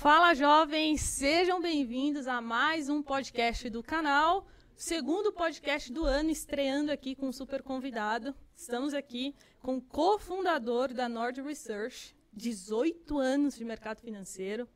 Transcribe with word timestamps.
Fala 0.00 0.32
jovens, 0.32 1.02
sejam 1.02 1.60
bem-vindos 1.60 2.26
a 2.26 2.40
mais 2.40 2.88
um 2.88 3.02
podcast 3.02 3.68
do 3.68 3.82
canal, 3.82 4.46
segundo 4.74 5.30
podcast 5.30 5.92
do 5.92 6.06
ano, 6.06 6.30
estreando 6.30 6.90
aqui 6.90 7.14
com 7.14 7.28
um 7.28 7.32
super 7.32 7.62
convidado. 7.62 8.34
Estamos 8.56 8.94
aqui 8.94 9.36
com 9.60 9.76
o 9.76 9.82
cofundador 9.82 10.94
da 10.94 11.06
Nord 11.06 11.42
Research, 11.42 12.16
18 12.32 13.18
anos 13.18 13.58
de 13.58 13.62
mercado 13.62 14.00
financeiro, 14.00 14.66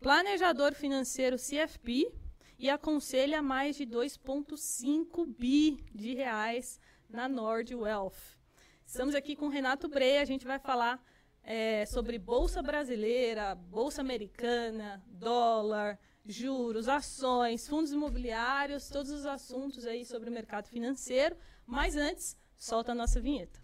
planejador 0.00 0.72
financeiro 0.72 1.36
CFP 1.36 2.10
e 2.58 2.70
aconselha 2.70 3.42
mais 3.42 3.76
de 3.76 3.84
2,5 3.84 5.26
bi 5.38 5.84
de 5.94 6.14
reais 6.14 6.80
na 7.10 7.28
Nord 7.28 7.74
Wealth. 7.74 8.38
Estamos 8.86 9.14
aqui 9.14 9.36
com 9.36 9.48
o 9.48 9.50
Renato 9.50 9.86
Breia, 9.86 10.22
a 10.22 10.24
gente 10.24 10.46
vai 10.46 10.58
falar 10.58 10.98
é, 11.42 11.84
sobre 11.86 12.18
Bolsa 12.18 12.62
Brasileira, 12.62 13.54
Bolsa 13.54 14.00
Americana, 14.00 15.02
dólar, 15.06 15.98
juros, 16.24 16.88
ações, 16.88 17.66
fundos 17.66 17.92
imobiliários, 17.92 18.88
todos 18.88 19.10
os 19.10 19.26
assuntos 19.26 19.86
aí 19.86 20.04
sobre 20.04 20.30
o 20.30 20.32
mercado 20.32 20.68
financeiro. 20.68 21.36
Mas 21.66 21.96
antes, 21.96 22.36
solta 22.56 22.92
a 22.92 22.94
nossa 22.94 23.20
vinheta. 23.20 23.60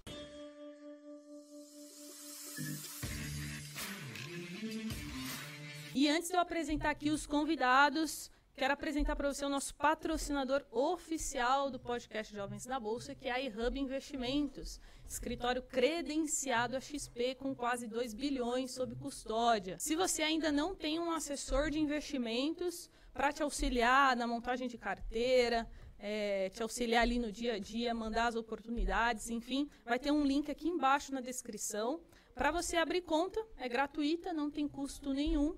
E 5.94 6.08
antes 6.08 6.28
de 6.28 6.36
eu 6.36 6.40
apresentar 6.40 6.90
aqui 6.90 7.10
os 7.10 7.26
convidados, 7.26 8.30
quero 8.58 8.74
apresentar 8.74 9.14
para 9.14 9.32
você 9.32 9.44
o 9.44 9.48
nosso 9.48 9.72
patrocinador 9.76 10.64
oficial 10.72 11.70
do 11.70 11.78
podcast 11.78 12.34
Jovens 12.34 12.66
da 12.66 12.80
Bolsa, 12.80 13.14
que 13.14 13.28
é 13.28 13.30
a 13.30 13.40
iHub 13.40 13.78
Investimentos, 13.78 14.80
escritório 15.06 15.62
credenciado 15.62 16.76
a 16.76 16.80
XP 16.80 17.36
com 17.36 17.54
quase 17.54 17.86
2 17.86 18.14
bilhões 18.14 18.72
sob 18.72 18.96
custódia. 18.96 19.76
Se 19.78 19.94
você 19.94 20.24
ainda 20.24 20.50
não 20.50 20.74
tem 20.74 20.98
um 20.98 21.12
assessor 21.12 21.70
de 21.70 21.78
investimentos 21.78 22.90
para 23.14 23.32
te 23.32 23.44
auxiliar 23.44 24.16
na 24.16 24.26
montagem 24.26 24.66
de 24.66 24.76
carteira, 24.76 25.64
é, 25.96 26.50
te 26.50 26.60
auxiliar 26.60 27.02
ali 27.02 27.20
no 27.20 27.30
dia 27.30 27.54
a 27.54 27.58
dia, 27.60 27.94
mandar 27.94 28.26
as 28.26 28.34
oportunidades, 28.34 29.30
enfim, 29.30 29.70
vai 29.84 30.00
ter 30.00 30.10
um 30.10 30.24
link 30.24 30.50
aqui 30.50 30.68
embaixo 30.68 31.14
na 31.14 31.20
descrição. 31.20 32.00
Para 32.34 32.50
você 32.50 32.76
abrir 32.76 33.02
conta, 33.02 33.40
é 33.56 33.68
gratuita, 33.68 34.32
não 34.32 34.50
tem 34.50 34.66
custo 34.66 35.12
nenhum. 35.12 35.56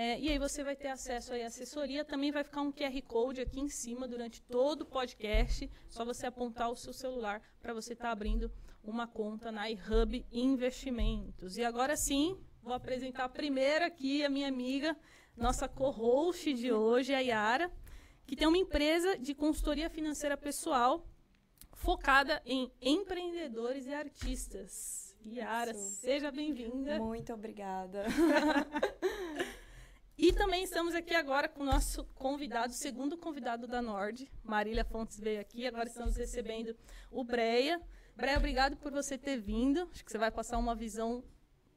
É, 0.00 0.16
e 0.20 0.28
aí 0.28 0.38
você 0.38 0.62
vai 0.62 0.76
ter 0.76 0.86
acesso 0.86 1.32
à 1.32 1.44
assessoria. 1.44 2.04
Também 2.04 2.30
vai 2.30 2.44
ficar 2.44 2.60
um 2.60 2.70
QR 2.70 3.02
Code 3.02 3.40
aqui 3.40 3.58
em 3.58 3.68
cima 3.68 4.06
durante 4.06 4.40
todo 4.40 4.82
o 4.82 4.86
podcast. 4.86 5.68
Só 5.88 6.04
você 6.04 6.24
apontar 6.24 6.70
o 6.70 6.76
seu 6.76 6.92
celular 6.92 7.42
para 7.60 7.74
você 7.74 7.94
estar 7.94 8.04
tá 8.04 8.12
abrindo 8.12 8.48
uma 8.84 9.08
conta 9.08 9.50
na 9.50 9.68
iHub 9.68 10.24
Investimentos. 10.30 11.56
E 11.56 11.64
agora 11.64 11.96
sim, 11.96 12.38
vou 12.62 12.72
apresentar 12.74 13.28
primeiro 13.30 13.84
aqui 13.84 14.24
a 14.24 14.30
minha 14.30 14.46
amiga, 14.46 14.96
nossa 15.36 15.66
co-host 15.66 16.54
de 16.54 16.70
hoje, 16.70 17.12
a 17.12 17.18
Yara, 17.18 17.68
que 18.24 18.36
tem 18.36 18.46
uma 18.46 18.56
empresa 18.56 19.18
de 19.18 19.34
consultoria 19.34 19.90
financeira 19.90 20.36
pessoal 20.36 21.04
focada 21.72 22.40
em 22.46 22.70
empreendedores 22.80 23.84
e 23.88 23.92
artistas. 23.92 25.16
Yara, 25.26 25.72
Isso. 25.72 25.96
seja 25.96 26.30
bem-vinda. 26.30 27.00
Muito 27.00 27.32
obrigada. 27.32 28.04
Também 30.48 30.64
estamos 30.64 30.94
aqui 30.94 31.14
agora 31.14 31.46
com 31.46 31.62
o 31.62 31.66
nosso 31.66 32.04
convidado, 32.14 32.72
segundo 32.72 33.18
convidado 33.18 33.66
da 33.66 33.82
Nord. 33.82 34.32
Marília 34.42 34.82
Fontes 34.82 35.20
veio 35.20 35.38
aqui, 35.38 35.66
agora 35.66 35.86
estamos 35.86 36.16
recebendo 36.16 36.74
o 37.10 37.22
Breia. 37.22 37.78
Breia, 38.16 38.38
obrigado 38.38 38.74
por 38.74 38.90
você 38.90 39.18
ter 39.18 39.38
vindo. 39.38 39.86
Acho 39.92 40.02
que 40.02 40.10
você 40.10 40.16
vai 40.16 40.30
passar 40.30 40.56
uma 40.56 40.74
visão 40.74 41.22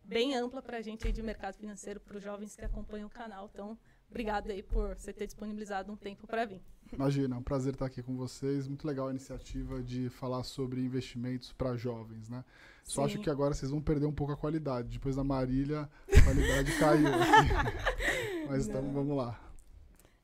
bem 0.05 0.37
ampla 0.37 0.61
para 0.61 0.77
a 0.77 0.81
gente 0.81 1.05
aí 1.05 1.11
de 1.11 1.21
mercado 1.21 1.57
financeiro, 1.57 1.99
para 1.99 2.15
os 2.15 2.23
jovens 2.23 2.55
que 2.55 2.63
acompanham 2.63 3.07
o 3.07 3.11
canal. 3.11 3.49
Então, 3.53 3.77
obrigado 4.11 4.51
aí 4.51 4.61
por 4.61 4.95
você 4.95 5.11
ter 5.11 5.25
disponibilizado 5.25 5.91
um 5.91 5.95
tempo 5.95 6.27
para 6.27 6.45
vir. 6.45 6.61
Imagina, 6.93 7.35
é 7.35 7.39
um 7.39 7.43
prazer 7.43 7.73
estar 7.73 7.85
aqui 7.85 8.03
com 8.03 8.15
vocês. 8.15 8.67
Muito 8.67 8.85
legal 8.85 9.07
a 9.07 9.11
iniciativa 9.11 9.81
de 9.81 10.09
falar 10.09 10.43
sobre 10.43 10.81
investimentos 10.81 11.53
para 11.53 11.75
jovens, 11.77 12.29
né? 12.29 12.43
Só 12.83 13.01
Sim. 13.01 13.13
acho 13.13 13.23
que 13.23 13.29
agora 13.29 13.53
vocês 13.53 13.71
vão 13.71 13.81
perder 13.81 14.05
um 14.05 14.13
pouco 14.13 14.33
a 14.33 14.37
qualidade. 14.37 14.89
Depois 14.89 15.15
da 15.15 15.23
Marília, 15.23 15.89
a 16.07 16.21
qualidade 16.21 16.77
caiu 16.77 17.07
aqui. 17.07 18.47
Mas 18.49 18.67
então, 18.67 18.91
vamos 18.91 19.15
lá. 19.15 19.39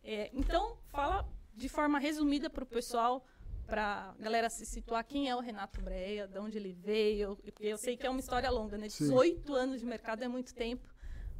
É, 0.03 0.29
então, 0.33 0.77
fala 0.89 1.27
de 1.55 1.69
forma 1.69 1.97
resumida 1.97 2.49
para 2.49 2.63
o 2.63 2.67
pessoal 2.67 3.25
para 3.65 4.15
galera 4.19 4.49
se 4.49 4.65
situar 4.65 5.03
quem 5.03 5.29
é 5.29 5.35
o 5.35 5.39
Renato 5.39 5.81
Breia, 5.81 6.27
de 6.27 6.39
onde 6.39 6.57
ele 6.57 6.73
veio. 6.73 7.37
Eu 7.59 7.77
sei 7.77 7.97
que 7.97 8.05
é 8.05 8.09
uma 8.09 8.19
história 8.19 8.49
longa, 8.49 8.77
né? 8.77 8.87
18 8.87 9.45
Sim. 9.45 9.57
anos 9.57 9.79
de 9.79 9.85
mercado 9.85 10.23
é 10.23 10.27
muito 10.27 10.53
tempo, 10.53 10.87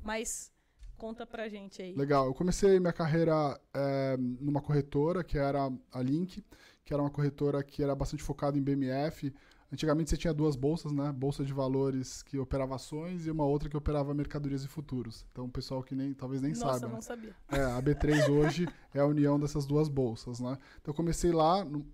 mas 0.03 0.51
conta 0.97 1.25
pra 1.25 1.47
gente 1.47 1.81
aí. 1.81 1.95
Legal. 1.95 2.25
Eu 2.25 2.33
comecei 2.33 2.79
minha 2.79 2.93
carreira 2.93 3.59
é, 3.73 4.17
numa 4.17 4.61
corretora, 4.61 5.23
que 5.23 5.37
era 5.37 5.71
a 5.91 6.01
Link, 6.01 6.43
que 6.83 6.93
era 6.93 7.01
uma 7.01 7.09
corretora 7.09 7.63
que 7.63 7.83
era 7.83 7.95
bastante 7.95 8.23
focada 8.23 8.57
em 8.57 8.61
BMF, 8.61 9.33
Antigamente 9.71 10.09
você 10.09 10.15
tinha 10.15 10.33
duas 10.33 10.55
bolsas, 10.55 10.93
né? 10.93 11.11
Bolsa 11.11 11.43
de 11.43 11.51
valores 11.51 12.23
que 12.23 12.39
operava 12.39 12.75
ações 12.75 13.27
e 13.27 13.31
uma 13.31 13.43
outra 13.43 13.67
que 13.69 13.75
operava 13.75 14.13
mercadorias 14.13 14.63
e 14.63 14.67
futuros. 14.67 15.25
Então, 15.31 15.45
o 15.45 15.49
pessoal 15.49 15.83
que 15.83 15.93
nem 15.93 16.13
talvez 16.13 16.41
nem 16.41 16.51
Nossa, 16.51 16.79
saiba. 16.79 16.87
Nossa, 16.87 16.93
não 16.95 17.01
sabia. 17.01 17.35
É, 17.51 17.61
a 17.61 17.81
B3 17.81 18.29
hoje 18.29 18.67
é 18.93 19.01
a 19.01 19.05
união 19.05 19.37
dessas 19.37 19.65
duas 19.65 19.89
bolsas, 19.89 20.39
né? 20.39 20.57
Então, 20.81 20.91
eu 20.91 20.93
comecei 20.93 21.33
lá 21.33 21.65
no, 21.65 21.85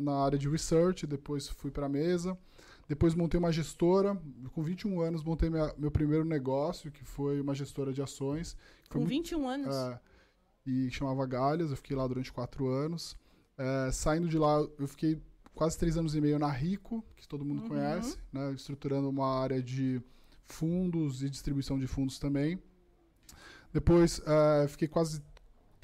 na 0.00 0.24
área 0.24 0.36
de 0.36 0.48
research, 0.48 1.06
depois 1.06 1.48
fui 1.48 1.70
para 1.70 1.86
a 1.86 1.88
mesa, 1.88 2.36
depois 2.90 3.14
montei 3.14 3.38
uma 3.38 3.52
gestora. 3.52 4.20
Com 4.52 4.64
21 4.64 5.00
anos, 5.00 5.22
montei 5.22 5.48
minha, 5.48 5.72
meu 5.78 5.92
primeiro 5.92 6.24
negócio, 6.24 6.90
que 6.90 7.04
foi 7.04 7.40
uma 7.40 7.54
gestora 7.54 7.92
de 7.92 8.02
ações. 8.02 8.56
Com 8.88 9.04
21 9.04 9.48
anos? 9.48 9.76
É, 9.76 10.00
e 10.66 10.90
chamava 10.90 11.24
Galhas. 11.24 11.70
Eu 11.70 11.76
fiquei 11.76 11.96
lá 11.96 12.04
durante 12.04 12.32
quatro 12.32 12.66
anos. 12.66 13.16
É, 13.56 13.92
saindo 13.92 14.26
de 14.26 14.36
lá, 14.36 14.56
eu 14.76 14.88
fiquei 14.88 15.22
quase 15.54 15.78
três 15.78 15.96
anos 15.96 16.16
e 16.16 16.20
meio 16.20 16.36
na 16.36 16.50
Rico, 16.50 17.04
que 17.16 17.28
todo 17.28 17.44
mundo 17.44 17.62
uhum. 17.62 17.68
conhece, 17.68 18.18
né, 18.32 18.52
estruturando 18.54 19.08
uma 19.08 19.38
área 19.38 19.62
de 19.62 20.02
fundos 20.42 21.22
e 21.22 21.30
distribuição 21.30 21.78
de 21.78 21.86
fundos 21.86 22.18
também. 22.18 22.60
Depois 23.72 24.18
uh, 24.18 24.66
fiquei 24.66 24.88
quase 24.88 25.22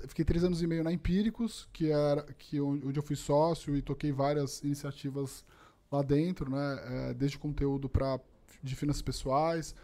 fiquei 0.08 0.24
três 0.24 0.42
anos 0.42 0.60
e 0.60 0.66
meio 0.66 0.82
na 0.82 0.92
Empíricos, 0.92 1.68
que 1.72 1.88
era 1.88 2.24
que 2.32 2.60
onde 2.60 2.98
eu 2.98 3.02
fui 3.02 3.14
sócio 3.14 3.76
e 3.76 3.80
toquei 3.80 4.10
várias 4.10 4.60
iniciativas 4.64 5.44
lá 5.90 6.02
dentro, 6.02 6.50
né, 6.50 7.10
uh, 7.10 7.14
desde 7.14 7.38
conteúdo 7.38 7.88
para 7.88 8.20
de 8.62 8.74
finanças 8.74 9.02
pessoais. 9.02 9.74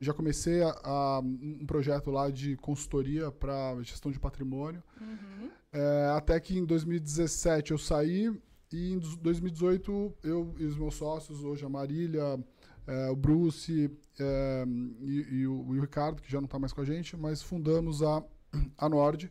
Já 0.00 0.12
comecei 0.12 0.62
a, 0.62 0.70
a, 0.82 1.20
um 1.20 1.64
projeto 1.64 2.10
lá 2.10 2.28
de 2.28 2.56
consultoria 2.56 3.30
para 3.30 3.80
gestão 3.82 4.10
de 4.10 4.18
patrimônio. 4.18 4.82
Uhum. 5.00 5.46
Uh, 5.46 6.16
até 6.16 6.38
que 6.40 6.58
em 6.58 6.64
2017 6.64 7.70
eu 7.70 7.78
saí 7.78 8.36
e 8.72 8.92
em 8.92 8.98
2018, 8.98 10.14
eu 10.24 10.54
e 10.58 10.64
os 10.64 10.76
meus 10.76 10.94
sócios, 10.94 11.44
hoje 11.44 11.64
a 11.64 11.68
Marília, 11.68 12.42
é, 12.86 13.10
o 13.10 13.16
Bruce 13.16 13.90
é, 14.18 14.64
e, 15.02 15.40
e, 15.40 15.46
o, 15.46 15.74
e, 15.74 15.78
o, 15.78 15.80
Ricardo, 15.80 16.22
que 16.22 16.30
já 16.30 16.40
não 16.40 16.46
está 16.46 16.58
mais 16.58 16.72
com 16.72 16.80
a 16.80 16.84
gente, 16.84 17.16
mas 17.16 17.42
fundamos 17.42 18.02
a, 18.02 18.24
a 18.78 18.88
Nord, 18.88 19.30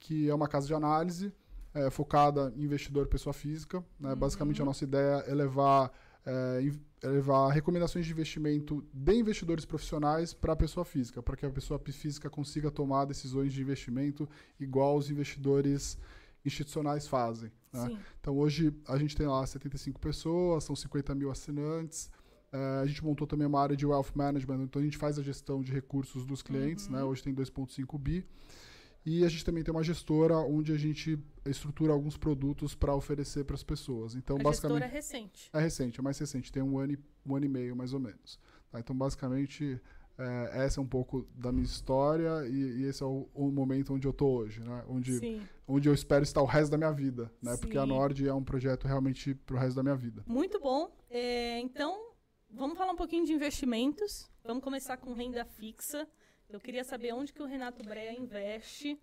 que 0.00 0.28
é 0.28 0.34
uma 0.34 0.48
casa 0.48 0.66
de 0.66 0.74
análise 0.74 1.32
é, 1.74 1.90
focada 1.90 2.52
em 2.56 2.64
investidor 2.64 3.06
pessoa 3.06 3.32
física. 3.32 3.84
Né? 3.98 4.10
Uhum. 4.10 4.16
Basicamente, 4.16 4.60
a 4.62 4.64
nossa 4.64 4.84
ideia 4.84 5.24
é 5.26 5.34
levar, 5.34 5.92
é 6.26 7.06
levar 7.06 7.50
recomendações 7.50 8.06
de 8.06 8.12
investimento 8.12 8.84
de 8.92 9.14
investidores 9.14 9.64
profissionais 9.64 10.32
para 10.32 10.52
a 10.52 10.56
pessoa 10.56 10.84
física, 10.84 11.22
para 11.22 11.36
que 11.36 11.46
a 11.46 11.50
pessoa 11.50 11.78
física 11.78 12.28
consiga 12.28 12.70
tomar 12.70 13.04
decisões 13.04 13.52
de 13.52 13.60
investimento 13.60 14.28
igual 14.58 14.96
os 14.96 15.10
investidores 15.10 15.98
institucionais 16.44 17.06
fazem. 17.06 17.50
Né? 17.72 17.98
Então 18.20 18.36
hoje 18.36 18.74
a 18.88 18.98
gente 18.98 19.16
tem 19.16 19.26
lá 19.26 19.46
75 19.46 20.00
pessoas, 20.00 20.64
são 20.64 20.74
50 20.74 21.14
mil 21.14 21.30
assinantes. 21.30 22.10
Uh, 22.52 22.82
a 22.82 22.86
gente 22.86 23.04
montou 23.04 23.28
também 23.28 23.46
uma 23.46 23.60
área 23.60 23.76
de 23.76 23.86
wealth 23.86 24.10
management, 24.12 24.64
então 24.64 24.82
a 24.82 24.84
gente 24.84 24.98
faz 24.98 25.18
a 25.20 25.22
gestão 25.22 25.62
de 25.62 25.70
recursos 25.72 26.26
dos 26.26 26.42
clientes, 26.42 26.88
né? 26.88 26.98
uhum. 26.98 27.04
né? 27.04 27.10
Hoje 27.10 27.22
tem 27.22 27.32
2,5 27.32 27.96
bi. 27.98 28.26
E 29.04 29.24
a 29.24 29.28
gente 29.28 29.44
também 29.44 29.64
tem 29.64 29.72
uma 29.72 29.82
gestora 29.82 30.36
onde 30.36 30.72
a 30.72 30.76
gente 30.76 31.18
estrutura 31.46 31.92
alguns 31.92 32.16
produtos 32.16 32.74
para 32.74 32.94
oferecer 32.94 33.44
para 33.44 33.54
as 33.54 33.62
pessoas. 33.62 34.14
Então, 34.14 34.36
a 34.36 34.42
basicamente, 34.42 34.80
gestora 34.80 34.84
é 34.84 34.94
recente. 34.94 35.50
É 35.52 35.60
recente, 35.60 36.00
é 36.00 36.02
mais 36.02 36.18
recente, 36.18 36.52
tem 36.52 36.62
um 36.62 36.78
ano 36.78 36.92
e, 36.92 36.98
um 37.24 37.34
ano 37.34 37.46
e 37.46 37.48
meio 37.48 37.74
mais 37.74 37.94
ou 37.94 38.00
menos. 38.00 38.38
Tá? 38.70 38.78
Então, 38.78 38.94
basicamente, 38.94 39.80
é, 40.18 40.64
essa 40.64 40.80
é 40.80 40.82
um 40.82 40.86
pouco 40.86 41.26
da 41.34 41.50
minha 41.50 41.64
história 41.64 42.46
e, 42.46 42.82
e 42.82 42.84
esse 42.84 43.02
é 43.02 43.06
o, 43.06 43.26
o, 43.34 43.50
momento 43.50 43.94
onde 43.94 44.06
eu 44.06 44.12
tô 44.12 44.26
hoje, 44.26 44.60
né? 44.60 44.84
Onde, 44.86 45.42
onde 45.66 45.88
eu 45.88 45.94
espero 45.94 46.22
estar 46.22 46.42
o 46.42 46.46
resto 46.46 46.70
da 46.70 46.76
minha 46.76 46.92
vida, 46.92 47.32
né? 47.42 47.54
Sim. 47.54 47.60
Porque 47.60 47.78
a 47.78 47.86
Nord 47.86 48.28
é 48.28 48.34
um 48.34 48.44
projeto 48.44 48.86
realmente 48.86 49.34
para 49.34 49.56
o 49.56 49.58
resto 49.58 49.76
da 49.76 49.82
minha 49.82 49.96
vida. 49.96 50.22
Muito 50.26 50.60
bom. 50.60 50.94
É, 51.08 51.58
então, 51.60 52.12
vamos 52.50 52.76
falar 52.76 52.92
um 52.92 52.96
pouquinho 52.96 53.24
de 53.24 53.32
investimentos. 53.32 54.30
Vamos 54.44 54.62
começar 54.62 54.98
com 54.98 55.14
renda 55.14 55.44
fixa. 55.44 56.06
Eu 56.52 56.60
queria 56.60 56.84
saber 56.84 57.12
onde 57.12 57.32
que 57.32 57.42
o 57.42 57.46
Renato 57.46 57.82
Breia 57.84 58.12
investe. 58.12 59.00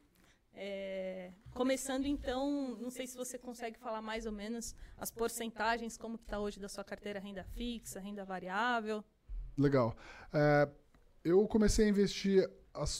É, 0.60 1.32
começando 1.54 2.06
então, 2.06 2.76
não 2.82 2.90
sei 2.90 3.06
se 3.06 3.16
você 3.16 3.38
consegue 3.38 3.78
falar 3.78 4.02
mais 4.02 4.26
ou 4.26 4.32
menos 4.32 4.76
as 4.98 5.12
porcentagens, 5.12 5.98
como 5.98 6.18
que 6.18 6.24
está 6.24 6.40
hoje 6.40 6.60
da 6.60 6.68
sua 6.68 6.84
carteira 6.84 7.20
renda 7.20 7.44
fixa, 7.44 8.00
renda 8.00 8.26
variável. 8.26 9.04
Legal. 9.58 9.96
É, 10.34 10.68
eu 11.24 11.48
comecei 11.48 11.86
a 11.86 11.90
investir 11.90 12.50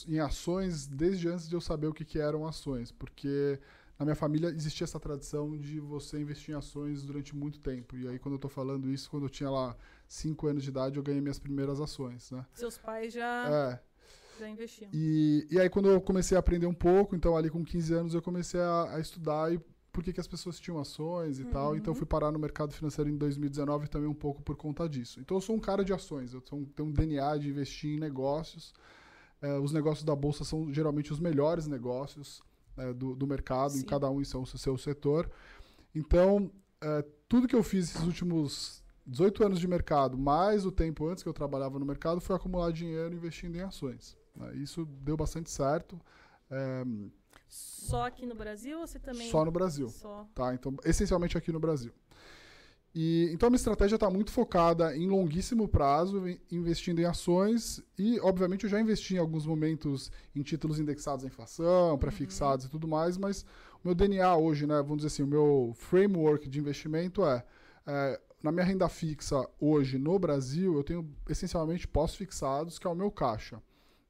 em 0.06 0.18
ações 0.18 0.86
desde 0.86 1.28
antes 1.28 1.48
de 1.48 1.54
eu 1.54 1.60
saber 1.60 1.88
o 1.88 1.92
que, 1.92 2.04
que 2.04 2.18
eram 2.18 2.46
ações, 2.46 2.92
porque 2.92 3.60
na 3.98 4.04
minha 4.04 4.14
família 4.14 4.48
existia 4.48 4.84
essa 4.84 5.00
tradição 5.00 5.58
de 5.58 5.80
você 5.80 6.20
investir 6.20 6.54
em 6.54 6.58
ações 6.58 7.02
durante 7.02 7.34
muito 7.34 7.58
tempo. 7.58 7.96
E 7.96 8.06
aí, 8.06 8.18
quando 8.18 8.34
eu 8.34 8.38
estou 8.38 8.50
falando 8.50 8.90
isso, 8.90 9.10
quando 9.10 9.24
eu 9.24 9.28
tinha 9.28 9.50
lá 9.50 9.76
5 10.06 10.46
anos 10.46 10.62
de 10.62 10.70
idade, 10.70 10.96
eu 10.96 11.02
ganhei 11.02 11.20
minhas 11.20 11.38
primeiras 11.40 11.80
ações, 11.80 12.30
né? 12.30 12.46
Seus 12.54 12.78
pais 12.78 13.12
já, 13.12 13.72
é. 13.72 13.87
Já. 14.86 14.90
E, 14.92 15.46
e 15.50 15.60
aí, 15.60 15.68
quando 15.68 15.88
eu 15.88 16.00
comecei 16.00 16.36
a 16.36 16.40
aprender 16.40 16.66
um 16.66 16.74
pouco, 16.74 17.16
então 17.16 17.36
ali 17.36 17.50
com 17.50 17.64
15 17.64 17.94
anos, 17.94 18.14
eu 18.14 18.22
comecei 18.22 18.60
a, 18.60 18.94
a 18.94 19.00
estudar 19.00 19.52
e 19.52 19.60
por 19.92 20.04
que, 20.04 20.12
que 20.12 20.20
as 20.20 20.28
pessoas 20.28 20.60
tinham 20.60 20.78
ações 20.78 21.40
e 21.40 21.42
uhum. 21.42 21.50
tal. 21.50 21.76
Então, 21.76 21.92
eu 21.92 21.96
fui 21.96 22.06
parar 22.06 22.30
no 22.30 22.38
mercado 22.38 22.72
financeiro 22.72 23.10
em 23.10 23.16
2019 23.16 23.88
também 23.88 24.08
um 24.08 24.14
pouco 24.14 24.40
por 24.42 24.56
conta 24.56 24.88
disso. 24.88 25.18
Então, 25.18 25.36
eu 25.36 25.40
sou 25.40 25.56
um 25.56 25.60
cara 25.60 25.84
de 25.84 25.92
ações. 25.92 26.32
Eu 26.32 26.40
sou, 26.46 26.64
tenho 26.76 26.88
um 26.88 26.92
DNA 26.92 27.36
de 27.38 27.48
investir 27.48 27.96
em 27.96 27.98
negócios. 27.98 28.72
É, 29.42 29.58
os 29.58 29.72
negócios 29.72 30.04
da 30.04 30.14
Bolsa 30.14 30.44
são 30.44 30.72
geralmente 30.72 31.12
os 31.12 31.18
melhores 31.18 31.66
negócios 31.66 32.40
é, 32.76 32.92
do, 32.92 33.16
do, 33.16 33.26
mercado, 33.26 33.72
Sim. 33.72 33.80
em 33.80 33.84
cada 33.84 34.08
um 34.08 34.20
em 34.20 34.24
seu, 34.24 34.46
seu 34.46 34.78
setor. 34.78 35.28
Então, 35.94 36.50
é, 36.80 37.04
tudo 37.28 37.48
que 37.48 37.56
eu 37.56 37.62
fiz 37.62 37.88
esses 37.90 38.06
últimos 38.06 38.84
18 39.04 39.44
anos 39.44 39.58
de 39.58 39.66
mercado, 39.66 40.16
mais 40.18 40.66
o 40.66 40.70
tempo 40.70 41.08
antes 41.08 41.22
que 41.22 41.28
eu 41.28 41.34
trabalhava 41.34 41.78
no 41.78 41.84
mercado, 41.86 42.20
foi 42.20 42.36
acumular 42.36 42.70
dinheiro 42.70 43.14
investindo 43.14 43.56
em 43.56 43.62
ações. 43.62 44.16
Né? 44.38 44.56
Isso 44.56 44.84
deu 44.84 45.16
bastante 45.16 45.50
certo. 45.50 46.00
É, 46.50 46.84
só 47.48 48.06
aqui 48.06 48.26
no 48.26 48.34
Brasil 48.34 48.78
ou 48.78 48.86
você 48.86 48.98
também? 48.98 49.30
Só 49.30 49.44
no 49.44 49.50
Brasil. 49.50 49.88
Só. 49.88 50.26
Tá, 50.34 50.54
então, 50.54 50.76
essencialmente 50.84 51.36
aqui 51.36 51.50
no 51.50 51.60
Brasil. 51.60 51.92
E, 52.94 53.28
então 53.32 53.46
a 53.46 53.50
minha 53.50 53.58
estratégia 53.58 53.96
está 53.96 54.10
muito 54.10 54.32
focada 54.32 54.96
em 54.96 55.08
longuíssimo 55.08 55.68
prazo, 55.68 56.24
investindo 56.50 57.00
em 57.00 57.04
ações 57.04 57.82
e, 57.98 58.18
obviamente, 58.20 58.64
eu 58.64 58.70
já 58.70 58.80
investi 58.80 59.14
em 59.14 59.18
alguns 59.18 59.46
momentos 59.46 60.10
em 60.34 60.42
títulos 60.42 60.80
indexados 60.80 61.24
à 61.24 61.28
inflação, 61.28 61.92
uhum. 61.92 61.98
pré-fixados 61.98 62.64
e 62.64 62.70
tudo 62.70 62.88
mais, 62.88 63.16
mas 63.16 63.42
o 63.82 63.86
meu 63.86 63.94
DNA 63.94 64.36
hoje, 64.36 64.66
né, 64.66 64.76
vamos 64.76 64.98
dizer 64.98 65.08
assim, 65.08 65.22
o 65.22 65.26
meu 65.26 65.72
framework 65.76 66.48
de 66.48 66.58
investimento 66.58 67.24
é, 67.24 67.44
é 67.86 68.20
na 68.42 68.50
minha 68.50 68.64
renda 68.64 68.88
fixa 68.88 69.46
hoje 69.60 69.98
no 69.98 70.18
Brasil, 70.18 70.74
eu 70.74 70.82
tenho 70.82 71.08
essencialmente 71.28 71.86
pós-fixados, 71.86 72.78
que 72.78 72.86
é 72.86 72.90
o 72.90 72.94
meu 72.94 73.10
caixa. 73.10 73.62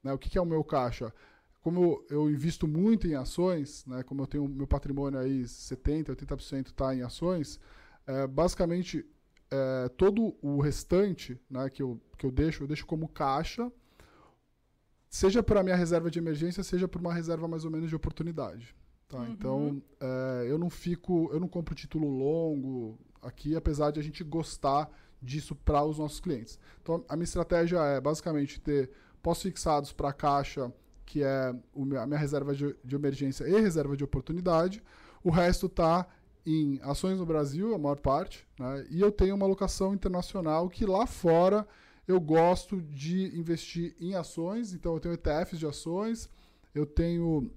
Né? 0.03 0.13
O 0.13 0.17
que, 0.17 0.29
que 0.29 0.37
é 0.37 0.41
o 0.41 0.45
meu 0.45 0.63
caixa? 0.63 1.13
como 1.61 1.83
eu, 1.83 2.05
eu, 2.09 2.29
invisto 2.29 2.67
muito 2.67 3.05
em 3.05 3.15
ações, 3.15 3.85
né, 3.85 4.01
como 4.03 4.21
eu 4.21 4.27
tenho 4.27 4.47
meu 4.47 4.65
patrimônio 4.65 5.19
aí 5.19 5.43
70%, 5.43 6.15
80% 6.15 6.67
está 6.67 6.95
em 6.95 7.01
ações, 7.01 7.59
é, 8.07 8.25
basicamente 8.25 9.05
é, 9.51 9.89
todo 9.89 10.35
o 10.41 10.61
restante 10.61 11.39
né, 11.49 11.69
que, 11.69 11.81
eu, 11.81 11.99
que 12.17 12.25
eu 12.25 12.31
deixo, 12.31 12.63
eu 12.63 12.67
deixo 12.67 12.85
como 12.85 13.07
caixa, 13.07 13.71
seja 15.09 15.43
para 15.43 15.59
a 15.59 15.63
minha 15.63 15.75
reserva 15.75 16.09
de 16.09 16.19
emergência, 16.19 16.63
seja 16.63 16.87
para 16.87 16.99
uma 16.99 17.13
reserva 17.13 17.47
mais 17.47 17.65
ou 17.65 17.71
menos 17.71 17.89
de 17.89 17.95
oportunidade. 17.95 18.75
Tá? 19.07 19.17
Uhum. 19.17 19.31
Então, 19.31 19.83
é, 19.99 20.45
eu 20.47 20.57
não 20.57 20.69
fico, 20.69 21.29
eu 21.33 21.39
não 21.39 21.47
compro 21.47 21.75
título 21.75 22.07
longo 22.07 22.97
aqui, 23.21 23.55
apesar 23.55 23.91
de 23.91 23.99
a 23.99 24.03
gente 24.03 24.23
gostar 24.23 24.89
disso 25.21 25.55
para 25.55 25.83
os 25.83 25.97
nossos 25.97 26.19
clientes. 26.19 26.59
Então, 26.81 27.03
a 27.09 27.15
minha 27.15 27.25
estratégia 27.25 27.79
é 27.79 27.99
basicamente 27.99 28.61
ter 28.61 28.89
pós-fixados 29.21 29.91
para 29.91 30.13
caixa 30.13 30.71
que 31.09 31.23
é 31.23 31.55
a 31.99 32.05
minha 32.05 32.19
reserva 32.19 32.53
de, 32.53 32.75
de 32.83 32.95
emergência 32.95 33.43
e 33.43 33.59
reserva 33.59 33.97
de 33.97 34.03
oportunidade. 34.03 34.83
O 35.23 35.31
resto 35.31 35.65
está 35.65 36.07
em 36.45 36.79
ações 36.83 37.17
no 37.17 37.25
Brasil, 37.25 37.73
a 37.73 37.79
maior 37.79 37.99
parte, 37.99 38.47
né? 38.59 38.85
e 38.91 39.01
eu 39.01 39.11
tenho 39.11 39.35
uma 39.35 39.45
alocação 39.45 39.91
internacional 39.91 40.69
que 40.69 40.85
lá 40.85 41.07
fora 41.07 41.67
eu 42.07 42.19
gosto 42.19 42.79
de 42.79 43.35
investir 43.35 43.95
em 43.99 44.13
ações, 44.13 44.71
então 44.71 44.93
eu 44.93 44.99
tenho 44.99 45.15
ETFs 45.15 45.57
de 45.57 45.65
ações, 45.65 46.29
eu 46.75 46.85
tenho 46.85 47.51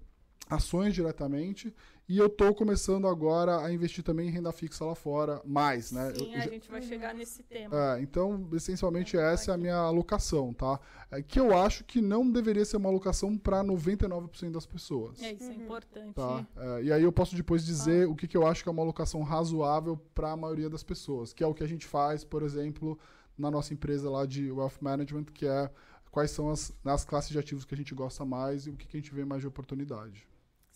ações 0.48 0.94
diretamente 0.94 1.74
e 2.08 2.18
eu 2.18 2.26
estou 2.26 2.54
começando 2.54 3.06
agora 3.06 3.64
a 3.64 3.72
investir 3.72 4.02
também 4.02 4.28
em 4.28 4.30
renda 4.30 4.52
fixa 4.52 4.84
lá 4.84 4.94
fora, 4.94 5.40
mais, 5.46 5.92
né? 5.92 6.12
Sim, 6.14 6.34
eu, 6.34 6.40
a 6.42 6.46
gente 6.46 6.70
vai 6.70 6.82
chegar 6.82 7.14
nesse 7.14 7.42
tema. 7.44 7.74
É, 7.74 8.02
então, 8.02 8.48
essencialmente, 8.52 9.16
é 9.16 9.32
essa 9.32 9.52
é 9.52 9.54
a 9.54 9.56
minha 9.56 9.76
alocação, 9.76 10.52
tá? 10.52 10.78
É, 11.10 11.22
que 11.22 11.38
eu 11.38 11.56
acho 11.56 11.84
que 11.84 12.02
não 12.02 12.28
deveria 12.28 12.64
ser 12.64 12.76
uma 12.76 12.88
alocação 12.88 13.38
para 13.38 13.62
99% 13.62 14.50
das 14.50 14.66
pessoas. 14.66 15.22
É, 15.22 15.32
isso 15.32 15.44
é 15.44 15.54
uhum. 15.54 15.62
importante. 15.62 16.14
Tá? 16.14 16.46
É, 16.56 16.82
e 16.82 16.92
aí 16.92 17.02
eu 17.02 17.12
posso 17.12 17.36
depois 17.36 17.64
dizer 17.64 18.06
ah. 18.06 18.10
o 18.10 18.16
que, 18.16 18.26
que 18.26 18.36
eu 18.36 18.46
acho 18.46 18.62
que 18.62 18.68
é 18.68 18.72
uma 18.72 18.82
alocação 18.82 19.22
razoável 19.22 19.96
para 20.14 20.32
a 20.32 20.36
maioria 20.36 20.68
das 20.68 20.82
pessoas, 20.82 21.32
que 21.32 21.42
é 21.42 21.46
o 21.46 21.54
que 21.54 21.62
a 21.62 21.68
gente 21.68 21.86
faz, 21.86 22.24
por 22.24 22.42
exemplo, 22.42 22.98
na 23.38 23.50
nossa 23.50 23.72
empresa 23.72 24.10
lá 24.10 24.26
de 24.26 24.50
Wealth 24.50 24.80
Management, 24.80 25.26
que 25.32 25.46
é 25.46 25.70
quais 26.10 26.30
são 26.30 26.50
as, 26.50 26.72
as 26.84 27.04
classes 27.04 27.30
de 27.30 27.38
ativos 27.38 27.64
que 27.64 27.74
a 27.74 27.78
gente 27.78 27.94
gosta 27.94 28.24
mais 28.24 28.66
e 28.66 28.70
o 28.70 28.76
que, 28.76 28.86
que 28.86 28.96
a 28.96 29.00
gente 29.00 29.14
vê 29.14 29.24
mais 29.24 29.40
de 29.40 29.48
oportunidade. 29.48 30.28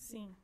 Sim. 0.07 0.35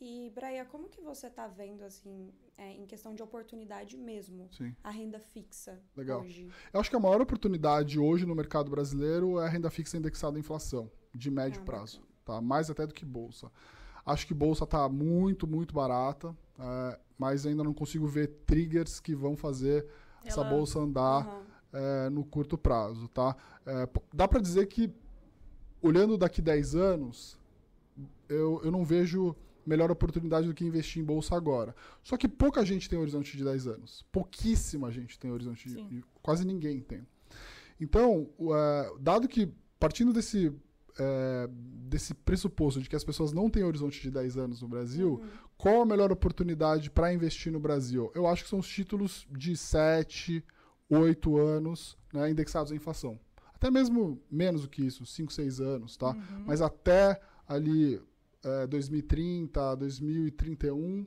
E, 0.00 0.30
Braia, 0.34 0.64
como 0.64 0.88
que 0.88 1.00
você 1.00 1.26
está 1.26 1.46
vendo, 1.46 1.84
assim, 1.84 2.32
é, 2.56 2.72
em 2.72 2.86
questão 2.86 3.14
de 3.14 3.22
oportunidade 3.22 3.98
mesmo, 3.98 4.48
Sim. 4.50 4.74
a 4.82 4.90
renda 4.90 5.20
fixa 5.20 5.78
Legal. 5.94 6.20
hoje? 6.20 6.48
Eu 6.72 6.80
acho 6.80 6.88
que 6.88 6.96
a 6.96 7.00
maior 7.00 7.20
oportunidade 7.20 7.98
hoje 7.98 8.24
no 8.24 8.34
mercado 8.34 8.70
brasileiro 8.70 9.38
é 9.38 9.44
a 9.44 9.48
renda 9.48 9.68
fixa 9.68 9.98
indexada 9.98 10.38
à 10.38 10.40
inflação, 10.40 10.90
de 11.14 11.30
médio 11.30 11.60
ah, 11.60 11.64
prazo. 11.64 12.02
Tá? 12.24 12.40
Mais 12.40 12.70
até 12.70 12.86
do 12.86 12.94
que 12.94 13.04
bolsa. 13.04 13.52
Acho 14.06 14.26
que 14.26 14.32
bolsa 14.32 14.64
está 14.64 14.88
muito, 14.88 15.46
muito 15.46 15.74
barata, 15.74 16.34
é, 16.58 16.98
mas 17.18 17.44
ainda 17.44 17.62
não 17.62 17.74
consigo 17.74 18.06
ver 18.06 18.28
triggers 18.46 19.00
que 19.00 19.14
vão 19.14 19.36
fazer 19.36 19.84
Ela... 19.84 20.28
essa 20.28 20.44
bolsa 20.44 20.78
andar 20.78 21.26
uhum. 21.26 21.44
é, 21.74 22.08
no 22.08 22.24
curto 22.24 22.56
prazo. 22.56 23.06
Tá? 23.08 23.36
É, 23.66 23.86
dá 24.14 24.26
para 24.26 24.40
dizer 24.40 24.66
que, 24.66 24.90
olhando 25.82 26.16
daqui 26.16 26.40
10 26.40 26.74
anos, 26.74 27.39
eu, 28.28 28.60
eu 28.64 28.70
não 28.70 28.84
vejo 28.84 29.34
melhor 29.66 29.90
oportunidade 29.90 30.46
do 30.46 30.54
que 30.54 30.64
investir 30.64 31.02
em 31.02 31.04
bolsa 31.04 31.36
agora. 31.36 31.74
Só 32.02 32.16
que 32.16 32.26
pouca 32.26 32.64
gente 32.64 32.88
tem 32.88 32.98
horizonte 32.98 33.36
de 33.36 33.44
10 33.44 33.66
anos. 33.66 34.04
Pouquíssima 34.10 34.90
gente 34.90 35.18
tem 35.18 35.30
horizonte 35.30 35.68
Sim. 35.68 35.86
de. 35.86 36.04
Quase 36.22 36.44
ninguém 36.44 36.80
tem. 36.80 37.06
Então, 37.80 38.28
uh, 38.38 38.98
dado 38.98 39.28
que, 39.28 39.52
partindo 39.78 40.12
desse, 40.12 40.48
uh, 40.48 41.48
desse 41.48 42.14
pressuposto 42.14 42.80
de 42.80 42.88
que 42.88 42.96
as 42.96 43.04
pessoas 43.04 43.32
não 43.32 43.48
têm 43.48 43.64
horizonte 43.64 44.00
de 44.02 44.10
10 44.10 44.36
anos 44.36 44.62
no 44.62 44.68
Brasil, 44.68 45.14
uhum. 45.14 45.28
qual 45.56 45.82
a 45.82 45.86
melhor 45.86 46.12
oportunidade 46.12 46.90
para 46.90 47.12
investir 47.12 47.52
no 47.52 47.60
Brasil? 47.60 48.10
Eu 48.14 48.26
acho 48.26 48.44
que 48.44 48.50
são 48.50 48.58
os 48.58 48.68
títulos 48.68 49.26
de 49.30 49.56
7, 49.56 50.44
8 50.90 51.38
anos 51.38 51.96
né, 52.12 52.30
indexados 52.30 52.72
à 52.72 52.76
inflação. 52.76 53.18
Até 53.54 53.70
mesmo 53.70 54.20
menos 54.30 54.62
do 54.62 54.68
que 54.68 54.84
isso, 54.84 55.04
5, 55.04 55.32
6 55.32 55.60
anos, 55.60 55.96
tá? 55.96 56.10
Uhum. 56.10 56.44
Mas 56.46 56.60
até 56.60 57.20
ali 57.50 58.00
2030, 58.68 59.76
2031, 59.76 61.02
uh, 61.02 61.06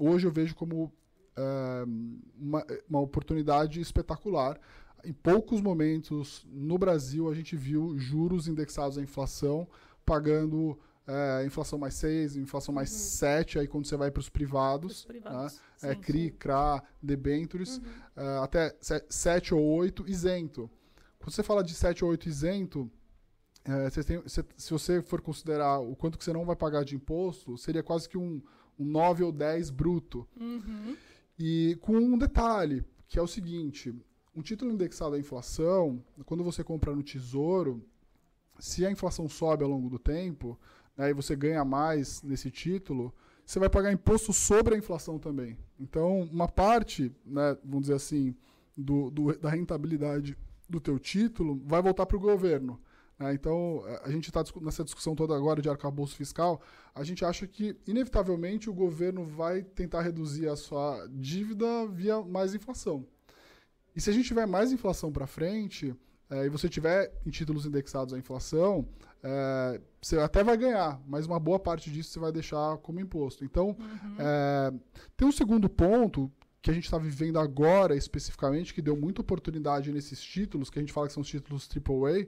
hoje 0.00 0.26
eu 0.26 0.32
vejo 0.32 0.54
como 0.54 0.84
uh, 0.84 2.20
uma, 2.38 2.64
uma 2.88 3.00
oportunidade 3.00 3.80
espetacular. 3.80 4.58
Em 5.04 5.12
poucos 5.12 5.60
momentos 5.60 6.46
no 6.50 6.78
Brasil 6.78 7.28
a 7.28 7.34
gente 7.34 7.56
viu 7.56 7.98
juros 7.98 8.48
indexados 8.48 8.96
à 8.96 9.02
inflação 9.02 9.68
pagando 10.04 10.78
é, 11.06 11.44
inflação 11.46 11.78
mais 11.78 11.94
6, 11.94 12.36
inflação 12.36 12.74
mais 12.74 12.90
uhum. 12.90 12.98
7, 12.98 13.58
aí 13.58 13.66
quando 13.66 13.86
você 13.86 13.96
vai 13.96 14.10
para 14.10 14.20
os 14.20 14.28
privados, 14.28 15.06
privados. 15.06 15.54
Né? 15.82 15.90
É, 15.90 15.94
sim, 15.94 16.00
é, 16.00 16.04
CRI, 16.04 16.24
sim. 16.24 16.30
CRA, 16.38 16.82
debentures, 17.02 17.78
uhum. 17.78 17.84
é, 18.16 18.38
até 18.44 18.76
7 19.08 19.54
ou 19.54 19.62
8 19.62 20.08
isento. 20.08 20.70
Quando 21.18 21.32
você 21.32 21.42
fala 21.42 21.64
de 21.64 21.74
7 21.74 22.04
ou 22.04 22.10
8 22.10 22.28
isento, 22.28 22.90
é, 23.68 23.90
tem, 23.90 24.22
se 24.26 24.70
você 24.70 25.02
for 25.02 25.20
considerar 25.20 25.78
o 25.78 25.94
quanto 25.94 26.16
que 26.16 26.24
você 26.24 26.32
não 26.32 26.46
vai 26.46 26.56
pagar 26.56 26.84
de 26.84 26.96
imposto, 26.96 27.58
seria 27.58 27.82
quase 27.82 28.08
que 28.08 28.16
um, 28.16 28.40
um 28.78 28.84
9 28.86 29.24
ou 29.24 29.30
10 29.30 29.68
bruto. 29.68 30.26
Uhum. 30.40 30.96
E 31.38 31.76
com 31.82 31.94
um 31.94 32.16
detalhe, 32.16 32.82
que 33.06 33.18
é 33.18 33.22
o 33.22 33.26
seguinte, 33.26 33.94
um 34.34 34.40
título 34.40 34.72
indexado 34.72 35.16
à 35.16 35.18
inflação, 35.18 36.02
quando 36.24 36.42
você 36.42 36.64
compra 36.64 36.94
no 36.94 37.02
Tesouro, 37.02 37.84
se 38.58 38.86
a 38.86 38.90
inflação 38.90 39.28
sobe 39.28 39.64
ao 39.64 39.70
longo 39.70 39.90
do 39.90 39.98
tempo, 39.98 40.58
né, 40.96 41.10
e 41.10 41.12
você 41.14 41.36
ganha 41.36 41.62
mais 41.62 42.22
nesse 42.22 42.50
título, 42.50 43.14
você 43.44 43.58
vai 43.58 43.68
pagar 43.68 43.92
imposto 43.92 44.32
sobre 44.32 44.74
a 44.74 44.78
inflação 44.78 45.18
também. 45.18 45.58
Então, 45.78 46.22
uma 46.22 46.48
parte, 46.48 47.14
né, 47.24 47.56
vamos 47.62 47.82
dizer 47.82 47.94
assim, 47.94 48.34
do, 48.74 49.10
do 49.10 49.38
da 49.38 49.50
rentabilidade 49.50 50.38
do 50.68 50.80
teu 50.80 50.98
título 50.98 51.60
vai 51.66 51.82
voltar 51.82 52.06
para 52.06 52.16
o 52.16 52.20
governo. 52.20 52.80
Né? 53.18 53.34
então, 53.34 53.82
a 54.02 54.10
gente 54.10 54.28
está 54.28 54.44
nessa 54.60 54.84
discussão 54.84 55.14
toda 55.14 55.34
agora 55.34 55.60
de 55.60 55.68
arcabouço 55.68 56.14
fiscal. 56.14 56.60
A 56.94 57.02
gente 57.02 57.24
acha 57.24 57.46
que, 57.46 57.76
inevitavelmente, 57.86 58.70
o 58.70 58.74
governo 58.74 59.24
vai 59.24 59.62
tentar 59.62 60.02
reduzir 60.02 60.48
a 60.48 60.56
sua 60.56 61.06
dívida 61.10 61.86
via 61.88 62.22
mais 62.22 62.54
inflação. 62.54 63.06
E 63.94 64.00
se 64.00 64.10
a 64.10 64.12
gente 64.12 64.26
tiver 64.26 64.46
mais 64.46 64.70
inflação 64.70 65.10
para 65.10 65.26
frente, 65.26 65.94
é, 66.30 66.46
e 66.46 66.48
você 66.48 66.68
tiver 66.68 67.12
em 67.26 67.30
títulos 67.30 67.66
indexados 67.66 68.12
à 68.12 68.18
inflação, 68.18 68.86
é, 69.22 69.80
você 70.00 70.18
até 70.18 70.44
vai 70.44 70.56
ganhar, 70.56 71.00
mas 71.06 71.26
uma 71.26 71.40
boa 71.40 71.58
parte 71.58 71.90
disso 71.90 72.10
você 72.10 72.18
vai 72.20 72.30
deixar 72.30 72.76
como 72.78 73.00
imposto. 73.00 73.44
Então, 73.44 73.68
uhum. 73.68 74.16
é, 74.18 74.72
tem 75.16 75.26
um 75.26 75.32
segundo 75.32 75.68
ponto 75.68 76.30
que 76.60 76.70
a 76.70 76.74
gente 76.74 76.84
está 76.84 76.98
vivendo 76.98 77.38
agora 77.38 77.96
especificamente, 77.96 78.74
que 78.74 78.82
deu 78.82 78.96
muita 78.96 79.20
oportunidade 79.20 79.92
nesses 79.92 80.20
títulos, 80.20 80.68
que 80.68 80.78
a 80.78 80.82
gente 80.82 80.92
fala 80.92 81.06
que 81.06 81.12
são 81.12 81.22
os 81.22 81.28
títulos 81.28 81.68
AAA, 81.68 82.26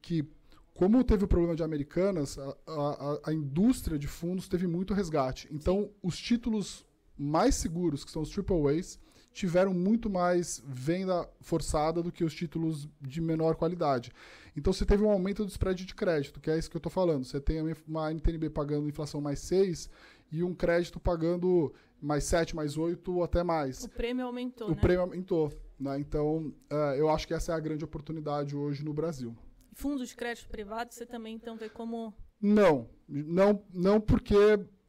que, 0.00 0.28
como 0.74 1.02
teve 1.04 1.24
o 1.24 1.28
problema 1.28 1.54
de 1.54 1.62
Americanas, 1.62 2.38
a, 2.38 2.56
a, 2.66 3.20
a 3.26 3.32
indústria 3.32 3.98
de 3.98 4.06
fundos 4.06 4.48
teve 4.48 4.66
muito 4.66 4.94
resgate. 4.94 5.48
Então, 5.50 5.82
Sim. 5.82 5.90
os 6.02 6.18
títulos 6.18 6.86
mais 7.16 7.56
seguros, 7.56 8.04
que 8.04 8.10
são 8.10 8.22
os 8.22 8.30
triple 8.30 8.68
A's, 8.68 8.98
tiveram 9.32 9.72
muito 9.72 10.08
mais 10.10 10.62
venda 10.66 11.28
forçada 11.40 12.02
do 12.02 12.10
que 12.10 12.24
os 12.24 12.34
títulos 12.34 12.88
de 13.00 13.20
menor 13.20 13.56
qualidade. 13.56 14.12
Então 14.56 14.72
você 14.72 14.84
teve 14.84 15.04
um 15.04 15.10
aumento 15.10 15.44
do 15.44 15.50
spread 15.50 15.84
de 15.84 15.94
crédito, 15.94 16.40
que 16.40 16.50
é 16.50 16.58
isso 16.58 16.68
que 16.68 16.76
eu 16.76 16.80
estou 16.80 16.90
falando. 16.90 17.24
Você 17.24 17.40
tem 17.40 17.60
uma 17.86 18.10
NTNB 18.10 18.50
pagando 18.50 18.88
inflação 18.88 19.20
mais 19.20 19.38
6 19.40 19.88
e 20.32 20.42
um 20.42 20.54
crédito 20.54 20.98
pagando 20.98 21.72
mais 22.00 22.24
7, 22.24 22.56
mais 22.56 22.76
8 22.76 23.14
ou 23.14 23.22
até 23.22 23.44
mais. 23.44 23.84
O 23.84 23.88
prêmio 23.88 24.26
aumentou. 24.26 24.68
O 24.68 24.70
né? 24.70 24.76
prêmio 24.80 25.02
aumentou. 25.02 25.52
Né? 25.78 25.98
Então, 26.00 26.52
uh, 26.72 26.94
eu 26.96 27.08
acho 27.08 27.26
que 27.26 27.34
essa 27.34 27.52
é 27.52 27.54
a 27.54 27.60
grande 27.60 27.84
oportunidade 27.84 28.56
hoje 28.56 28.84
no 28.84 28.92
Brasil. 28.92 29.36
Fundos 29.78 30.08
de 30.08 30.16
crédito 30.16 30.48
privado, 30.48 30.92
você 30.92 31.06
também 31.06 31.36
então 31.36 31.56
vê 31.56 31.68
como. 31.68 32.12
Não, 32.42 32.90
não, 33.08 33.64
não 33.72 34.00
porque 34.00 34.34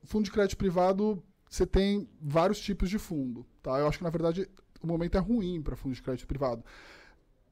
fundo 0.04 0.26
de 0.26 0.32
crédito 0.32 0.58
privado 0.58 1.24
você 1.48 1.64
tem 1.64 2.10
vários 2.20 2.60
tipos 2.60 2.90
de 2.90 2.98
fundo. 2.98 3.46
Tá? 3.62 3.78
Eu 3.78 3.88
acho 3.88 4.00
que, 4.00 4.04
na 4.04 4.10
verdade, 4.10 4.50
o 4.82 4.88
momento 4.88 5.16
é 5.16 5.20
ruim 5.20 5.62
para 5.62 5.76
fundo 5.76 5.94
de 5.94 6.02
crédito 6.02 6.26
privado. 6.26 6.66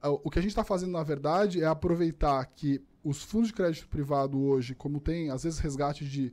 O 0.02 0.28
que 0.28 0.40
a 0.40 0.42
gente 0.42 0.50
está 0.50 0.64
fazendo, 0.64 0.90
na 0.90 1.04
verdade, 1.04 1.62
é 1.62 1.66
aproveitar 1.66 2.44
que 2.46 2.84
os 3.04 3.22
fundos 3.22 3.48
de 3.48 3.54
crédito 3.54 3.88
privado 3.88 4.40
hoje, 4.40 4.74
como 4.74 5.00
tem, 5.00 5.30
às 5.30 5.44
vezes, 5.44 5.60
resgate 5.60 6.04
de 6.04 6.32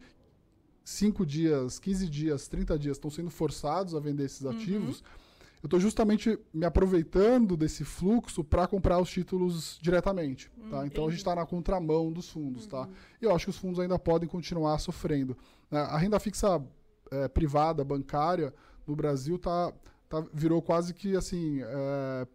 5 0.83 1.23
dias, 1.23 1.77
15 1.77 2.09
dias, 2.09 2.47
30 2.47 2.79
dias, 2.79 2.97
estão 2.97 3.11
sendo 3.11 3.29
forçados 3.29 3.93
a 3.93 3.99
vender 3.99 4.25
esses 4.25 4.41
uhum. 4.41 4.49
Eu 5.65 5.67
estou 5.67 5.79
justamente 5.79 6.37
me 6.53 6.63
aproveitando 6.63 7.57
desse 7.57 7.83
fluxo 7.83 8.43
para 8.43 8.67
comprar 8.67 8.99
os 8.99 9.09
títulos 9.09 9.79
diretamente. 9.81 10.51
Tá? 10.69 10.85
então 10.85 11.07
a 11.07 11.09
gente 11.09 11.19
está 11.19 11.33
na 11.33 11.45
contramão 11.45 12.11
dos 12.11 12.29
fundos. 12.29 12.67
Tá? 12.67 12.81
Uhum. 12.81 12.85
Tá? 12.85 12.91
E 13.19 13.25
eu 13.25 13.35
acho 13.35 13.45
que 13.45 13.49
os 13.49 13.57
fundos 13.57 13.79
ainda 13.79 13.97
podem 13.97 14.29
continuar 14.29 14.77
sofrendo. 14.77 15.35
Né? 15.71 15.79
A 15.79 15.97
renda 15.97 16.19
fixa 16.19 16.63
é, 17.09 17.27
privada, 17.27 17.83
bancária, 17.83 18.53
no 18.85 18.95
Brasil 18.95 19.39
tá, 19.39 19.73
tá, 20.07 20.23
virou 20.31 20.61
quase 20.61 20.93
que 20.93 21.15
assim. 21.15 21.59
É, 21.63 22.27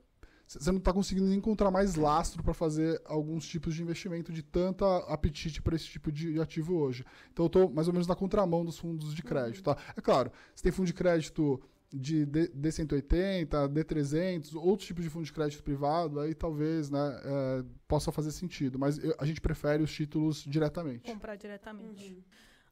você 0.49 0.73
não 0.73 0.79
está 0.79 0.93
conseguindo 0.93 1.33
encontrar 1.33 1.71
mais 1.71 1.95
lastro 1.95 2.43
para 2.43 2.53
fazer 2.53 3.01
alguns 3.05 3.47
tipos 3.47 3.77
de 3.77 3.83
investimento 3.83 4.33
de 4.33 4.43
tanta 4.43 4.85
apetite 5.07 5.63
para 5.63 5.77
esse 5.77 5.85
tipo 5.85 6.11
de 6.11 6.41
ativo 6.41 6.75
hoje. 6.75 7.05
Então 7.33 7.45
eu 7.45 7.47
estou 7.47 7.71
mais 7.71 7.87
ou 7.87 7.93
menos 7.93 8.09
na 8.09 8.17
contramão 8.17 8.65
dos 8.65 8.77
fundos 8.77 9.15
de 9.15 9.23
crédito. 9.23 9.63
Tá? 9.63 9.77
É 9.97 10.01
claro, 10.01 10.33
você 10.53 10.65
tem 10.65 10.73
fundo 10.73 10.87
de 10.87 10.95
crédito 10.95 11.63
de 11.93 12.25
D180, 12.27 13.49
D300, 13.69 14.55
outros 14.55 14.87
tipos 14.87 15.03
de 15.03 15.11
fundo 15.11 15.25
de 15.25 15.33
crédito 15.33 15.63
privado, 15.63 16.21
aí 16.21 16.35
talvez 16.35 16.89
né, 16.89 17.21
é, 17.25 17.65
possa 17.89 18.13
fazer 18.13 18.31
sentido. 18.31 18.79
Mas 18.79 18.99
eu, 18.99 19.15
a 19.19 19.25
gente 19.25 19.41
prefere 19.41 19.83
os 19.83 19.93
títulos 19.93 20.45
diretamente. 20.45 21.11
Comprar 21.11 21.37
diretamente. 21.37 22.13
Uhum. 22.13 22.23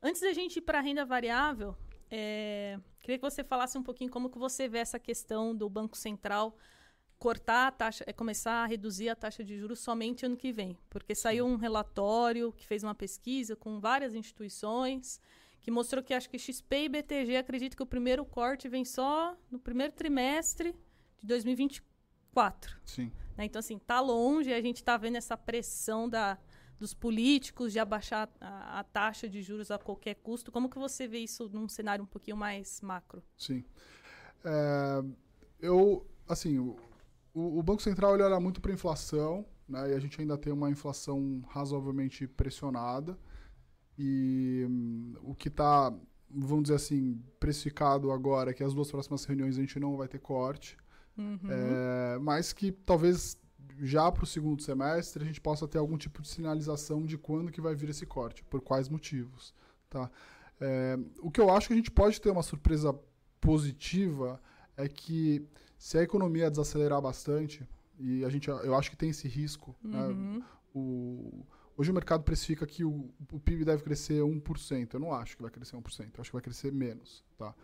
Antes 0.03 0.21
da 0.21 0.33
gente 0.33 0.59
ir 0.59 0.63
para 0.63 0.79
a 0.79 0.81
renda 0.81 1.05
variável, 1.05 1.77
é, 2.11 2.79
queria 3.01 3.19
que 3.19 3.25
você 3.25 3.43
falasse 3.43 3.77
um 3.77 3.83
pouquinho 3.83 4.11
como 4.11 4.31
que 4.31 4.39
você 4.39 4.69
vê 4.69 4.79
essa 4.79 4.99
questão 4.99 5.55
do 5.55 5.69
Banco 5.69 5.97
Central 5.97 6.57
cortar 7.19 7.67
a 7.67 7.73
taxa, 7.73 8.05
é 8.07 8.13
começar 8.13 8.63
a 8.63 8.67
reduzir 8.67 9.09
a 9.09 9.17
taxa 9.17 9.43
de 9.43 9.59
juros 9.59 9.81
somente 9.81 10.25
ano 10.25 10.37
que 10.37 10.53
vem, 10.53 10.79
porque 10.89 11.17
saiu 11.17 11.47
um 11.47 11.57
relatório 11.57 12.53
que 12.53 12.65
fez 12.65 12.85
uma 12.85 12.95
pesquisa 12.95 13.57
com 13.57 13.81
várias 13.81 14.15
instituições 14.15 15.21
que 15.61 15.71
mostrou 15.71 16.03
que 16.03 16.15
acho 16.15 16.29
que 16.29 16.39
XP 16.39 16.85
e 16.85 16.89
BTG 16.89 17.37
acreditam 17.37 17.77
que 17.77 17.83
o 17.83 17.87
primeiro 17.87 18.25
corte 18.25 18.69
vem 18.69 18.85
só 18.85 19.37
no 19.51 19.59
primeiro 19.59 19.93
trimestre 19.93 20.73
de 21.21 21.27
2024. 21.27 22.79
Sim. 22.85 23.13
Né? 23.37 23.45
Então 23.45 23.61
assim, 23.61 23.79
tá 23.79 24.01
longe, 24.01 24.53
a 24.53 24.61
gente 24.61 24.77
está 24.77 24.97
vendo 24.97 25.17
essa 25.17 25.37
pressão 25.37 26.09
da 26.09 26.39
dos 26.79 26.95
políticos 26.95 27.73
de 27.73 27.79
abaixar 27.79 28.29
a, 28.41 28.81
a, 28.81 28.85
taxa 28.85 29.29
de 29.29 29.43
juros 29.43 29.71
a 29.71 29.79
qualquer 29.79 30.15
custo. 30.15 30.53
Como 30.53 30.71
que 30.71 30.79
você 30.79 31.09
vê 31.09 31.19
isso 31.19 31.49
num 31.49 31.69
cenário 31.69 32.05
um 32.05 32.07
pouquinho 32.07 32.37
mais 32.37 32.81
macro? 32.81 33.23
Sim. 33.37 33.65
É, 34.45 35.03
eu, 35.61 36.07
assim, 36.29 36.59
o, 36.59 36.77
o, 37.35 37.63
Banco 37.63 37.83
Central 37.83 38.15
ele 38.15 38.23
olha 38.23 38.39
muito 38.39 38.61
para 38.61 38.71
a 38.71 38.75
inflação, 38.75 39.45
né, 39.69 39.91
e 39.91 39.95
a 39.95 39.99
gente 39.99 40.21
ainda 40.21 40.39
tem 40.39 40.53
uma 40.53 40.71
inflação 40.71 41.43
razoavelmente 41.49 42.27
pressionada. 42.27 43.19
E 43.99 44.65
hum, 44.69 45.15
o 45.23 45.35
que 45.35 45.49
está, 45.49 45.93
vamos 46.31 46.65
dizer 46.65 46.77
assim, 46.77 47.21
precificado 47.41 48.13
agora 48.13 48.51
é 48.51 48.55
que 48.55 48.63
as 48.63 48.73
duas 48.73 48.91
próximas 48.91 49.25
reuniões 49.25 49.57
a 49.57 49.61
gente 49.61 49.81
não 49.81 49.97
vai 49.97 50.07
ter 50.07 50.21
corte. 50.21 50.77
Uhum. 51.17 51.39
É, 51.51 52.19
mas 52.21 52.53
que 52.53 52.71
talvez 52.71 53.37
já 53.81 54.11
para 54.11 54.25
o 54.25 54.27
segundo 54.27 54.63
semestre 54.63 55.23
a 55.23 55.27
gente 55.27 55.41
possa 55.41 55.67
ter 55.67 55.79
algum 55.79 55.99
tipo 55.99 56.23
de 56.23 56.29
sinalização 56.29 57.05
de 57.05 57.19
quando 57.19 57.51
que 57.51 57.61
vai 57.61 57.75
vir 57.75 57.91
esse 57.91 58.07
corte, 58.07 58.45
por 58.45 58.61
quais 58.61 58.89
motivos. 58.89 59.53
Tá? 59.91 60.11
É, 60.61 60.99
o 61.21 61.31
que 61.31 61.41
eu 61.41 61.51
acho 61.51 61.69
que 61.69 61.73
a 61.75 61.77
gente 61.77 61.91
pode 61.91 62.21
ter 62.21 62.31
uma 62.31 62.43
surpresa 62.43 62.97
positiva 63.41 64.41
é 64.77 64.89
que 64.89 65.45
se 65.77 65.99
a 65.99 66.03
economia 66.03 66.51
desacelerar 66.51 67.01
bastante, 67.01 67.69
e 67.99 68.25
a 68.25 68.29
gente, 68.29 68.49
eu 68.49 68.77
acho 68.77 68.91
que 68.91 68.97
tem 68.97 69.11
esse 69.11 69.27
risco, 69.27 69.75
né? 69.83 70.07
uhum. 70.07 70.39
né? 70.39 70.45
o, 70.75 71.47
hoje 71.79 71.91
o 71.93 71.95
mercado 71.95 72.25
precifica 72.25 72.67
que 72.67 72.85
o, 72.85 73.09
o, 73.33 73.39
PIB 73.39 73.65
deve 73.65 73.85
crescer 73.85 74.21
1%. 74.21 74.95
Eu 74.95 75.01
não 75.01 75.15
acho 75.15 75.37
que 75.37 75.43
vai 75.43 75.51
crescer 75.51 75.77
1%, 75.77 75.81
eu 75.81 76.21
acho 76.21 76.31
que 76.31 76.37
vai 76.37 76.43
crescer 76.43 76.73
menos. 76.73 77.25
Tá? 77.39 77.55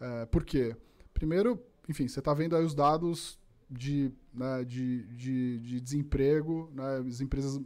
É, 0.00 0.26
por 0.26 0.42
quê? 0.42 0.74
Primeiro, 1.12 1.62
enfim, 1.86 2.08
você 2.08 2.18
está 2.18 2.32
vendo 2.32 2.56
aí 2.56 2.64
os 2.64 2.74
dados 2.74 3.38
de, 3.70 4.10
né, 4.32 4.64
de, 4.64 5.04
de, 5.14 5.58
de, 5.60 5.80
desemprego, 5.80 6.70
né, 6.72 7.04
as 7.06 7.20
empresas, 7.20 7.60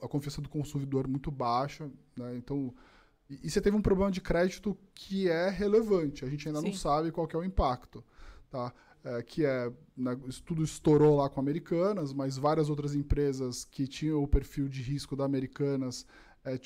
a 0.00 0.06
confiança 0.06 0.40
do 0.40 0.48
consumidor 0.48 1.08
muito 1.08 1.30
baixa, 1.30 1.90
né, 2.16 2.36
então 2.36 2.72
e, 3.28 3.46
e, 3.46 3.50
você 3.50 3.60
teve 3.60 3.76
um 3.76 3.82
problema 3.82 4.10
de 4.10 4.20
crédito 4.20 4.76
que 4.94 5.28
é 5.28 5.48
relevante, 5.48 6.24
a 6.24 6.28
gente 6.28 6.46
ainda 6.46 6.60
Sim. 6.60 6.66
não 6.66 6.74
sabe 6.74 7.10
qual 7.10 7.28
é 7.32 7.36
o 7.36 7.44
impacto, 7.44 8.04
tá? 8.48 8.72
É, 9.02 9.22
que 9.22 9.46
é, 9.46 9.72
né, 9.96 10.14
tudo 10.44 10.62
estourou 10.62 11.16
lá 11.16 11.28
com 11.30 11.40
Americanas, 11.40 12.12
mas 12.12 12.36
várias 12.36 12.68
outras 12.68 12.94
empresas 12.94 13.64
que 13.64 13.86
tinham 13.86 14.22
o 14.22 14.28
perfil 14.28 14.68
de 14.68 14.82
risco 14.82 15.16
da 15.16 15.24
Americanas 15.24 16.06
é, 16.44 16.58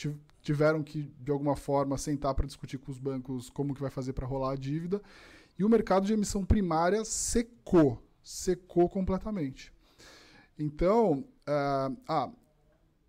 tiveram 0.43 0.83
que, 0.83 1.13
de 1.21 1.31
alguma 1.31 1.55
forma, 1.55 1.97
sentar 1.97 2.35
para 2.35 2.47
discutir 2.47 2.79
com 2.79 2.91
os 2.91 2.99
bancos 2.99 3.49
como 3.51 3.73
que 3.73 3.81
vai 3.81 3.91
fazer 3.91 4.15
para 4.15 4.27
rolar 4.27 4.53
a 4.53 4.57
dívida. 4.57 5.01
E 5.57 5.63
o 5.63 5.69
mercado 5.69 6.07
de 6.07 6.13
emissão 6.13 6.45
primária 6.45 7.05
secou 7.05 8.03
secou 8.25 8.89
completamente. 8.89 9.73
Então, 10.59 11.25
uh, 11.47 11.97
ah, 12.09 12.31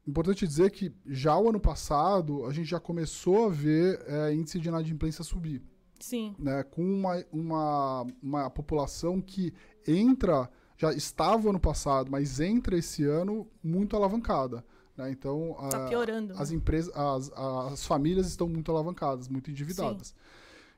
importante 0.05 0.46
dizer 0.46 0.70
que 0.72 0.94
já 1.05 1.38
o 1.38 1.50
ano 1.50 1.60
passado 1.60 2.46
a 2.46 2.51
gente 2.51 2.70
já 2.70 2.79
começou 2.79 3.46
a 3.46 3.50
ver 3.50 4.00
uh, 4.01 4.34
índice 4.34 4.60
de 4.60 4.67
inadimplência 4.67 5.24
subir. 5.24 5.63
Sim. 6.00 6.36
Né, 6.38 6.64
com 6.64 6.84
uma, 6.84 7.24
uma, 7.32 8.08
uma 8.22 8.50
população 8.50 9.22
que 9.22 9.54
entra, 9.88 10.50
já 10.78 10.92
estava 10.92 11.50
ano 11.50 11.60
passado, 11.60 12.12
mas 12.12 12.40
entra 12.40 12.78
esse 12.78 13.04
ano 13.04 13.48
muito 13.64 13.96
alavancada. 13.96 14.64
Né? 14.98 15.12
Então, 15.12 15.56
tá 15.70 15.88
piorando, 15.88 16.34
as 16.38 16.52
né? 16.52 16.58
empresas, 16.58 16.96
as, 16.96 17.32
as 17.34 17.86
famílias 17.86 18.28
estão 18.28 18.48
muito 18.48 18.72
alavancadas, 18.72 19.28
muito 19.28 19.50
endividadas. 19.50 20.08
Sim. 20.08 20.14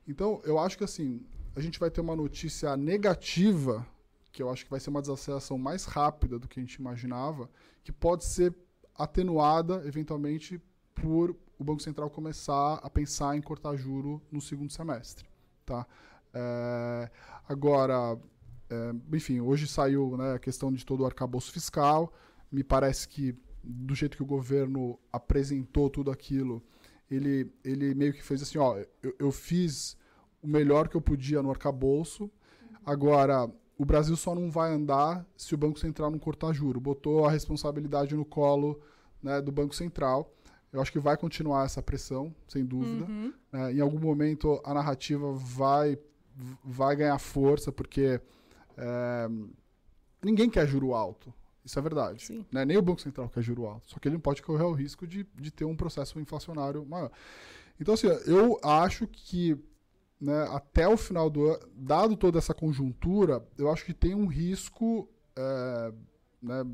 Então, 0.08 0.40
eu 0.44 0.58
acho 0.58 0.78
que 0.78 0.84
assim, 0.84 1.24
a 1.54 1.60
gente 1.60 1.78
vai 1.78 1.90
ter 1.90 2.00
uma 2.00 2.16
notícia 2.16 2.76
negativa 2.76 3.86
que 4.32 4.42
eu 4.42 4.50
acho 4.50 4.64
que 4.64 4.70
vai 4.70 4.78
ser 4.78 4.90
uma 4.90 5.00
desaceleração 5.00 5.58
mais 5.58 5.84
rápida 5.84 6.38
do 6.38 6.46
que 6.46 6.60
a 6.60 6.62
gente 6.62 6.74
imaginava, 6.74 7.50
que 7.82 7.90
pode 7.90 8.24
ser 8.24 8.54
atenuada, 8.94 9.82
eventualmente, 9.84 10.60
por 10.94 11.34
o 11.58 11.64
Banco 11.64 11.82
Central 11.82 12.08
começar 12.08 12.74
a 12.74 12.88
pensar 12.88 13.36
em 13.36 13.42
cortar 13.42 13.76
juro 13.76 14.22
no 14.30 14.40
segundo 14.40 14.72
semestre. 14.72 15.26
Tá? 15.66 15.86
É, 16.32 17.10
agora, 17.48 18.18
é, 18.70 18.94
enfim, 19.12 19.40
hoje 19.40 19.66
saiu 19.66 20.16
né, 20.16 20.34
a 20.34 20.38
questão 20.38 20.72
de 20.72 20.84
todo 20.84 21.00
o 21.00 21.06
arcabouço 21.06 21.50
fiscal. 21.50 22.12
Me 22.50 22.62
parece 22.62 23.08
que, 23.08 23.34
do 23.62 23.94
jeito 23.94 24.16
que 24.16 24.22
o 24.22 24.26
governo 24.26 24.98
apresentou 25.12 25.90
tudo 25.90 26.10
aquilo, 26.10 26.62
ele, 27.10 27.52
ele 27.64 27.94
meio 27.94 28.12
que 28.12 28.22
fez 28.22 28.42
assim: 28.42 28.58
ó, 28.58 28.78
eu, 29.02 29.14
eu 29.18 29.32
fiz 29.32 29.96
o 30.42 30.46
melhor 30.46 30.88
que 30.88 30.96
eu 30.96 31.00
podia 31.00 31.42
no 31.42 31.50
arcabouço. 31.50 32.30
Agora, 32.86 33.50
o 33.76 33.84
Brasil 33.84 34.16
só 34.16 34.34
não 34.34 34.50
vai 34.50 34.72
andar 34.72 35.26
se 35.36 35.54
o 35.54 35.58
Banco 35.58 35.78
Central 35.78 36.10
não 36.10 36.18
cortar 36.18 36.52
juro. 36.52 36.80
Botou 36.80 37.26
a 37.26 37.30
responsabilidade 37.30 38.14
no 38.14 38.24
colo 38.24 38.80
né, 39.22 39.40
do 39.40 39.52
Banco 39.52 39.74
Central. 39.74 40.32
Eu 40.72 40.80
acho 40.80 40.92
que 40.92 40.98
vai 40.98 41.16
continuar 41.16 41.64
essa 41.64 41.82
pressão, 41.82 42.34
sem 42.46 42.64
dúvida. 42.64 43.04
Uhum. 43.04 43.32
É, 43.52 43.72
em 43.72 43.80
algum 43.80 43.98
momento 43.98 44.60
a 44.64 44.74
narrativa 44.74 45.32
vai, 45.32 45.98
vai 46.62 46.94
ganhar 46.96 47.18
força, 47.18 47.72
porque 47.72 48.20
é, 48.76 49.28
ninguém 50.22 50.50
quer 50.50 50.66
juro 50.66 50.94
alto. 50.94 51.32
Isso 51.64 51.78
é 51.78 51.82
verdade. 51.82 52.46
Né? 52.50 52.64
Nem 52.64 52.76
o 52.78 52.82
Banco 52.82 53.00
Central 53.00 53.28
quer 53.28 53.42
juro 53.42 53.66
alto. 53.66 53.90
Só 53.90 53.98
que 53.98 54.08
ele 54.08 54.14
não 54.14 54.20
pode 54.20 54.42
correr 54.42 54.64
o 54.64 54.72
risco 54.72 55.06
de, 55.06 55.26
de 55.34 55.50
ter 55.50 55.64
um 55.64 55.76
processo 55.76 56.18
inflacionário 56.18 56.84
maior. 56.86 57.10
Então, 57.80 57.94
assim, 57.94 58.06
eu 58.26 58.58
acho 58.62 59.06
que 59.06 59.58
né, 60.20 60.48
até 60.50 60.88
o 60.88 60.96
final 60.96 61.30
do 61.30 61.46
ano, 61.46 61.60
dado 61.74 62.16
toda 62.16 62.38
essa 62.38 62.54
conjuntura, 62.54 63.46
eu 63.56 63.70
acho 63.70 63.84
que 63.84 63.94
tem 63.94 64.14
um 64.14 64.26
risco 64.26 65.08
é, 65.36 65.92
né, 66.40 66.64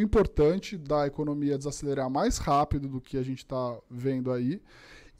importante 0.00 0.76
da 0.76 1.06
economia 1.06 1.58
desacelerar 1.58 2.10
mais 2.10 2.38
rápido 2.38 2.88
do 2.88 3.00
que 3.00 3.16
a 3.16 3.22
gente 3.22 3.38
está 3.38 3.78
vendo 3.90 4.32
aí 4.32 4.62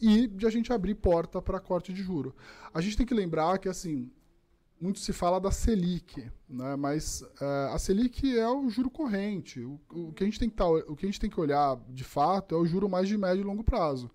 e 0.01 0.27
de 0.27 0.47
a 0.47 0.51
gente 0.51 0.73
abrir 0.73 0.95
porta 0.95 1.41
para 1.41 1.61
corte 1.61 1.93
de 1.93 2.03
juro. 2.03 2.35
A 2.73 2.81
gente 2.81 2.97
tem 2.97 3.07
que 3.07 3.15
lembrar 3.15 3.59
que 3.59 3.69
assim 3.69 4.11
muito 4.83 4.99
se 4.99 5.13
fala 5.13 5.41
da 5.41 5.53
Selic, 5.53 6.29
né? 6.49 6.75
mas 6.75 7.23
é, 7.41 7.73
a 7.73 7.79
Selic 7.79 8.37
é 8.37 8.49
o 8.49 8.69
juro 8.69 8.91
corrente. 8.91 9.61
O, 9.61 9.81
o, 9.89 10.13
que 10.13 10.25
a 10.25 10.27
gente 10.27 10.41
tem 10.41 10.51
que 10.51 10.57
tá, 10.57 10.67
o 10.67 10.97
que 10.97 11.07
a 11.07 11.09
gente 11.09 11.21
tem 11.21 11.31
que 11.31 11.39
olhar, 11.39 11.79
de 11.89 12.03
fato, 12.03 12.57
é 12.57 12.59
o 12.59 12.67
juro 12.67 12.89
mais 12.89 13.07
de 13.07 13.17
médio 13.17 13.43
e 13.43 13.45
longo 13.45 13.63
prazo. 13.63 14.11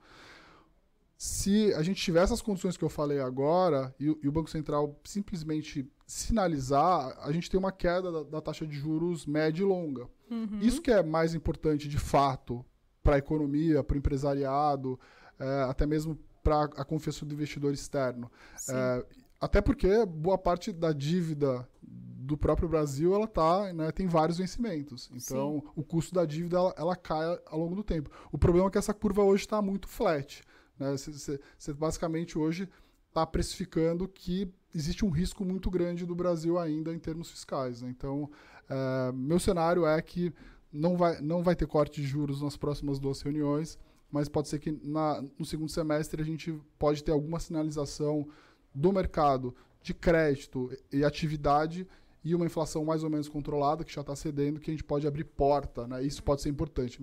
Se 1.18 1.74
a 1.74 1.82
gente 1.82 2.02
tiver 2.02 2.22
essas 2.22 2.42
condições 2.42 2.78
que 2.78 2.84
eu 2.84 2.90
falei 2.90 3.20
agora 3.20 3.94
e, 4.00 4.06
e 4.06 4.28
o 4.28 4.32
Banco 4.32 4.50
Central 4.50 5.00
simplesmente 5.04 5.90
sinalizar, 6.06 7.18
a 7.22 7.32
gente 7.32 7.50
tem 7.50 7.60
uma 7.60 7.72
queda 7.72 8.12
da, 8.12 8.24
da 8.24 8.42
taxa 8.42 8.68
de 8.68 8.76
juros 8.76 9.26
média 9.26 9.62
e 9.62 9.66
longa. 9.66 10.08
Uhum. 10.30 10.60
Isso 10.62 10.82
que 10.82 10.92
é 10.92 11.02
mais 11.02 11.34
importante, 11.34 11.88
de 11.88 11.98
fato, 11.98 12.64
para 13.02 13.16
a 13.16 13.18
economia, 13.20 13.84
para 13.84 13.96
o 13.96 13.98
empresariado, 13.98 15.00
é, 15.40 15.64
até 15.64 15.86
mesmo 15.86 16.18
para 16.44 16.64
a 16.64 16.86
confiança 16.86 17.26
do 17.26 17.34
investidor 17.34 17.74
externo. 17.74 18.32
É, 18.70 19.06
até 19.40 19.60
porque 19.60 20.06
boa 20.06 20.38
parte 20.38 20.72
da 20.72 20.92
dívida 20.94 21.68
do 21.82 22.38
próprio 22.38 22.68
Brasil 22.68 23.16
ela 23.16 23.28
tá, 23.28 23.72
né, 23.74 23.92
tem 23.92 24.08
vários 24.08 24.38
vencimentos. 24.38 25.10
Então, 25.14 25.62
Sim. 25.64 25.72
o 25.76 25.84
custo 25.84 26.14
da 26.14 26.26
dívida 26.26 26.58
ela, 26.58 26.76
ela, 26.78 26.96
cai 26.96 27.40
ao 27.46 27.60
longo 27.60 27.76
do 27.76 27.84
tempo. 27.84 28.10
O 28.32 28.38
problema 28.38 28.68
é 28.68 28.72
que 28.72 28.78
essa 28.78 28.94
curva 28.94 29.24
hoje 29.24 29.44
está 29.44 29.62
muito 29.62 29.88
flat. 29.88 30.44
Você 30.80 31.32
né? 31.72 31.78
basicamente 31.78 32.38
hoje 32.38 32.70
está 33.08 33.26
precificando 33.26 34.08
que 34.08 34.52
existe 34.74 35.04
um 35.04 35.10
risco 35.10 35.44
muito 35.44 35.70
grande 35.72 36.06
do 36.06 36.14
Brasil 36.14 36.60
ainda 36.60 36.94
em 36.94 37.00
termos 37.00 37.32
fiscais. 37.32 37.82
Né? 37.82 37.90
Então, 37.90 38.30
é, 38.70 39.12
meu 39.12 39.40
cenário 39.40 39.86
é 39.86 40.02
que 40.02 40.34
não 40.72 40.96
vai, 40.96 41.20
não 41.22 41.42
vai 41.42 41.56
ter 41.56 41.66
corte 41.66 42.02
de 42.02 42.08
juros 42.08 42.42
nas 42.42 42.56
próximas 42.56 43.00
duas 43.00 43.22
reuniões, 43.22 43.80
mas 44.12 44.30
pode 44.30 44.48
ser 44.48 44.60
que 44.60 44.72
na, 44.84 45.24
no 45.38 45.46
segundo 45.46 45.70
semestre 45.70 46.22
a 46.22 46.26
gente 46.26 46.54
pode 46.78 47.04
ter 47.04 47.12
alguma 47.12 47.40
sinalização 47.40 48.28
do 48.74 48.92
mercado 48.94 49.56
de 49.82 49.94
crédito 49.94 50.70
e 50.92 51.04
atividade 51.04 51.88
e 52.24 52.36
uma 52.36 52.46
inflação 52.46 52.84
mais 52.84 53.04
ou 53.04 53.10
menos 53.10 53.30
controlada, 53.30 53.84
que 53.84 53.94
já 53.94 54.02
está 54.02 54.16
cedendo, 54.16 54.60
que 54.60 54.70
a 54.70 54.74
gente 54.74 54.84
pode 54.84 55.08
abrir 55.08 55.24
porta. 55.24 55.88
Né? 55.88 56.04
Isso 56.04 56.22
pode 56.22 56.42
ser 56.42 56.50
importante. 56.50 57.02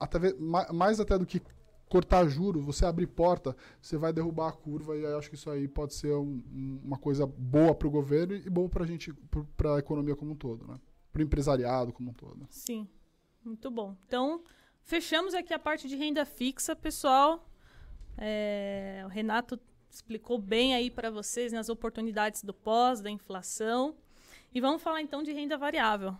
Até, 0.00 0.18
mais 0.72 0.98
até 0.98 1.16
do 1.16 1.24
que 1.24 1.40
cortar 1.88 2.28
juros, 2.28 2.64
você 2.64 2.84
abrir 2.84 3.06
porta, 3.06 3.56
você 3.80 3.96
vai 3.96 4.12
derrubar 4.12 4.48
a 4.48 4.52
curva 4.52 4.96
e 4.96 5.06
acho 5.06 5.28
que 5.28 5.36
isso 5.36 5.50
aí 5.50 5.66
pode 5.66 5.94
ser 5.94 6.14
um, 6.14 6.42
uma 6.84 6.98
coisa 6.98 7.26
boa 7.26 7.74
para 7.74 7.88
o 7.88 7.90
governo 7.90 8.34
e 8.34 8.50
boa 8.50 8.68
para 8.68 8.84
a 8.84 8.86
gente, 8.86 9.12
para 9.56 9.76
a 9.76 9.78
economia 9.78 10.14
como 10.14 10.32
um 10.32 10.36
todo, 10.36 10.66
né? 10.66 10.78
para 11.12 11.20
o 11.20 11.22
empresariado 11.24 11.92
como 11.92 12.10
um 12.10 12.14
todo. 12.14 12.46
Sim, 12.50 12.88
muito 13.44 13.70
bom. 13.70 13.96
Então, 14.06 14.42
fechamos 14.82 15.34
aqui 15.34 15.52
a 15.52 15.58
parte 15.58 15.88
de 15.88 15.96
renda 15.96 16.24
fixa, 16.24 16.76
pessoal. 16.76 17.48
É, 18.16 19.02
o 19.04 19.08
Renato 19.08 19.58
explicou 19.90 20.38
bem 20.38 20.74
aí 20.74 20.90
para 20.90 21.10
vocês 21.10 21.52
né, 21.52 21.58
as 21.58 21.68
oportunidades 21.68 22.42
do 22.42 22.52
pós, 22.52 23.00
da 23.00 23.10
inflação. 23.10 23.96
E 24.54 24.60
vamos 24.60 24.82
falar 24.82 25.02
então 25.02 25.22
de 25.22 25.32
renda 25.32 25.56
variável. 25.56 26.16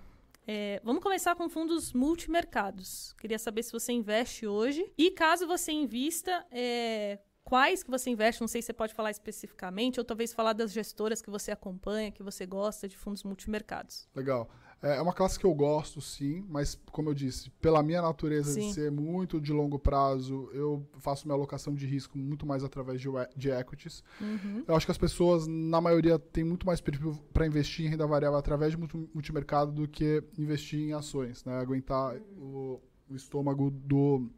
É, 0.50 0.81
vamos 0.83 1.02
começar 1.02 1.37
com 1.37 1.47
fundos 1.47 1.93
multimercados. 1.93 3.12
Queria 3.21 3.38
saber 3.38 3.62
se 3.62 3.71
você 3.71 3.93
investe 3.93 4.47
hoje 4.47 4.90
e 4.97 5.11
caso 5.11 5.47
você 5.47 5.73
invista, 5.73 6.43
é, 6.50 7.19
quais 7.45 7.83
que 7.83 7.90
você 7.90 8.09
investe, 8.09 8.40
não 8.40 8.49
sei 8.49 8.62
se 8.62 8.67
você 8.67 8.73
pode 8.73 8.95
falar 8.95 9.11
especificamente, 9.11 10.00
ou 10.00 10.05
talvez 10.07 10.33
falar 10.33 10.55
das 10.55 10.73
gestoras 10.73 11.21
que 11.21 11.28
você 11.28 11.50
acompanha, 11.50 12.11
que 12.11 12.23
você 12.23 12.47
gosta 12.47 12.88
de 12.88 12.97
fundos 12.97 13.25
multimercados. 13.25 14.09
Legal. 14.14 14.49
É, 14.83 14.97
é 14.97 15.03
uma 15.03 15.13
classe 15.13 15.39
que 15.39 15.45
eu 15.45 15.53
gosto, 15.55 16.01
sim, 16.01 16.45
mas, 16.49 16.81
como 16.93 17.09
eu 17.09 17.15
disse, 17.15 17.51
pela 17.61 17.83
minha 17.83 18.01
natureza 18.01 18.53
sim. 18.53 18.69
de 18.69 18.75
ser 18.75 18.91
muito 18.91 19.41
de 19.41 19.53
longo 19.53 19.79
prazo, 19.79 20.49
eu 20.53 20.87
faço 20.99 21.27
minha 21.27 21.37
alocação 21.37 21.75
de 21.75 21.87
risco 21.87 22.17
muito 22.17 22.47
mais 22.47 22.63
através 22.63 23.01
de, 23.01 23.09
de 23.37 23.51
equities. 23.51 24.05
Uhum. 24.21 24.65
Eu 24.67 24.77
acho 24.77 24.87
que 24.87 24.93
as 24.93 24.99
pessoas, 24.99 25.47
na 25.47 25.81
maioria, 25.81 26.19
têm 26.19 26.45
muito 26.45 26.67
mais 26.67 26.81
perfil 26.81 27.19
para 27.33 27.47
investir 27.47 27.87
em 27.87 27.88
renda 27.88 28.07
variável 28.07 28.38
através 28.38 28.73
de 28.73 28.79
multimercado 28.79 29.73
do 29.73 29.88
que 29.88 30.23
investir 30.38 30.81
em 30.81 30.93
ações, 30.93 31.45
né? 31.45 31.59
Aguentar 31.59 32.17
o, 32.37 32.81
o 33.11 33.17
estômago 33.17 33.71
do, 33.71 34.31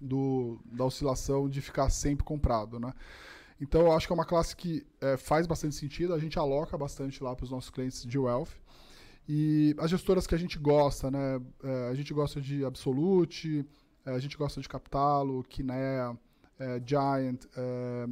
do, 0.00 0.58
da 0.64 0.84
oscilação 0.84 1.48
de 1.48 1.60
ficar 1.60 1.90
sempre 1.90 2.24
comprado, 2.24 2.80
né? 2.80 2.92
Então, 3.60 3.82
eu 3.82 3.92
acho 3.92 4.06
que 4.06 4.12
é 4.12 4.14
uma 4.14 4.24
classe 4.24 4.54
que 4.54 4.84
é, 5.00 5.16
faz 5.16 5.46
bastante 5.46 5.74
sentido. 5.74 6.12
A 6.12 6.18
gente 6.18 6.38
aloca 6.38 6.76
bastante 6.76 7.22
lá 7.22 7.34
para 7.34 7.44
os 7.44 7.50
nossos 7.50 7.70
clientes 7.70 8.04
de 8.04 8.18
wealth. 8.18 8.50
E 9.28 9.74
as 9.78 9.90
gestoras 9.90 10.26
que 10.26 10.34
a 10.34 10.38
gente 10.38 10.58
gosta, 10.58 11.10
né? 11.10 11.40
É, 11.62 11.88
a 11.88 11.94
gente 11.94 12.14
gosta 12.14 12.40
de 12.40 12.64
Absolute, 12.64 13.66
é, 14.04 14.10
a 14.12 14.18
gente 14.18 14.36
gosta 14.36 14.60
de 14.60 14.68
Capitalo, 14.68 15.42
Kinea, 15.44 16.16
é, 16.58 16.80
Giant, 16.84 17.44
é, 17.56 18.06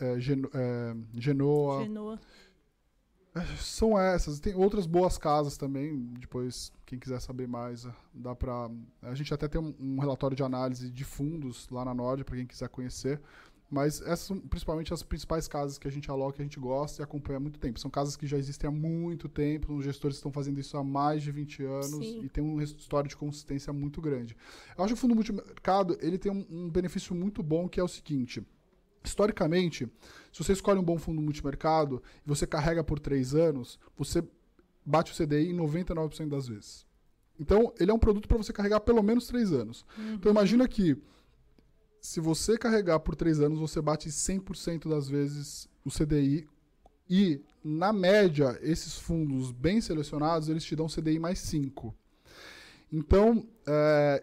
é, 0.00 0.12
é, 0.14 0.96
Genoa. 1.14 1.82
Genoa. 1.82 2.20
São 3.58 3.98
essas. 3.98 4.40
Tem 4.40 4.54
outras 4.54 4.86
boas 4.86 5.16
casas 5.16 5.56
também. 5.56 5.96
Depois, 6.18 6.72
quem 6.84 6.98
quiser 6.98 7.20
saber 7.20 7.46
mais, 7.46 7.86
dá 8.12 8.34
para. 8.34 8.70
A 9.02 9.14
gente 9.14 9.32
até 9.32 9.48
tem 9.48 9.60
um, 9.60 9.74
um, 9.78 9.98
relatório 9.98 10.36
de 10.36 10.42
análise 10.42 10.90
de 10.90 11.04
fundos 11.04 11.68
lá 11.70 11.84
na 11.84 11.94
Nord, 11.94 12.24
para 12.24 12.36
quem 12.36 12.46
quiser 12.46 12.68
conhecer. 12.68 13.20
Mas 13.70 14.00
essas 14.00 14.20
são 14.20 14.40
principalmente 14.40 14.94
as 14.94 15.02
principais 15.02 15.46
casas 15.46 15.76
que 15.76 15.86
a 15.86 15.90
gente 15.90 16.10
aloca, 16.10 16.36
que 16.36 16.42
a 16.42 16.44
gente 16.44 16.58
gosta 16.58 17.02
e 17.02 17.04
acompanha 17.04 17.36
há 17.36 17.40
muito 17.40 17.58
tempo. 17.58 17.78
São 17.78 17.90
casas 17.90 18.16
que 18.16 18.26
já 18.26 18.38
existem 18.38 18.66
há 18.66 18.70
muito 18.70 19.28
tempo, 19.28 19.74
os 19.74 19.84
gestores 19.84 20.16
estão 20.16 20.32
fazendo 20.32 20.58
isso 20.58 20.76
há 20.78 20.82
mais 20.82 21.22
de 21.22 21.30
20 21.30 21.64
anos 21.64 21.90
Sim. 21.90 22.22
e 22.24 22.28
tem 22.30 22.42
uma 22.42 22.62
história 22.62 23.08
de 23.08 23.16
consistência 23.16 23.70
muito 23.70 24.00
grande. 24.00 24.34
Eu 24.76 24.84
acho 24.84 24.94
que 24.94 24.98
o 24.98 25.00
fundo 25.00 25.14
multimercado 25.14 25.98
ele 26.00 26.16
tem 26.16 26.32
um, 26.32 26.46
um 26.48 26.70
benefício 26.70 27.14
muito 27.14 27.42
bom 27.42 27.68
que 27.68 27.78
é 27.78 27.82
o 27.82 27.88
seguinte. 27.88 28.42
Historicamente, 29.04 29.86
se 30.32 30.42
você 30.42 30.52
escolhe 30.52 30.80
um 30.80 30.84
bom 30.84 30.98
fundo 30.98 31.20
multimercado 31.20 32.02
e 32.24 32.28
você 32.28 32.46
carrega 32.46 32.82
por 32.82 32.98
três 32.98 33.34
anos, 33.34 33.78
você 33.96 34.24
bate 34.84 35.12
o 35.12 35.14
CDI 35.14 35.50
em 35.50 35.56
99% 35.56 36.28
das 36.28 36.48
vezes. 36.48 36.86
Então, 37.38 37.72
ele 37.78 37.90
é 37.90 37.94
um 37.94 37.98
produto 37.98 38.26
para 38.26 38.36
você 38.36 38.52
carregar 38.52 38.80
pelo 38.80 39.02
menos 39.02 39.26
três 39.26 39.52
anos. 39.52 39.84
Uhum. 39.96 40.14
Então, 40.14 40.32
imagina 40.32 40.66
que 40.66 41.00
se 42.00 42.20
você 42.20 42.56
carregar 42.56 43.00
por 43.00 43.14
três 43.14 43.40
anos, 43.40 43.58
você 43.58 43.80
bate 43.80 44.08
100% 44.08 44.88
das 44.88 45.08
vezes 45.08 45.68
o 45.84 45.90
CDI. 45.90 46.46
E, 47.08 47.40
na 47.64 47.92
média, 47.92 48.58
esses 48.62 48.98
fundos 48.98 49.50
bem 49.50 49.80
selecionados, 49.80 50.48
eles 50.48 50.64
te 50.64 50.76
dão 50.76 50.86
CDI 50.86 51.18
mais 51.18 51.38
5. 51.38 51.94
Então, 52.92 53.46
é, 53.66 54.22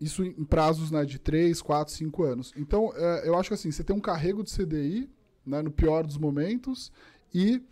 isso 0.00 0.22
em 0.22 0.44
prazos 0.44 0.90
né, 0.90 1.04
de 1.04 1.18
3, 1.18 1.60
4, 1.60 1.92
5 1.92 2.22
anos. 2.22 2.52
Então, 2.56 2.92
é, 2.94 3.28
eu 3.28 3.36
acho 3.38 3.48
que 3.48 3.54
assim, 3.54 3.70
você 3.70 3.82
tem 3.82 3.96
um 3.96 4.00
carrego 4.00 4.42
de 4.42 4.54
CDI, 4.54 5.10
né, 5.44 5.62
no 5.62 5.70
pior 5.70 6.06
dos 6.06 6.18
momentos, 6.18 6.92
e 7.34 7.62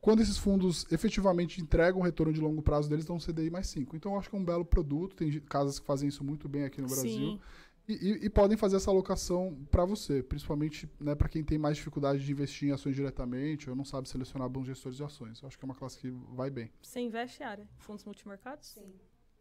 quando 0.00 0.20
esses 0.20 0.38
fundos 0.38 0.86
efetivamente 0.92 1.60
entregam 1.60 2.00
um 2.00 2.04
retorno 2.04 2.32
de 2.32 2.40
longo 2.40 2.62
prazo 2.62 2.88
deles, 2.88 3.04
dão 3.04 3.16
um 3.16 3.20
CDI 3.20 3.50
mais 3.50 3.66
5. 3.66 3.96
Então, 3.96 4.12
eu 4.12 4.18
acho 4.18 4.30
que 4.30 4.36
é 4.36 4.38
um 4.38 4.44
belo 4.44 4.64
produto. 4.64 5.16
Tem 5.16 5.40
casas 5.40 5.80
que 5.80 5.86
fazem 5.86 6.08
isso 6.08 6.22
muito 6.22 6.48
bem 6.48 6.64
aqui 6.64 6.80
no 6.80 6.86
Brasil. 6.86 7.10
Sim. 7.10 7.40
E, 7.88 7.92
e, 7.92 8.26
e, 8.26 8.30
podem 8.30 8.56
fazer 8.56 8.76
essa 8.76 8.90
alocação 8.90 9.64
para 9.70 9.84
você, 9.84 10.20
principalmente 10.20 10.90
né, 10.98 11.14
para 11.14 11.28
quem 11.28 11.44
tem 11.44 11.56
mais 11.56 11.76
dificuldade 11.76 12.24
de 12.24 12.32
investir 12.32 12.68
em 12.68 12.72
ações 12.72 12.96
diretamente 12.96 13.70
ou 13.70 13.76
não 13.76 13.84
sabe 13.84 14.08
selecionar 14.08 14.48
bons 14.48 14.66
gestores 14.66 14.96
de 14.96 15.04
ações. 15.04 15.40
Eu 15.40 15.46
acho 15.46 15.56
que 15.56 15.64
é 15.64 15.66
uma 15.66 15.74
classe 15.74 15.96
que 15.98 16.10
vai 16.10 16.50
bem. 16.50 16.70
Você 16.82 16.98
investe, 17.00 17.44
área 17.44 17.68
fundos 17.78 18.04
multimercados? 18.04 18.68
Sim, 18.68 18.92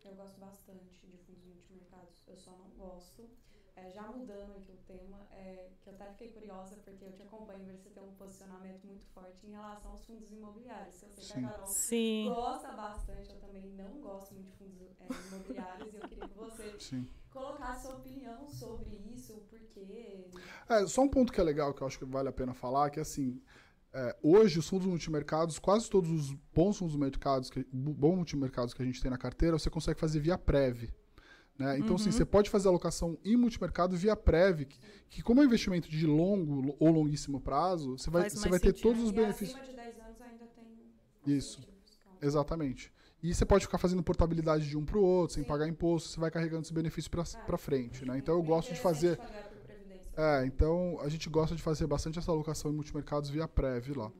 eu 0.04 0.14
gosto 0.14 0.40
bastante 0.40 1.08
de 1.08 1.18
fundos 1.18 1.44
multimercados. 1.44 2.24
Eu 2.28 2.38
só 2.38 2.52
não 2.52 2.70
gosto. 2.78 3.28
É, 3.76 3.90
já 3.90 4.04
mudando 4.04 4.56
aqui 4.56 4.72
o 4.72 4.78
tema, 4.88 5.28
é, 5.32 5.68
que 5.82 5.90
eu 5.90 5.94
até 5.96 6.06
fiquei 6.12 6.30
curiosa, 6.30 6.78
porque 6.78 7.04
eu 7.04 7.12
te 7.12 7.24
acompanho 7.24 7.66
ver 7.66 7.76
você 7.76 7.90
tem 7.90 8.04
um 8.04 8.14
posicionamento 8.14 8.86
muito 8.86 9.06
forte 9.08 9.46
em 9.46 9.52
relação 9.52 9.92
aos 9.92 10.06
fundos 10.06 10.32
imobiliários. 10.32 11.02
Eu 11.02 11.10
sei 11.10 11.24
Sim. 11.24 11.34
que 11.34 11.40
a 11.40 11.50
Carol 11.50 11.66
Sim. 11.66 12.26
gosta 12.30 12.72
bastante, 12.72 13.30
eu 13.32 13.40
também 13.40 13.68
não 13.72 14.00
gosto 14.00 14.34
muito 14.34 14.48
de 14.52 14.58
fundos 14.58 14.82
é, 14.82 15.08
imobiliários, 15.28 15.94
e 15.94 15.98
eu 15.98 16.08
queria 16.08 16.28
que 16.28 16.38
você 16.38 16.80
Sim. 16.80 17.06
Colocar 17.36 17.76
sua 17.76 17.94
opinião 17.96 18.48
sobre 18.48 18.90
isso, 19.14 19.34
porque. 19.50 20.26
É, 20.70 20.88
só 20.88 21.02
um 21.02 21.10
ponto 21.10 21.34
que 21.34 21.40
é 21.40 21.44
legal, 21.44 21.74
que 21.74 21.82
eu 21.82 21.88
acho 21.88 22.00
que 22.00 22.06
vale 22.06 22.30
a 22.30 22.32
pena 22.32 22.54
falar, 22.54 22.90
que 22.90 23.00
assim, 23.00 23.42
é, 23.94 24.16
hoje 24.24 24.58
os 24.58 24.68
fundos 24.68 24.88
multimercados, 24.88 25.60
quase 25.60 25.90
todos 25.90 26.10
os 26.10 26.32
bons 26.54 26.78
fundos 26.78 26.96
multimercados, 26.96 27.50
que, 27.50 27.66
bons 27.72 28.16
multimercados 28.16 28.74
que 28.74 28.82
a 28.82 28.86
gente 28.86 29.02
tem 29.02 29.12
na 29.12 29.18
carteira, 29.18 29.60
você 29.60 29.70
consegue 29.70 30.00
fazer 30.00 30.20
via 30.20 30.38
Prev. 30.38 30.90
Né? 31.58 31.80
Então, 31.80 31.96
assim, 31.96 32.10
Uhum. 32.10 32.12
você 32.14 32.26
pode 32.26 32.50
fazer 32.50 32.68
alocação 32.68 33.18
em 33.24 33.38
multimercado 33.38 33.96
via 33.96 34.16
Prev, 34.16 34.66
que, 34.66 34.80
que 35.10 35.22
como 35.22 35.40
é 35.40 35.44
um 35.44 35.48
investimento 35.48 35.90
de 35.90 36.06
longo 36.06 36.76
ou 36.80 36.92
longuíssimo 36.92 37.40
prazo, 37.40 37.98
você 37.98 38.10
vai, 38.10 38.30
você 38.30 38.50
vai 38.50 38.60
ter 38.60 38.74
todos 38.74 39.02
os 39.02 39.12
benefícios. 39.12 39.60
acima 39.60 39.72
de 39.72 39.76
10 39.76 40.00
anos 40.00 40.22
ainda 40.22 40.46
tem. 40.48 41.34
Isso. 41.38 41.62
Exatamente. 42.22 42.92
E 43.24 43.34
você 43.34 43.46
pode 43.46 43.66
ficar 43.66 43.78
fazendo 43.78 44.04
portabilidade 44.04 44.68
de 44.68 44.78
um 44.78 44.86
para 44.86 44.98
o 44.98 45.04
outro, 45.04 45.34
sem 45.36 45.44
Sim. 45.44 45.48
pagar 45.48 45.68
imposto, 45.68 46.10
você 46.10 46.20
vai 46.20 46.30
carregando 46.30 46.62
esse 46.64 46.74
benefício 46.74 47.10
para 47.10 47.24
Ah, 47.24 47.58
frente. 47.58 48.06
Né? 48.06 48.14
Sim, 48.14 48.20
Então, 48.20 48.36
eu 48.36 48.42
é 48.42 48.44
gosto 48.44 48.74
de 48.74 48.80
fazer. 48.80 49.20
É, 50.18 50.46
então 50.46 50.98
a 51.02 51.10
gente 51.10 51.30
gosta 51.30 51.56
de 51.56 51.62
fazer 51.62 51.88
bastante 51.88 52.20
essa 52.20 52.32
alocação 52.32 52.72
em 52.72 52.76
multimercados 52.76 53.30
via 53.30 53.48
Prev 53.48 53.90
lá. 53.98 54.12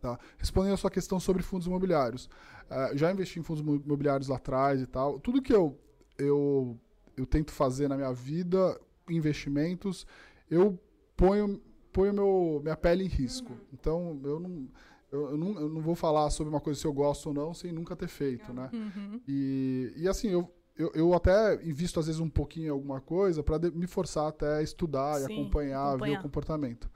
Tá? 0.00 0.18
Respondendo 0.38 0.74
a 0.74 0.76
sua 0.76 0.90
questão 0.90 1.18
sobre 1.18 1.42
fundos 1.42 1.66
imobiliários. 1.66 2.28
É, 2.70 2.96
já 2.96 3.10
investi 3.10 3.40
em 3.40 3.42
fundos 3.42 3.62
mo- 3.62 3.76
imobiliários 3.76 4.28
lá 4.28 4.36
atrás 4.36 4.80
e 4.80 4.86
tal. 4.86 5.18
Tudo 5.20 5.42
que 5.42 5.52
eu 5.54 5.78
eu, 6.18 6.78
eu 7.16 7.26
tento 7.26 7.52
fazer 7.52 7.88
na 7.88 7.96
minha 7.96 8.12
vida, 8.12 8.80
investimentos, 9.10 10.06
eu 10.48 10.78
ponho, 11.16 11.60
ponho 11.92 12.12
meu, 12.12 12.60
minha 12.62 12.76
pele 12.76 13.04
em 13.04 13.08
risco. 13.08 13.52
Uhum. 13.54 13.60
Então, 13.72 14.20
eu 14.24 14.38
não, 14.40 14.68
eu, 15.14 15.30
eu 15.30 15.36
não, 15.36 15.60
eu 15.60 15.68
não 15.68 15.80
vou 15.80 15.94
falar 15.94 16.28
sobre 16.30 16.50
uma 16.52 16.60
coisa 16.60 16.80
se 16.80 16.86
eu 16.86 16.92
gosto 16.92 17.26
ou 17.28 17.34
não, 17.34 17.54
sem 17.54 17.72
nunca 17.72 17.94
ter 17.94 18.08
feito, 18.08 18.52
né? 18.52 18.68
Uhum. 18.72 19.20
E, 19.28 19.92
e 19.96 20.08
assim, 20.08 20.28
eu, 20.28 20.52
eu, 20.76 20.90
eu 20.94 21.14
até 21.14 21.62
invisto 21.64 22.00
às 22.00 22.06
vezes 22.06 22.20
um 22.20 22.28
pouquinho 22.28 22.66
em 22.66 22.70
alguma 22.70 23.00
coisa 23.00 23.42
para 23.42 23.58
me 23.70 23.86
forçar 23.86 24.26
até 24.28 24.56
a 24.56 24.62
estudar 24.62 25.20
e 25.20 25.26
Sim, 25.26 25.32
acompanhar, 25.32 25.84
ver 25.90 25.90
acompanhar. 25.90 26.18
o 26.18 26.22
comportamento. 26.22 26.90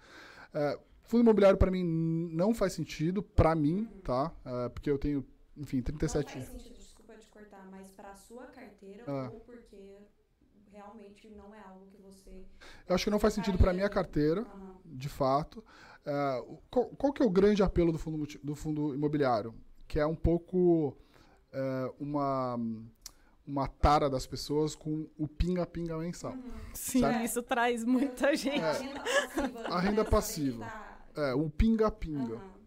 É, 0.53 0.79
fundo 1.03 1.23
imobiliário 1.23 1.57
para 1.59 1.71
mim 1.71 1.85
não 2.33 2.53
faz 2.53 2.73
sentido, 2.73 3.23
para 3.23 3.55
mim, 3.55 3.89
tá? 4.03 4.33
É, 4.45 4.69
porque 4.69 4.91
eu 4.91 4.99
tenho, 4.99 5.25
enfim, 5.57 5.77
Não 5.79 5.85
37 5.85 6.33
faz 6.35 6.49
sentido, 6.49 6.75
desculpa 6.75 7.15
te 7.15 7.29
cortar, 7.29 7.67
mas 7.71 7.91
para 7.93 8.11
a 8.11 8.15
sua 8.17 8.47
carteira 8.47 9.05
Ah. 9.07 9.31
ou 9.33 9.41
porque 9.41 9.99
realmente 10.73 11.29
não 11.31 11.55
é 11.55 11.61
algo 11.61 11.87
que 11.87 11.97
você. 12.03 12.45
Eu 12.89 12.95
acho 12.95 13.05
que 13.05 13.11
não 13.11 13.19
faz 13.19 13.35
sentido 13.35 13.59
para 13.59 13.73
minha 13.73 13.89
carteira, 13.89 14.41
Aham. 14.41 14.75
de 14.85 15.09
fato. 15.09 15.65
É, 16.11 16.39
o- 16.41 16.59
qual, 16.71 16.87
qual 16.97 17.13
que 17.13 17.23
é 17.23 17.27
o 17.27 17.31
grande 17.31 17.63
apelo 17.63 17.93
do 17.93 17.99
fundo, 17.99 18.27
do 18.43 18.55
fundo 18.55 18.95
imobiliário? 18.95 19.55
Que 19.87 19.99
é 20.01 20.07
um 20.07 20.15
pouco 20.15 20.97
é, 21.53 21.93
uma, 22.01 22.59
uma 23.47 23.69
tara 23.69 24.09
das 24.09 24.27
pessoas 24.27 24.75
com 24.75 25.07
o 25.19 25.29
pinga-pinga 25.29 25.97
mensal. 25.99 26.35
Sim, 26.73 27.01
Certo? 27.01 27.25
isso 27.25 27.43
traz 27.43 27.85
muita 27.85 28.35
gente. 28.35 28.61
A 28.61 28.71
renda 28.79 29.03
passiva. 29.05 29.75
A 29.75 29.81
renda 29.81 30.03
né, 30.05 30.11
passiva. 30.11 30.65
tá- 30.65 31.07
É, 31.17 31.35
o 31.35 31.51
pinga-pinga. 31.51 32.37
Aham. 32.37 32.59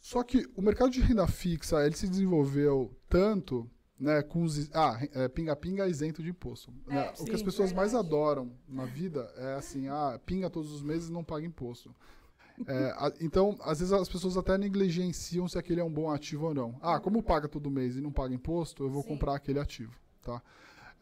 Só 0.00 0.22
que 0.22 0.48
o 0.56 0.62
mercado 0.62 0.90
de 0.90 1.00
renda 1.00 1.26
fixa, 1.28 1.84
ele 1.86 1.94
se 1.96 2.08
desenvolveu 2.08 2.90
tanto, 3.08 3.70
né, 3.98 4.20
com 4.22 4.42
os... 4.42 4.68
Ah, 4.74 4.98
é, 5.12 5.28
pinga-pinga 5.28 5.86
isento 5.88 6.22
de 6.22 6.30
imposto. 6.30 6.72
né? 6.86 7.10
o 7.10 7.12
que 7.24 7.30
sim, 7.30 7.34
as 7.34 7.42
pessoas 7.42 7.72
mais 7.72 7.92
verdade. 7.92 8.12
adoram 8.14 8.52
na 8.68 8.84
vida 8.84 9.30
é 9.36 9.54
assim, 9.54 9.86
ah, 9.88 10.18
pinga 10.26 10.50
todos 10.50 10.72
os 10.72 10.82
meses 10.82 11.08
e 11.08 11.12
não 11.12 11.22
paga 11.22 11.46
imposto. 11.46 11.94
É, 12.66 12.90
a- 12.96 13.12
então, 13.20 13.56
às 13.62 13.80
vezes 13.80 13.92
as 13.92 14.08
pessoas 14.08 14.36
até 14.36 14.56
negligenciam 14.58 15.48
se 15.48 15.58
aquele 15.58 15.80
é 15.80 15.84
um 15.84 15.92
bom 15.92 16.10
ativo 16.10 16.46
ou 16.46 16.54
não. 16.54 16.74
Ah, 16.80 16.98
como 17.00 17.22
paga 17.22 17.48
todo 17.48 17.70
mês 17.70 17.96
e 17.96 18.00
não 18.00 18.12
paga 18.12 18.34
imposto, 18.34 18.84
eu 18.84 18.90
vou 18.90 19.02
Sim. 19.02 19.08
comprar 19.08 19.34
aquele 19.34 19.58
ativo, 19.58 19.94
tá? 20.22 20.42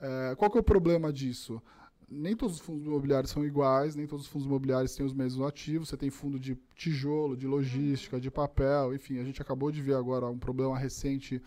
É, 0.01 0.35
qual 0.37 0.51
que 0.51 0.57
é 0.57 0.61
o 0.61 0.65
problema 0.65 1.13
disso? 1.13 1.61
Nem 2.09 2.35
todos 2.35 2.57
os 2.57 2.61
fundos 2.63 2.85
imobiliários 2.87 3.31
são 3.31 3.45
iguais, 3.45 3.95
nem 3.95 4.07
todos 4.07 4.25
os 4.27 4.31
fundos 4.33 4.47
imobiliários 4.47 4.95
têm 4.97 5.07
os 5.07 5.13
mesmos 5.13 5.47
ativos. 5.47 5.89
Você 5.89 5.97
tem 5.97 6.11
fundo 6.11 6.41
de 6.41 6.57
tijolo, 6.75 7.37
de 7.37 7.47
logística, 7.47 8.21
de 8.21 8.31
papel, 8.31 8.93
enfim. 8.95 9.19
A 9.21 9.25
gente 9.25 9.41
acabou 9.41 9.71
de 9.71 9.81
ver 9.81 9.95
agora 9.95 10.27
um 10.27 10.39
problema 10.39 10.77
recente 10.77 11.41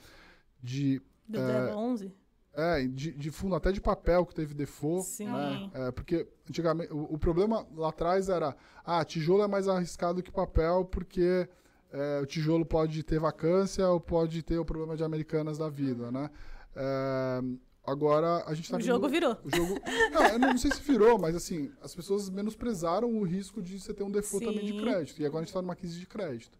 de, 0.62 1.02
Do 1.28 1.40
011? 1.40 2.14
É, 2.56 2.86
de, 2.88 3.12
de 3.12 3.32
fundo 3.32 3.56
até 3.56 3.72
de 3.72 3.82
papel 3.82 4.26
que 4.26 4.36
teve 4.36 4.54
default. 4.54 5.06
Sim. 5.08 5.26
né? 5.28 5.72
É, 5.74 5.92
porque 5.92 6.28
antigamente 6.50 6.94
o, 6.94 7.14
o 7.14 7.18
problema 7.18 7.66
lá 7.76 7.90
atrás 7.90 8.30
era 8.30 8.56
ah, 8.86 9.04
tijolo 9.04 9.44
é 9.44 9.48
mais 9.48 9.68
arriscado 9.68 10.22
que 10.22 10.32
papel 10.32 10.86
porque 10.86 11.48
é, 11.92 12.20
o 12.22 12.26
tijolo 12.26 12.66
pode 12.66 13.02
ter 13.04 13.20
vacância 13.20 13.88
ou 13.90 14.00
pode 14.00 14.42
ter 14.44 14.58
o 14.58 14.66
problema 14.66 14.96
de 14.96 15.04
americanas 15.04 15.58
da 15.58 15.70
vida, 15.70 16.12
né? 16.12 16.30
É, 16.76 17.42
agora 17.86 18.44
a 18.48 18.54
gente 18.54 18.70
tá 18.70 18.78
O 18.78 18.80
vendo- 18.80 18.88
jogo 18.88 19.10
virou. 19.10 19.38
o 19.44 19.56
jogo. 19.56 19.80
Não, 20.12 20.24
eu 20.28 20.40
não 20.40 20.58
sei 20.58 20.72
se 20.72 20.82
virou, 20.82 21.18
mas 21.20 21.36
assim, 21.36 21.72
as 21.82 21.94
pessoas 21.96 22.30
menosprezaram 22.30 23.12
o 23.16 23.24
risco 23.24 23.62
de 23.62 23.80
você 23.80 23.94
ter 23.94 24.04
um 24.04 24.12
default 24.12 24.46
também 24.46 24.66
de 24.66 24.74
Sim. 24.74 24.82
crédito. 24.82 25.22
E 25.22 25.26
agora 25.26 25.40
a 25.40 25.44
gente 25.44 25.50
está 25.50 25.62
numa 25.62 25.76
crise 25.76 26.00
de 26.00 26.06
crédito. 26.08 26.58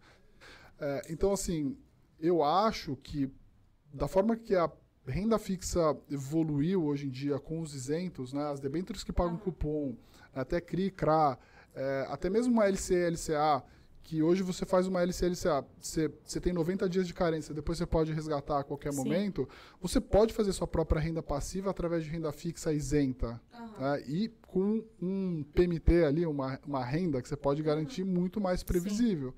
É, 0.80 1.02
então, 1.10 1.32
assim, 1.32 1.78
eu 2.20 2.44
acho 2.44 2.96
que 2.98 3.32
da 3.94 4.08
forma 4.08 4.36
que 4.36 4.56
a 4.56 4.70
renda 5.08 5.38
fixa 5.38 5.96
evoluiu 6.10 6.86
hoje 6.86 7.08
em 7.08 7.10
dia 7.10 7.40
com 7.40 7.60
os 7.60 7.74
isentos, 7.74 8.34
né, 8.34 8.50
as 8.52 8.60
debêntures 8.60 9.04
que 9.04 9.12
pagam 9.12 9.38
cupom, 9.38 9.96
até 10.34 10.62
CRI, 10.62 10.92
CRA, 10.92 11.38
é, 11.76 12.08
até 12.10 12.30
mesmo 12.30 12.54
uma 12.54 12.66
LCE, 12.66 12.96
LCA, 13.10 13.64
que 14.04 14.22
hoje 14.22 14.44
você 14.44 14.66
faz 14.66 14.86
uma 14.86 15.02
LCE, 15.02 15.30
LCA, 15.30 15.66
você, 15.80 16.12
você 16.24 16.40
tem 16.40 16.52
90 16.52 16.90
dias 16.90 17.08
de 17.08 17.14
carência, 17.14 17.54
depois 17.54 17.78
você 17.78 17.86
pode 17.86 18.12
resgatar 18.12 18.60
a 18.60 18.64
qualquer 18.64 18.92
Sim. 18.92 18.98
momento, 18.98 19.48
você 19.82 20.00
pode 20.02 20.34
fazer 20.34 20.52
sua 20.52 20.68
própria 20.68 21.00
renda 21.00 21.24
passiva 21.24 21.70
através 21.70 22.04
de 22.04 22.10
renda 22.10 22.32
fixa 22.32 22.74
isenta. 22.74 23.42
Né, 23.80 24.04
E 24.06 24.32
com 24.48 24.84
um 25.02 25.44
PMT 25.54 26.04
ali, 26.06 26.26
uma, 26.26 26.60
uma 26.66 26.84
renda 26.84 27.22
que 27.22 27.28
você 27.28 27.38
pode 27.38 27.64
garantir 27.64 28.04
muito 28.04 28.42
mais 28.42 28.62
previsível. 28.62 29.34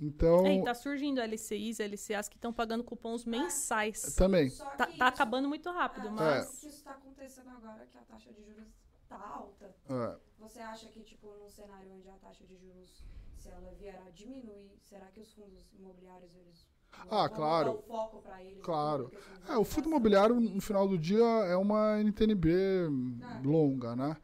Então, 0.00 0.44
É, 0.46 0.54
e 0.56 0.64
tá 0.64 0.74
surgindo 0.74 1.20
LCIs, 1.20 1.78
LCAs 1.80 2.28
que 2.28 2.36
estão 2.36 2.52
pagando 2.52 2.82
cupons 2.84 3.24
mensais. 3.24 4.14
também. 4.16 4.50
Tá, 4.76 4.86
tá 4.86 4.88
isso- 4.92 5.02
acabando 5.02 5.48
muito 5.48 5.70
rápido, 5.70 6.08
Ah, 6.08 6.12
mas. 6.12 6.52
Isso 6.54 6.68
está 6.68 6.90
acontecendo 6.92 7.48
agora 7.50 7.86
que 7.86 7.96
a 7.96 8.02
taxa 8.02 8.32
de 8.32 8.42
juros 8.44 8.66
está 9.02 9.16
alta. 9.16 9.74
é, 9.88 10.16
Você 10.38 10.60
acha 10.60 10.88
que, 10.88 11.00
tipo, 11.02 11.28
num 11.38 11.48
cenário 11.48 11.88
onde 11.92 12.08
a 12.08 12.14
taxa 12.14 12.44
de 12.44 12.56
juros, 12.56 13.04
se 13.38 13.48
ela 13.48 13.72
vier 13.78 14.00
a 14.06 14.10
diminuir, 14.10 14.72
será 14.82 15.06
que 15.06 15.20
os 15.20 15.32
fundos 15.32 15.72
imobiliários, 15.72 16.34
eles 16.34 16.66
Ah, 17.08 17.26
vão 17.28 17.36
claro. 17.36 17.72
dar 17.72 17.78
o 17.78 17.82
foco 17.82 18.20
para 18.22 18.42
eles? 18.42 18.62
Claro. 18.62 19.12
É, 19.48 19.56
o 19.56 19.64
fundo 19.64 19.88
imobiliário, 19.88 20.38
no 20.40 20.60
final 20.60 20.88
do 20.88 20.98
dia, 20.98 21.22
é 21.24 21.56
uma 21.56 21.98
NTNB 22.00 22.50
Ah. 23.22 23.40
longa, 23.44 23.94
né? 23.96 24.16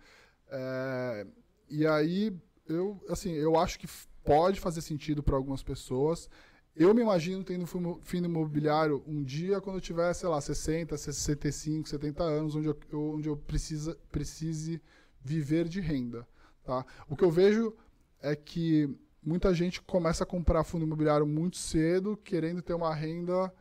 É, 0.48 1.26
e 1.68 1.86
aí, 1.86 2.36
eu, 2.66 3.00
assim, 3.08 3.32
eu 3.32 3.56
acho 3.56 3.78
que 3.78 3.86
pode 4.24 4.60
fazer 4.60 4.80
sentido 4.80 5.22
para 5.22 5.36
algumas 5.36 5.62
pessoas. 5.62 6.28
Eu 6.74 6.94
me 6.94 7.02
imagino 7.02 7.42
tendo 7.42 7.66
fundo 7.66 7.98
fundo 8.02 8.24
imobiliário 8.24 9.02
um 9.06 9.22
dia 9.22 9.60
quando 9.60 9.76
eu 9.76 9.80
tiver, 9.80 10.12
sei 10.14 10.28
lá, 10.28 10.40
60, 10.40 10.96
65, 10.96 11.88
70 11.88 12.22
anos, 12.22 12.54
onde 12.54 12.68
eu, 12.68 12.78
onde 12.92 13.28
eu 13.28 13.36
precisa, 13.36 13.98
precise 14.10 14.80
viver 15.22 15.68
de 15.68 15.80
renda, 15.80 16.26
tá? 16.64 16.84
O 17.08 17.16
que 17.16 17.24
eu 17.24 17.30
vejo 17.30 17.74
é 18.22 18.36
que 18.36 18.88
muita 19.22 19.52
gente 19.52 19.82
começa 19.82 20.24
a 20.24 20.26
comprar 20.26 20.64
fundo 20.64 20.84
imobiliário 20.84 21.26
muito 21.26 21.56
cedo, 21.56 22.16
querendo 22.16 22.62
ter 22.62 22.74
uma 22.74 22.94
renda 22.94 23.52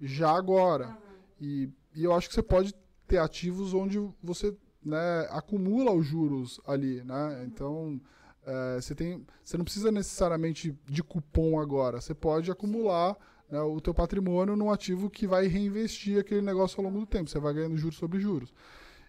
já 0.00 0.30
agora. 0.30 0.86
Aham. 0.86 0.98
E, 1.40 1.70
e 1.94 2.04
eu 2.04 2.12
acho 2.12 2.28
que 2.28 2.34
você 2.34 2.42
pode 2.42 2.74
ter 3.06 3.18
ativos 3.18 3.72
onde 3.72 3.98
você 4.22 4.54
né, 4.82 5.26
acumula 5.30 5.92
os 5.92 6.06
juros 6.06 6.60
ali, 6.66 7.02
né? 7.02 7.44
Então 7.46 8.00
é, 8.46 8.80
você 8.80 8.94
tem, 8.94 9.26
você 9.42 9.58
não 9.58 9.64
precisa 9.64 9.90
necessariamente 9.90 10.78
de 10.88 11.02
cupom 11.02 11.58
agora. 11.58 12.00
Você 12.00 12.14
pode 12.14 12.50
acumular 12.50 13.16
né, 13.50 13.60
o 13.60 13.80
teu 13.80 13.92
patrimônio 13.92 14.56
num 14.56 14.70
ativo 14.70 15.10
que 15.10 15.26
vai 15.26 15.48
reinvestir 15.48 16.20
aquele 16.20 16.42
negócio 16.42 16.78
ao 16.78 16.84
longo 16.84 17.00
do 17.00 17.06
tempo. 17.06 17.28
Você 17.28 17.40
vai 17.40 17.52
ganhando 17.52 17.76
juros 17.76 17.98
sobre 17.98 18.20
juros. 18.20 18.54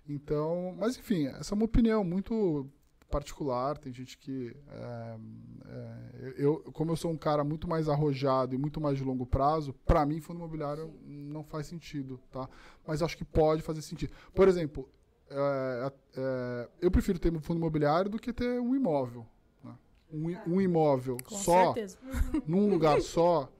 Então, 0.09 0.75
mas 0.77 0.97
enfim, 0.97 1.27
essa 1.27 1.53
é 1.53 1.55
uma 1.55 1.65
opinião 1.65 2.03
muito 2.03 2.67
particular. 3.09 3.77
Tem 3.77 3.93
gente 3.93 4.17
que 4.17 4.55
é, 4.69 5.17
é, 5.65 6.33
eu, 6.37 6.57
como 6.73 6.91
eu 6.91 6.95
sou 6.95 7.11
um 7.11 7.17
cara 7.17 7.43
muito 7.43 7.67
mais 7.67 7.87
arrojado 7.87 8.55
e 8.55 8.57
muito 8.57 8.81
mais 8.81 8.97
de 8.97 9.03
longo 9.03 9.25
prazo, 9.25 9.73
para 9.85 10.05
mim 10.05 10.19
fundo 10.19 10.37
imobiliário 10.37 10.93
não 11.05 11.43
faz 11.43 11.67
sentido, 11.67 12.19
tá? 12.31 12.49
Mas 12.85 13.01
acho 13.01 13.17
que 13.17 13.25
pode 13.25 13.61
fazer 13.61 13.81
sentido. 13.81 14.13
Por 14.33 14.47
exemplo, 14.47 14.89
é, 15.29 15.91
é, 16.15 16.69
eu 16.81 16.91
prefiro 16.91 17.19
ter 17.19 17.33
um 17.33 17.39
fundo 17.39 17.57
imobiliário 17.57 18.09
do 18.09 18.19
que 18.19 18.31
ter 18.33 18.59
um 18.59 18.75
imóvel. 18.75 19.25
né? 19.63 19.75
Um, 20.11 20.55
um 20.55 20.61
imóvel 20.61 21.17
Com 21.23 21.35
só, 21.35 21.73
certeza. 21.73 21.97
num 22.47 22.69
lugar 22.69 23.01
só, 23.01 23.51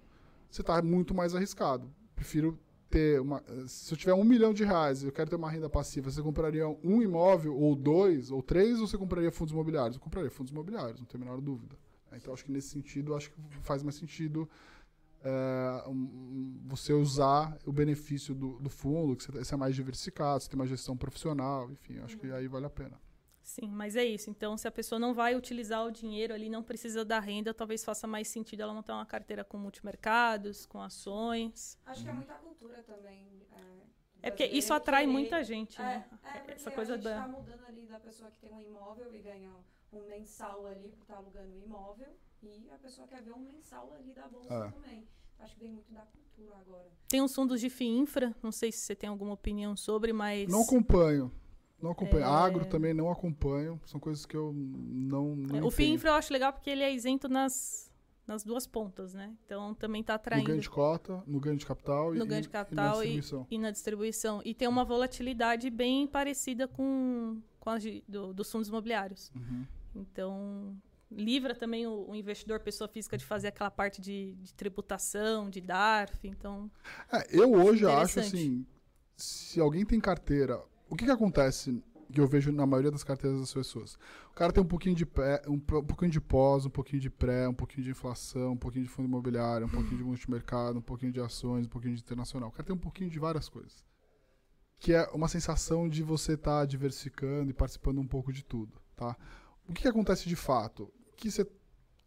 você 0.49 0.61
está 0.61 0.81
muito 0.81 1.13
mais 1.13 1.35
arriscado. 1.35 1.89
Prefiro 2.15 2.57
ter 2.89 3.19
uma. 3.19 3.43
Se 3.67 3.93
eu 3.93 3.97
tiver 3.97 4.13
um 4.13 4.23
milhão 4.23 4.53
de 4.53 4.63
reais 4.63 5.03
e 5.03 5.07
eu 5.07 5.11
quero 5.11 5.29
ter 5.29 5.35
uma 5.35 5.49
renda 5.49 5.69
passiva, 5.69 6.09
você 6.09 6.21
compraria 6.21 6.67
um 6.67 7.01
imóvel, 7.01 7.55
ou 7.55 7.75
dois, 7.75 8.31
ou 8.31 8.41
três, 8.41 8.79
ou 8.79 8.87
você 8.87 8.97
compraria 8.97 9.31
fundos 9.31 9.53
imobiliários? 9.53 9.95
Eu 9.97 10.01
compraria 10.01 10.31
fundos 10.31 10.51
imobiliários, 10.51 10.99
não 10.99 11.05
tenho 11.05 11.23
a 11.23 11.25
menor 11.27 11.41
dúvida. 11.41 11.75
Então 12.13 12.33
acho 12.33 12.45
que 12.45 12.51
nesse 12.51 12.69
sentido, 12.69 13.13
acho 13.13 13.29
que 13.29 13.37
faz 13.61 13.83
mais 13.83 13.95
sentido 13.95 14.49
é, 15.23 15.83
um- 15.87 16.61
você 16.65 16.93
usar 16.93 17.57
o 17.65 17.71
benefício 17.71 18.33
do, 18.35 18.59
do 18.59 18.69
fundo, 18.69 19.15
que 19.15 19.23
você, 19.23 19.31
você 19.31 19.53
é 19.53 19.57
mais 19.57 19.75
diversificado, 19.75 20.43
você 20.43 20.49
tem 20.49 20.59
uma 20.59 20.67
gestão 20.67 20.95
profissional, 20.97 21.69
enfim, 21.71 21.99
acho 21.99 22.17
que 22.17 22.31
aí 22.31 22.47
vale 22.47 22.65
a 22.65 22.69
pena. 22.69 22.99
Sim, 23.41 23.69
mas 23.69 23.95
é 23.95 24.03
isso. 24.03 24.29
Então, 24.29 24.57
se 24.57 24.67
a 24.67 24.71
pessoa 24.71 24.99
não 24.99 25.13
vai 25.13 25.33
utilizar 25.33 25.85
o 25.85 25.89
dinheiro 25.91 26.33
ali, 26.33 26.49
não 26.49 26.61
precisa 26.61 27.05
da 27.05 27.17
renda, 27.19 27.53
talvez 27.53 27.81
faça 27.83 28.05
mais 28.05 28.27
sentido 28.27 28.61
ela 28.61 28.73
montar 28.73 28.95
uma 28.95 29.05
carteira 29.05 29.41
com 29.43 29.57
multimercados, 29.57 30.65
com 30.65 30.81
ações. 30.81 31.77
Acho 31.85 32.03
que 32.03 32.09
é 32.09 32.13
muita 32.13 32.33
cultura 32.35 32.83
também. 32.83 33.25
É 34.21 34.29
porque 34.31 34.43
brasileira 34.43 34.57
isso 34.57 34.73
atrai 34.73 35.03
querer- 35.03 35.13
muita 35.13 35.43
gente, 35.43 35.79
É, 35.79 35.85
né? 35.85 36.09
é 36.23 36.37
porque 36.39 36.51
Essa 36.51 36.71
coisa 36.71 36.93
a 36.93 36.97
gente 36.97 37.03
da. 37.05 37.21
tá 37.21 37.27
mudando 37.27 37.65
ali 37.67 37.85
da 37.85 37.99
pessoa 37.99 38.29
que 38.31 38.39
tem 38.39 38.51
um 38.51 38.59
imóvel 38.59 39.13
e 39.15 39.19
ganha 39.19 39.51
um 39.93 40.01
mensal 40.09 40.65
ali 40.65 40.89
por 40.89 41.03
estar 41.03 41.15
alugando 41.17 41.53
um 41.53 41.63
imóvel 41.63 42.07
e 42.43 42.69
a 42.71 42.77
pessoa 42.77 43.07
quer 43.07 43.21
ver 43.21 43.33
um 43.33 43.39
mensal 43.39 43.91
ali 43.93 44.13
da 44.13 44.27
bolsa 44.27 44.53
É. 44.53 44.71
também. 44.71 45.07
Acho 45.39 45.53
que 45.55 45.59
vem 45.61 45.71
muito 45.71 45.91
da 45.93 46.01
cultura 46.01 46.57
agora. 46.57 46.89
Tem 47.07 47.21
uns 47.21 47.33
fundos 47.35 47.61
de 47.61 47.69
FIINFRA, 47.69 48.35
não 48.41 48.51
sei 48.51 48.71
se 48.71 48.79
você 48.79 48.95
tem 48.95 49.09
alguma 49.09 49.33
opinião 49.33 49.75
sobre, 49.77 50.11
mas. 50.13 50.49
Não 50.49 50.61
acompanho. 50.63 51.31
Não 51.79 51.91
acompanho. 51.91 52.23
É. 52.23 52.27
Agro 52.27 52.65
também 52.65 52.93
não 52.93 53.11
acompanho. 53.11 53.79
São 53.85 53.99
coisas 53.99 54.25
que 54.25 54.35
eu 54.35 54.51
não. 54.53 55.35
não 55.35 55.57
É, 55.59 55.63
o. 55.63 55.69
FIINFRA 55.69 56.09
eu 56.09 56.13
acho 56.15 56.33
legal 56.33 56.51
porque 56.51 56.69
ele 56.71 56.81
é 56.81 56.91
isento 56.91 57.29
nas, 57.29 57.91
nas 58.25 58.43
duas 58.43 58.65
pontas, 58.65 59.13
né? 59.13 59.35
Então 59.45 59.75
também 59.75 60.01
está 60.01 60.13
No 60.13 60.15
atraindo 60.15 60.47
ganho 60.47 60.59
de 60.59 60.69
cota, 60.71 61.23
no 61.27 61.39
ganho 61.39 61.55
de 61.57 61.65
capital 61.67 62.15
e, 62.15 62.17
no 62.17 62.25
ganho 62.25 62.41
de 62.41 62.47
e- 62.47 62.49
e 62.49 62.53
na 62.53 62.59
capital 62.63 63.03
e, 63.03 63.05
distribuição. 63.13 63.47
e 63.51 63.57
na 63.59 63.69
distribuição. 63.71 64.41
E 64.43 64.55
tem 64.55 64.67
uma 64.67 64.83
volatilidade 64.83 65.69
bem 65.69 66.07
parecida 66.07 66.67
com, 66.67 67.39
com 67.59 67.69
a 67.69 67.77
de- 67.77 68.03
do- 68.07 68.33
dos 68.33 68.51
fundos 68.51 68.69
imobiliários. 68.69 69.31
Uhum. 69.35 69.65
Então, 69.95 70.75
livra 71.11 71.55
também 71.55 71.87
o, 71.87 72.09
o 72.09 72.15
investidor, 72.15 72.59
pessoa 72.59 72.87
física, 72.87 73.17
de 73.17 73.25
fazer 73.25 73.47
aquela 73.47 73.71
parte 73.71 74.01
de, 74.01 74.33
de 74.35 74.53
tributação, 74.53 75.49
de 75.49 75.61
DARF. 75.61 76.27
Então, 76.27 76.69
É, 77.11 77.27
eu 77.31 77.53
hoje 77.53 77.85
acho 77.85 78.19
assim, 78.19 78.65
se 79.15 79.59
alguém 79.59 79.85
tem 79.85 79.99
carteira, 79.99 80.61
o 80.89 80.95
que 80.95 81.05
que 81.05 81.11
acontece 81.11 81.81
que 82.11 82.19
eu 82.21 82.27
vejo 82.27 82.51
na 82.51 82.65
maioria 82.65 82.91
das 82.91 83.03
carteiras 83.03 83.39
das 83.39 83.53
pessoas? 83.53 83.95
O 84.31 84.33
cara 84.33 84.53
tem 84.53 84.63
um 84.63 84.67
pouquinho 84.67 84.95
de 84.95 85.05
pré, 85.05 85.41
um, 85.47 85.53
um 85.55 85.59
pouquinho 85.59 86.11
de 86.11 86.21
pós, 86.21 86.65
um 86.65 86.69
pouquinho 86.69 87.01
de 87.01 87.09
pré, 87.09 87.47
um 87.47 87.53
pouquinho 87.53 87.83
de 87.83 87.91
inflação, 87.91 88.53
um 88.53 88.57
pouquinho 88.57 88.85
de 88.85 88.89
fundo 88.89 89.07
imobiliário, 89.07 89.67
um 89.67 89.69
pouquinho 89.69 89.97
de 89.97 90.03
multimercado, 90.03 90.79
um 90.79 90.81
pouquinho 90.81 91.11
de 91.11 91.19
ações, 91.19 91.65
um 91.65 91.69
pouquinho 91.69 91.95
de 91.95 92.01
internacional. 92.01 92.49
O 92.49 92.51
cara 92.51 92.63
tem 92.63 92.75
um 92.75 92.79
pouquinho 92.79 93.09
de 93.09 93.19
várias 93.19 93.49
coisas. 93.49 93.85
Que 94.79 94.93
é 94.93 95.03
uma 95.11 95.27
sensação 95.27 95.89
de 95.89 96.03
você 96.03 96.33
estar 96.33 96.65
diversificando 96.65 97.49
e 97.49 97.53
participando 97.53 97.99
um 97.99 98.07
pouco 98.07 98.31
de 98.31 98.43
tudo, 98.43 98.79
tá? 98.95 99.17
O 99.67 99.73
que, 99.73 99.81
que 99.81 99.87
acontece 99.87 100.29
de 100.29 100.35
fato? 100.35 100.91
Que 101.17 101.29
você 101.29 101.45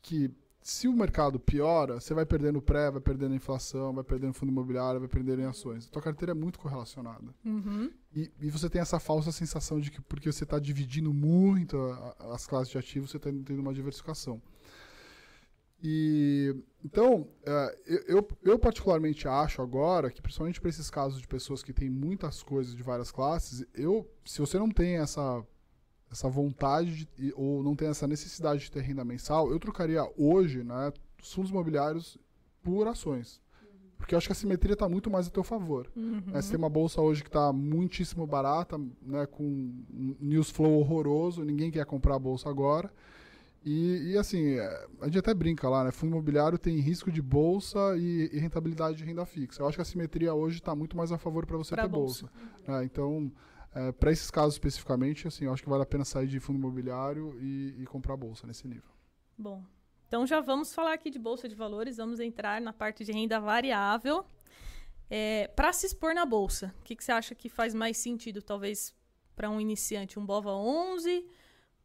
que 0.03 0.31
se 0.63 0.87
o 0.89 0.93
mercado 0.93 1.39
piora, 1.41 2.01
você 2.01 2.13
vai 2.15 2.25
perdendo 2.27 2.61
pré, 2.61 2.91
vai 2.91 3.01
perdendo 3.01 3.35
inflação, 3.35 3.95
vai 3.95 4.05
perdendo 4.05 4.33
fundo 4.35 4.51
imobiliário, 4.53 5.01
vai 5.01 5.09
perdendo 5.09 5.41
em 5.43 5.47
ações. 5.47 5.87
A 5.87 5.91
tua 5.91 6.03
carteira 6.03 6.33
é 6.33 6.35
muito 6.35 6.59
correlacionada. 6.59 7.35
uhum, 7.45 7.91
E, 8.15 8.31
e 8.41 8.51
você 8.51 8.69
tem 8.69 8.81
essa 8.81 9.01
falsa 9.01 9.33
sensação 9.33 9.81
de 9.81 9.91
que 9.91 10.01
porque 10.03 10.31
você 10.31 10.45
está 10.45 10.59
dividindo 10.59 11.13
muito 11.15 11.77
a- 11.79 12.17
a- 12.21 12.35
as 12.35 12.47
classes 12.47 12.71
de 12.71 12.77
ativos, 12.79 13.11
você 13.11 13.17
está 13.17 13.31
tendo 13.31 13.59
uma 13.61 13.73
diversificação. 13.75 14.41
E 15.83 16.55
então, 16.85 17.27
é, 17.43 17.79
eu, 17.87 17.99
eu, 18.19 18.29
eu 18.43 18.59
particularmente 18.59 19.27
acho 19.27 19.63
agora 19.63 20.11
que, 20.11 20.21
principalmente 20.21 20.61
para 20.61 20.69
esses 20.71 20.91
casos 20.91 21.21
de 21.21 21.27
pessoas 21.29 21.63
que 21.63 21.73
têm 21.73 21.89
muitas 21.89 22.43
coisas 22.43 22.75
de 22.75 22.83
várias 22.83 23.11
classes, 23.11 23.65
eu, 23.75 24.07
se 24.25 24.41
você 24.41 24.59
não 24.59 24.71
tem 24.71 24.97
essa 24.99 25.43
essa 26.11 26.29
vontade 26.29 27.09
de- 27.17 27.33
ou 27.37 27.63
não 27.63 27.75
tem 27.77 27.89
essa 27.89 28.07
necessidade 28.07 28.63
de 28.63 28.71
ter 28.71 28.81
renda 28.81 29.05
mensal, 29.05 29.51
eu 29.51 29.59
trocaria 29.59 30.03
hoje, 30.17 30.65
né, 30.65 30.93
os 31.23 31.33
fundos 31.33 31.51
imobiliários 31.51 32.19
por 32.63 32.87
ações. 32.89 33.41
Porque 33.97 34.15
eu 34.15 34.19
acho 34.19 34.27
que 34.29 34.33
a 34.33 34.35
simetria 34.37 34.73
está 34.73 34.89
muito 34.89 35.11
mais 35.11 35.27
a 35.27 35.31
teu 35.31 35.45
favor. 35.45 35.87
uhum. 35.95 36.23
né? 36.27 36.41
Você 36.41 36.51
tem 36.51 36.59
uma 36.59 36.71
bolsa 36.71 37.01
hoje 37.03 37.23
que 37.23 37.29
está 37.29 37.53
muitíssimo 37.53 38.27
barata, 38.27 38.79
né, 39.03 39.27
com 39.27 39.45
um 39.45 40.17
news 40.19 40.51
flow 40.51 40.79
horroroso, 40.81 41.45
ninguém 41.45 41.71
quer 41.71 41.85
comprar 41.85 42.15
a 42.17 42.19
bolsa 42.19 42.49
agora. 42.49 42.91
E, 43.63 44.13
e, 44.13 44.17
assim, 44.17 44.55
é, 44.55 44.87
a 45.03 45.05
gente 45.05 45.19
até 45.19 45.35
brinca 45.35 45.69
lá, 45.69 45.85
né? 45.85 45.91
Fundo 45.91 46.13
imobiliário 46.13 46.57
tem 46.57 46.79
risco 46.81 47.13
de 47.13 47.21
bolsa 47.21 47.95
e, 47.99 48.31
e 48.33 48.39
rentabilidade 48.39 48.97
de 48.97 49.05
renda 49.05 49.27
fixa. 49.27 49.61
Eu 49.61 49.69
acho 49.69 49.77
que 49.77 49.83
a 49.83 49.85
simetria 49.85 50.33
hoje 50.33 50.61
está 50.61 50.75
muito 50.75 50.97
mais 50.97 51.13
a 51.13 51.19
favor 51.19 51.45
para 51.45 51.59
você 51.59 51.75
Pra 51.75 51.83
ter 51.83 51.91
bolsa. 51.91 52.27
bolsa. 52.27 52.73
né? 52.81 52.85
Então, 52.87 53.31
para 53.99 54.11
esses 54.11 54.31
casos 54.31 54.55
especificamente, 54.55 55.29
assim, 55.29 55.45
eu 55.45 55.53
acho 55.53 55.63
que 55.63 55.69
vale 55.69 55.83
a 55.83 55.87
pena 55.87 56.05
sair 56.05 56.27
de 56.27 56.41
fundo 56.41 56.59
imobiliário 56.59 57.37
e, 57.41 57.77
e 57.79 57.87
comprar 57.87 58.17
bolsa 58.17 58.47
nesse 58.47 58.67
nível. 58.67 58.91
Bom, 59.39 59.65
então 60.09 60.27
já 60.27 60.41
vamos 60.41 60.75
falar 60.75 60.95
aqui 60.95 61.09
de 61.09 61.19
Bolsa 61.19 61.49
de 61.49 61.55
Valores, 61.55 61.97
vamos 61.97 62.19
entrar 62.19 62.61
na 62.61 62.73
parte 62.73 63.05
de 63.05 63.13
renda 63.13 63.39
variável. 63.39 64.25
para 65.55 65.73
se 65.73 65.87
expor 65.87 66.15
na 66.15 66.27
Bolsa, 66.27 66.75
o 66.81 66.83
que, 66.83 66.97
que 66.97 67.05
você 67.05 67.13
acha 67.13 67.35
que 67.35 67.49
faz 67.49 67.73
mais 67.73 67.97
sentido, 67.97 68.43
talvez, 68.43 68.93
para 69.37 69.49
um 69.49 69.61
iniciante? 69.61 70.19
Um 70.19 70.27
BOVA 70.27 70.51
11, 70.51 71.25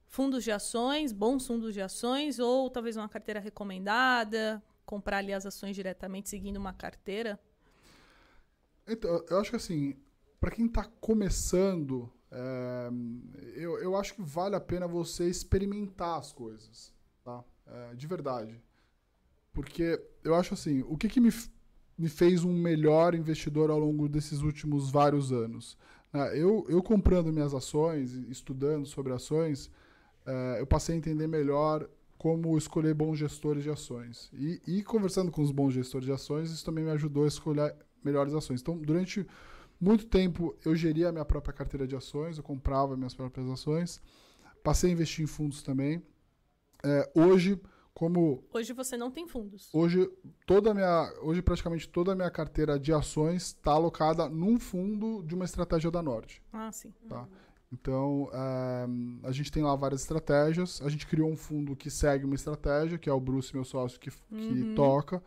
fundos 0.08 0.44
de 0.44 0.52
ações, 0.52 1.12
bons 1.12 1.46
fundos 1.46 1.74
de 1.74 1.82
ações, 1.82 2.40
ou 2.40 2.70
talvez 2.70 2.98
uma 2.98 3.08
carteira 3.08 3.40
recomendada, 3.40 4.64
comprar 4.86 5.18
ali 5.18 5.32
as 5.32 5.46
ações 5.46 5.76
diretamente 5.76 6.28
seguindo 6.30 6.58
uma 6.58 6.74
carteira? 6.74 7.40
Então, 8.88 9.24
eu 9.30 9.40
acho 9.40 9.50
que 9.52 9.56
assim, 9.56 9.96
para 10.46 10.54
quem 10.54 10.68
está 10.68 10.84
começando, 11.02 12.08
é, 12.30 12.92
eu, 13.56 13.80
eu 13.80 13.98
acho 13.98 14.14
que 14.14 14.22
vale 14.22 14.56
a 14.56 14.60
pena 14.60 14.88
você 14.88 15.28
experimentar 15.28 16.20
as 16.20 16.32
coisas, 16.32 16.94
tá? 17.24 17.44
É, 17.66 17.96
de 17.96 18.06
verdade. 18.06 18.62
Porque 19.52 20.00
eu 20.24 20.36
acho 20.36 20.54
assim, 20.54 20.84
o 20.88 20.96
que, 20.98 21.10
que 21.10 21.20
me, 21.20 21.32
me 21.98 22.08
fez 22.08 22.44
um 22.44 22.54
melhor 22.54 23.16
investidor 23.16 23.72
ao 23.72 23.80
longo 23.80 24.08
desses 24.08 24.42
últimos 24.42 24.92
vários 24.92 25.32
anos? 25.32 25.80
né? 26.14 26.40
eu, 26.40 26.64
eu 26.70 26.84
comprando 26.84 27.34
minhas 27.34 27.56
ações, 27.56 28.14
estudando 28.30 28.86
sobre 28.86 29.14
ações, 29.14 29.72
é, 30.28 30.58
eu 30.60 30.68
passei 30.68 30.94
a 30.94 30.98
entender 31.00 31.26
melhor 31.26 31.90
como 32.20 32.56
escolher 32.56 32.94
bons 32.94 33.18
gestores 33.18 33.64
de 33.64 33.72
ações. 33.72 34.30
E, 34.32 34.62
e 34.68 34.84
conversando 34.84 35.32
com 35.32 35.42
os 35.42 35.50
bons 35.50 35.74
gestores 35.74 36.06
de 36.06 36.14
ações, 36.14 36.52
isso 36.52 36.64
também 36.64 36.84
me 36.84 36.92
ajudou 36.92 37.24
a 37.24 37.28
escolher 37.28 37.76
melhores 38.04 38.36
ações. 38.36 38.62
Então, 38.62 38.78
durante 38.78 39.26
muito 39.80 40.06
tempo, 40.08 40.56
eu 40.66 40.76
geria 40.76 41.10
a 41.10 41.12
minha 41.12 41.26
própria 41.26 41.54
carteira 41.54 41.88
de 41.88 41.96
ações, 41.96 42.38
eu 42.38 42.44
comprava 42.44 42.96
minhas 42.96 43.14
próprias 43.14 43.50
ações, 43.50 44.02
passei 44.64 44.90
a 44.90 44.94
investir 44.94 45.24
em 45.24 45.28
fundos 45.28 45.62
também. 45.62 46.02
É, 46.84 47.12
hoje, 47.16 47.60
como 47.94 48.44
Hoje 48.54 48.74
você 48.74 48.98
não 48.98 49.10
tem 49.12 49.28
fundos. 49.28 49.70
hoje 49.74 50.10
toda 50.46 50.74
minha, 50.74 51.12
hoje 51.22 51.42
praticamente 51.42 51.88
toda 51.88 52.12
a 52.12 52.16
minha 52.16 52.30
carteira 52.30 52.80
de 52.80 52.92
ações 52.94 53.48
está 53.48 53.72
alocada 53.72 54.28
num 54.30 54.60
fundo 54.60 55.24
de 55.24 55.34
uma 55.36 55.46
estratégia 55.46 55.90
da 55.90 56.02
Nord. 56.02 56.42
Ah, 56.52 56.72
sim. 56.72 56.94
Tá. 57.08 57.28
Então, 57.72 58.30
eh, 58.32 58.88
a 59.28 59.32
gente 59.32 59.52
tem 59.52 59.64
lá 59.64 59.76
várias 59.76 60.02
estratégias. 60.02 60.82
A 60.82 60.90
gente 60.90 61.08
criou 61.08 61.30
um 61.30 61.36
fundo 61.36 61.76
que 61.76 61.90
segue 61.90 62.24
uma 62.24 62.36
estratégia, 62.36 62.98
que 62.98 63.10
é 63.10 63.14
o 63.14 63.20
Bruce, 63.20 63.54
meu 63.54 63.66
sócio, 63.66 64.00
que, 64.00 64.12
que 64.12 64.54
Uhum. 64.54 64.76
toca. 64.76 65.22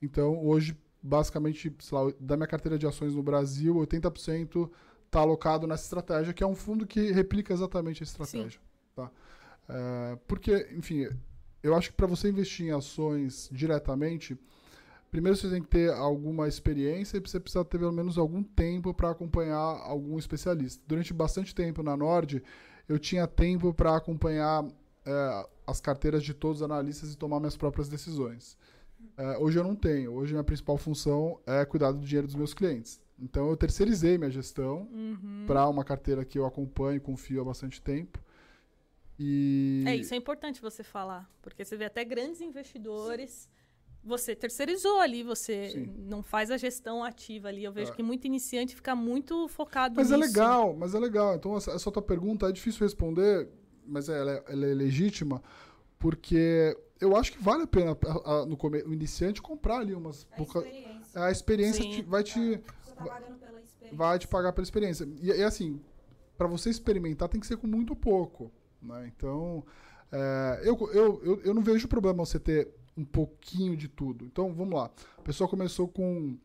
Então, 0.00 0.44
hoje, 0.44 0.76
basicamente, 1.02 1.74
sei 1.80 1.98
lá, 1.98 2.12
da 2.20 2.36
minha 2.36 2.46
carteira 2.46 2.78
de 2.78 2.86
ações 2.86 3.14
no 3.14 3.22
Brasil, 3.22 3.74
80% 3.74 4.70
está 5.06 5.20
alocado 5.20 5.66
nessa 5.66 5.84
estratégia, 5.84 6.32
que 6.32 6.42
é 6.42 6.46
um 6.46 6.54
fundo 6.54 6.86
que 6.86 7.12
replica 7.12 7.52
exatamente 7.52 8.02
a 8.02 8.04
estratégia. 8.04 8.60
Tá? 8.94 9.10
Eh, 9.68 10.18
porque, 10.26 10.68
enfim, 10.72 11.08
eu 11.62 11.74
acho 11.74 11.90
que 11.90 11.96
para 11.96 12.06
você 12.06 12.28
investir 12.28 12.66
em 12.66 12.70
ações 12.70 13.48
diretamente, 13.52 14.38
primeiro 15.10 15.36
você 15.36 15.50
tem 15.50 15.60
que 15.60 15.68
ter 15.68 15.92
alguma 15.92 16.48
experiência 16.48 17.18
e 17.18 17.20
você 17.20 17.38
precisa 17.38 17.64
ter 17.64 17.78
pelo 17.78 17.92
menos 17.92 18.16
algum 18.16 18.42
tempo 18.42 18.94
para 18.94 19.10
acompanhar 19.10 19.58
algum 19.58 20.18
especialista. 20.18 20.82
Durante 20.86 21.12
bastante 21.12 21.54
tempo 21.54 21.82
na 21.82 21.96
Nord, 21.96 22.42
eu 22.88 22.98
tinha 22.98 23.26
tempo 23.26 23.74
para 23.74 23.96
acompanhar 23.96 24.64
eh, 25.04 25.46
as 25.66 25.80
carteiras 25.80 26.22
de 26.22 26.32
todos 26.32 26.58
os 26.58 26.62
analistas 26.62 27.12
e 27.12 27.16
tomar 27.16 27.38
minhas 27.38 27.56
próprias 27.56 27.88
decisões. 27.88 28.56
Eh, 29.16 29.38
hoje 29.38 29.58
eu 29.58 29.64
não 29.64 29.74
tenho. 29.74 30.12
Hoje 30.12 30.32
minha 30.32 30.44
principal 30.44 30.76
função 30.78 31.38
é 31.46 31.64
cuidar 31.64 31.92
do 31.92 32.00
dinheiro 32.00 32.26
dos 32.26 32.36
meus 32.36 32.54
clientes. 32.54 33.00
Então 33.18 33.48
eu 33.50 33.56
terceirizei 33.56 34.18
minha 34.18 34.30
gestão 34.30 34.88
Uhum. 34.92 35.44
para 35.46 35.68
uma 35.68 35.84
carteira 35.84 36.24
que 36.24 36.38
eu 36.38 36.44
acompanho 36.46 36.96
e 36.96 37.00
confio 37.00 37.40
há 37.40 37.44
bastante 37.44 37.80
tempo. 37.80 38.18
E 39.18 39.84
É, 39.86 39.94
isso 39.96 40.14
é 40.14 40.16
importante 40.16 40.60
você 40.60 40.82
falar, 40.82 41.30
porque 41.40 41.64
você 41.64 41.76
vê 41.76 41.84
até 41.84 42.04
grandes 42.04 42.40
investidores, 42.40 43.48
você 44.02 44.34
terceirizou 44.34 44.98
ali, 45.00 45.22
você 45.22 45.70
Sim. 45.70 45.94
não 46.08 46.22
faz 46.22 46.50
a 46.50 46.56
gestão 46.56 47.04
ativa 47.04 47.48
ali. 47.48 47.62
Eu 47.62 47.70
vejo 47.72 47.92
É. 47.92 47.94
que 47.94 48.02
muito 48.02 48.24
iniciante 48.26 48.74
fica 48.74 48.96
muito 48.96 49.46
focado 49.48 49.94
Mas 49.96 50.10
é 50.10 50.16
nisso. 50.16 50.28
legal, 50.28 50.74
mas 50.76 50.94
é 50.94 50.98
legal. 50.98 51.36
Então, 51.36 51.56
essa, 51.56 51.70
essa 51.72 51.90
tua 51.92 52.02
pergunta 52.02 52.48
é 52.48 52.52
difícil 52.52 52.80
responder, 52.84 53.48
mas 53.86 54.08
ela 54.08 54.32
é, 54.32 54.44
ela 54.48 54.66
é 54.66 54.74
legítima, 54.74 55.40
porque 56.02 56.76
eu 57.00 57.16
acho 57.16 57.32
que 57.32 57.42
vale 57.42 57.62
a 57.62 57.66
pena 57.66 57.96
a- 58.06 58.32
a- 58.42 58.46
no 58.46 58.56
come, 58.56 58.82
o 58.82 58.92
iniciante 58.92 59.40
comprar 59.40 59.78
ali 59.78 59.94
umas. 59.94 60.26
A 60.32 60.36
pouca- 60.36 60.58
experiência. 60.58 61.24
a 61.24 61.30
experiência 61.30 61.84
te- 61.84 62.02
vai 62.02 62.22
te 62.24 62.38
Você 62.40 62.58
tá 62.94 63.20
experiência. 63.62 63.96
vai 63.96 64.18
te 64.18 64.28
pagar 64.28 64.52
pela 64.52 64.64
experiência. 64.64 65.08
E, 65.20 65.28
e 65.28 65.42
assim, 65.42 65.80
para 66.36 66.46
você 66.48 66.68
experimentar 66.70 67.28
tem 67.28 67.40
que 67.40 67.46
ser 67.46 67.56
com 67.56 67.66
muito 67.66 67.94
pouco, 67.94 68.50
né? 68.82 69.10
Então, 69.16 69.64
é, 70.10 70.60
eu, 70.64 70.76
eu, 70.92 71.20
eu, 71.24 71.40
eu 71.42 71.54
não 71.54 71.62
vejo 71.62 71.86
problema 71.88 72.24
você 72.26 72.38
ter 72.40 72.68
um 72.96 73.04
pouquinho 73.04 73.76
de 73.76 73.88
tudo. 73.88 74.24
Então, 74.24 74.52
vamos 74.52 74.74
lá. 74.74 74.90
A 75.18 75.22
pessoa 75.22 75.48
começou 75.48 75.86
com 75.88 76.36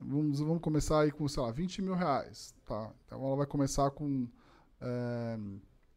vamos, 0.00 0.40
vamos 0.40 0.60
começar 0.60 1.00
aí 1.00 1.10
com, 1.12 1.26
sei 1.28 1.42
lá, 1.42 1.50
20 1.52 1.80
mil 1.80 1.94
reais, 1.94 2.54
tá? 2.66 2.90
Então, 3.06 3.24
ela 3.24 3.36
vai 3.36 3.46
começar 3.46 3.90
com 3.90 4.26
é, 4.80 5.38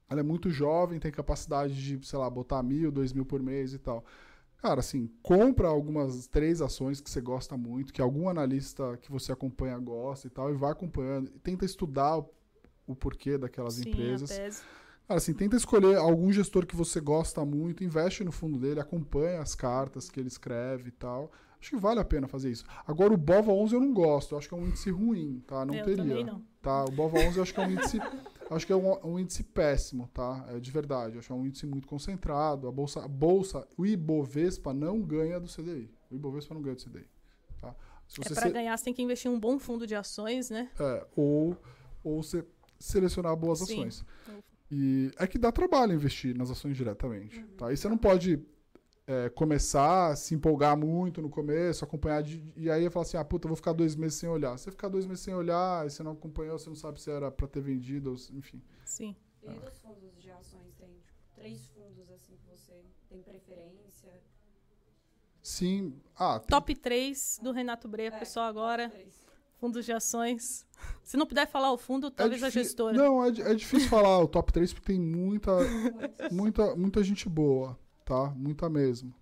ela 0.10 0.20
é 0.20 0.24
muito 0.24 0.50
jovem, 0.50 1.00
tem 1.00 1.12
capacidade 1.12 1.74
de, 1.74 2.06
sei 2.08 2.17
lá, 2.17 2.30
botar 2.30 2.63
mil, 2.63 2.91
dois 2.91 3.13
mil 3.13 3.26
por 3.26 3.41
mês 3.41 3.74
e 3.74 3.80
tal. 3.80 4.04
Cara, 4.62 4.80
assim, 4.80 5.10
compra 5.22 5.67
algumas 5.67 6.28
três 6.28 6.62
ações 6.62 7.00
que 7.00 7.10
você 7.10 7.22
gosta 7.22 7.56
muito, 7.56 7.93
que 7.93 8.02
algum 8.02 8.28
analista 8.28 8.98
que 8.98 9.12
você 9.12 9.32
acompanha 9.32 9.78
gosta 9.78 10.28
e 10.28 10.30
tal, 10.30 10.50
e 10.50 10.56
vai 10.56 10.72
acompanhando. 10.72 11.32
E 11.36 11.39
tenta 11.39 11.63
estudar 11.63 12.17
o, 12.17 12.30
o 12.88 12.96
porquê 12.96 13.38
daquelas 13.38 13.76
Sim, 13.76 13.89
empresas. 13.89 14.32
a 14.32 14.36
tese. 14.36 14.62
Cara, 15.08 15.20
assim, 15.20 15.34
tenta 15.34 15.56
escolher 15.56 15.98
algum 15.98 16.32
gestor 16.34 16.65
que 16.65 16.76
você 16.76 17.00
gosta 17.00 17.46
muito, 17.46 17.84
investe 17.84 18.24
no 18.24 18.32
fundo 18.32 18.58
dele, 18.58 18.80
acompanha 18.80 19.41
as 19.41 19.56
cartas 19.56 20.10
que 20.10 20.20
ele 20.20 20.28
escreve 20.28 20.89
e 20.89 20.91
tal. 20.91 21.32
Acho 21.60 21.72
que 21.72 21.78
vale 21.78 22.00
a 22.00 22.06
pena 22.06 22.28
fazer 22.28 22.52
isso. 22.52 22.65
Agora, 22.86 23.13
o 23.13 23.17
BOVA 23.17 23.52
11 23.52 23.76
eu 23.76 23.80
não 23.80 23.93
gosto, 23.93 24.34
eu 24.34 24.38
acho 24.38 24.50
que 24.50 24.54
é 24.54 24.58
um 24.58 24.67
índice 24.67 24.89
ruim, 24.89 25.41
tá? 25.48 25.65
Não 25.65 25.74
eu 25.76 25.86
teria. 25.86 26.26
não. 26.26 26.43
Tá? 26.62 26.84
O 26.84 26.91
BOVA 26.91 27.20
11 27.20 27.38
eu 27.38 27.43
acho 27.43 27.54
que 27.54 27.60
é 27.60 27.63
um 27.65 27.72
índice 27.72 28.00
Acho 28.49 28.65
que 28.65 28.71
é 28.71 28.75
um, 28.75 29.05
um, 29.05 29.19
índice 29.19 29.43
péssimo, 29.43 30.10
tá? 30.13 30.45
É 30.49 30.60
de 30.60 30.71
verdade. 30.71 31.17
Acho 31.17 31.27
que 31.27 31.33
é 31.33 31.36
um 31.36 31.45
índice 31.45 31.65
muito 31.65 31.88
concentrado. 31.88 32.67
A 32.67 32.71
bolsa, 32.71 33.03
a 33.03 33.07
bolsa, 33.07 33.67
o 33.77 33.86
Ibovespa 33.86 34.73
não 34.73 35.01
ganha 35.01 35.39
do 35.39 35.47
CDI. 35.47 35.89
O 36.10 36.15
Ibovespa 36.15 36.53
não 36.53 36.62
ganha 36.62 36.75
do 36.75 36.81
CDI. 36.81 37.05
Tá? 37.60 37.75
É 38.19 38.33
para 38.33 38.41
se... 38.43 38.49
ganhar, 38.49 38.77
você 38.77 38.86
tem 38.86 38.93
que 38.93 39.01
investir 39.01 39.29
em 39.29 39.33
um 39.33 39.39
bom 39.39 39.60
fundo 39.60 39.86
de 39.86 39.95
ações, 39.95 40.49
né? 40.49 40.69
É, 40.79 41.05
ou, 41.15 41.57
ou 42.03 42.23
você 42.23 42.45
selecionar 42.79 43.36
boas 43.36 43.60
Sim. 43.60 43.73
ações. 43.73 44.05
E 44.71 45.12
é 45.17 45.27
que 45.27 45.38
dá 45.38 45.51
trabalho 45.51 45.93
investir 45.93 46.36
nas 46.36 46.49
ações 46.49 46.75
diretamente. 46.75 47.39
Uhum. 47.39 47.47
Tá? 47.57 47.73
E 47.73 47.77
você 47.77 47.88
não 47.88 47.97
pode 47.97 48.39
é, 49.08 49.30
começar, 49.30 50.17
se 50.17 50.36
empolgar 50.36 50.78
muito 50.78 51.22
no 51.22 51.30
começo, 51.30 51.84
acompanhar, 51.84 52.22
de, 52.22 52.43
e 52.58 52.70
aí 52.70 52.89
falar 52.89 53.06
assim, 53.06 53.15
ah, 53.15 53.24
puta, 53.24 53.48
vou 53.48 53.56
ficar 53.56 53.72
dois 53.72 53.96
meses 53.96 54.20
sem 54.20 54.28
olhar. 54.28 54.58
Você 54.58 54.70
ficar 54.70 54.89
dois 54.89 55.06
meses 55.06 55.24
sem 55.24 55.34
olhar, 55.34 55.88
e 55.88 55.89
você 55.89 56.04
não 56.04 56.12
acompanhou, 56.12 56.60
você 56.60 56.70
não 56.70 56.76
sabe 56.76 57.02
se 57.02 57.10
era 57.10 57.32
para 57.32 57.48
ter 57.48 57.62
vendido, 57.62 58.12
ou, 58.12 58.38
enfim. 58.38 58.62
Sim. 58.84 59.15
E 59.41 59.50
dos 59.50 59.80
fundos 59.80 60.22
de 60.22 60.30
ações, 60.30 60.74
tem 60.78 60.89
tipo, 61.06 61.17
três 61.36 61.70
fundos 61.70 62.10
assim 62.12 62.36
que 62.36 62.52
você 62.52 62.84
tem 63.08 63.22
preferência? 63.22 64.12
Sim. 65.41 65.96
Ah, 66.13 66.39
tem... 66.39 66.48
Top 66.50 66.76
3 66.76 67.39
do 67.41 67.54
Renato 67.54 67.88
Breia, 67.88 68.10
é, 68.10 68.20
pessoal, 68.20 68.48
agora. 68.48 68.91
Fundos 69.58 69.86
de 69.86 69.93
ações. 69.93 70.67
Se 71.02 71.15
não 71.15 71.26
puder 71.26 71.48
falar 71.48 71.72
o 71.72 71.78
fundo, 71.78 72.12
talvez 72.12 72.43
é 72.43 72.48
a 72.48 72.50
gestora. 72.50 72.96
Não, 72.96 73.24
é, 73.24 73.30
é 73.30 73.56
difícil 73.56 73.89
falar 73.89 74.20
o 74.20 74.28
top 74.28 74.52
3 74.52 74.74
porque 74.74 74.91
tem 74.91 75.00
muita, 75.00 75.52
muita, 76.30 76.76
muita 76.76 77.02
gente 77.02 77.28
boa 77.30 77.80
tá? 78.08 78.34
Muita 78.36 78.70
mesmo. 78.70 79.13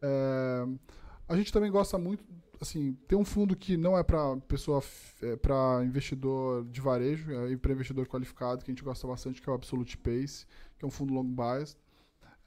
É, 0.00 0.66
a 1.28 1.36
gente 1.36 1.52
também 1.52 1.70
gosta 1.70 1.98
muito, 1.98 2.24
assim, 2.60 2.96
tem 3.08 3.18
um 3.18 3.24
fundo 3.24 3.56
que 3.56 3.76
não 3.76 3.98
é 3.98 4.04
para 4.04 4.36
pessoa, 4.48 4.82
é 5.22 5.36
para 5.36 5.82
investidor 5.84 6.64
de 6.66 6.80
varejo, 6.80 7.32
é 7.32 7.56
para 7.56 7.72
investidor 7.72 8.06
qualificado, 8.06 8.64
que 8.64 8.70
a 8.70 8.74
gente 8.74 8.84
gosta 8.84 9.06
bastante, 9.06 9.42
que 9.42 9.48
é 9.48 9.52
o 9.52 9.56
Absolute 9.56 9.98
Pace, 9.98 10.46
que 10.78 10.84
é 10.84 10.88
um 10.88 10.90
fundo 10.90 11.12
long 11.12 11.24
biased. 11.24 11.76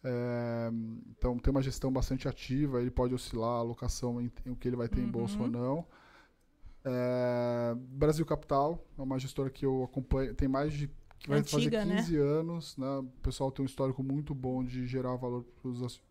É, 0.04 0.70
então 1.10 1.38
tem 1.38 1.52
uma 1.52 1.62
gestão 1.62 1.92
bastante 1.92 2.28
ativa, 2.30 2.80
ele 2.80 2.92
pode 2.92 3.14
oscilar 3.14 3.58
a 3.58 3.60
alocação 3.60 4.22
em, 4.22 4.32
em 4.46 4.52
o 4.52 4.56
que 4.56 4.70
ele 4.70 4.78
vai 4.78 4.88
ter 4.88 5.02
uhum. 5.02 5.08
em 5.08 5.12
bolsa 5.12 5.38
ou 5.38 5.46
uhum. 5.46 5.52
não. 5.52 5.86
É, 6.86 7.76
Brasil 7.76 8.26
Capital 8.26 8.82
é 8.98 9.02
uma 9.02 9.20
gestora 9.20 9.50
que 9.50 9.66
eu 9.66 9.84
acompanho, 9.84 10.34
tem 10.34 10.48
mais 10.48 10.72
de 10.72 10.90
que 11.20 11.30
vai 11.30 11.40
Antiga, 11.40 11.80
fazer 11.80 11.96
15 11.96 12.14
né? 12.14 12.20
anos. 12.20 12.78
Né? 12.78 12.88
O 12.88 13.04
pessoal 13.22 13.52
tem 13.52 13.64
um 13.64 13.66
histórico 13.66 14.04
muito 14.04 14.34
bom 14.34 14.64
de 14.64 14.86
gerar 14.86 15.16
valor 15.16 15.46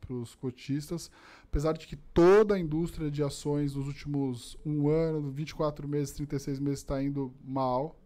para 0.00 0.14
os 0.14 0.34
cotistas. 0.34 1.10
Apesar 1.44 1.72
de 1.72 1.86
que 1.86 1.96
toda 1.96 2.54
a 2.54 2.58
indústria 2.58 3.10
de 3.10 3.22
ações 3.22 3.74
nos 3.74 3.86
últimos 3.86 4.56
um 4.64 4.88
ano, 4.88 5.30
24 5.30 5.88
meses, 5.88 6.14
36 6.14 6.58
meses 6.58 6.78
está 6.80 7.02
indo 7.02 7.32
mal. 7.44 7.96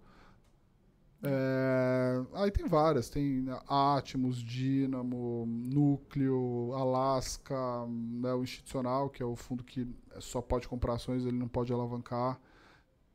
É, 1.22 2.24
aí 2.32 2.50
tem 2.50 2.66
várias, 2.66 3.10
tem 3.10 3.44
Atmos, 3.68 4.42
Dynamo, 4.42 5.44
Núcleo, 5.46 6.72
Alaska, 6.74 7.86
né, 7.86 8.32
o 8.32 8.42
institucional, 8.42 9.10
que 9.10 9.22
é 9.22 9.26
o 9.26 9.36
fundo 9.36 9.62
que 9.62 9.86
só 10.18 10.40
pode 10.40 10.66
comprar 10.66 10.94
ações, 10.94 11.26
ele 11.26 11.36
não 11.36 11.48
pode 11.48 11.72
alavancar. 11.72 12.40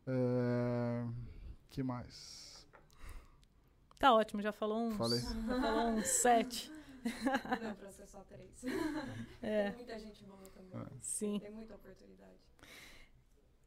É, 0.06 1.04
que 1.70 1.82
mais? 1.82 2.55
Tá 4.00 4.14
ótimo, 4.14 4.42
já 4.42 4.52
falou 4.52 4.78
uns. 4.88 4.98
Falei. 4.98 5.20
Já 5.20 5.62
falou 5.62 5.88
uns 5.90 6.08
sete. 6.08 6.72
Não, 7.62 7.76
pra 7.76 7.92
ser 7.92 8.08
só 8.08 8.20
três. 8.24 8.64
É. 9.42 9.70
Tem 9.70 9.76
muita 9.76 10.00
gente 10.00 10.24
boa 10.24 10.42
também. 10.50 10.82
É. 10.82 10.86
Sim. 11.02 11.40
Tem 11.40 11.52
muita 11.52 11.76
oportunidade. 11.76 12.34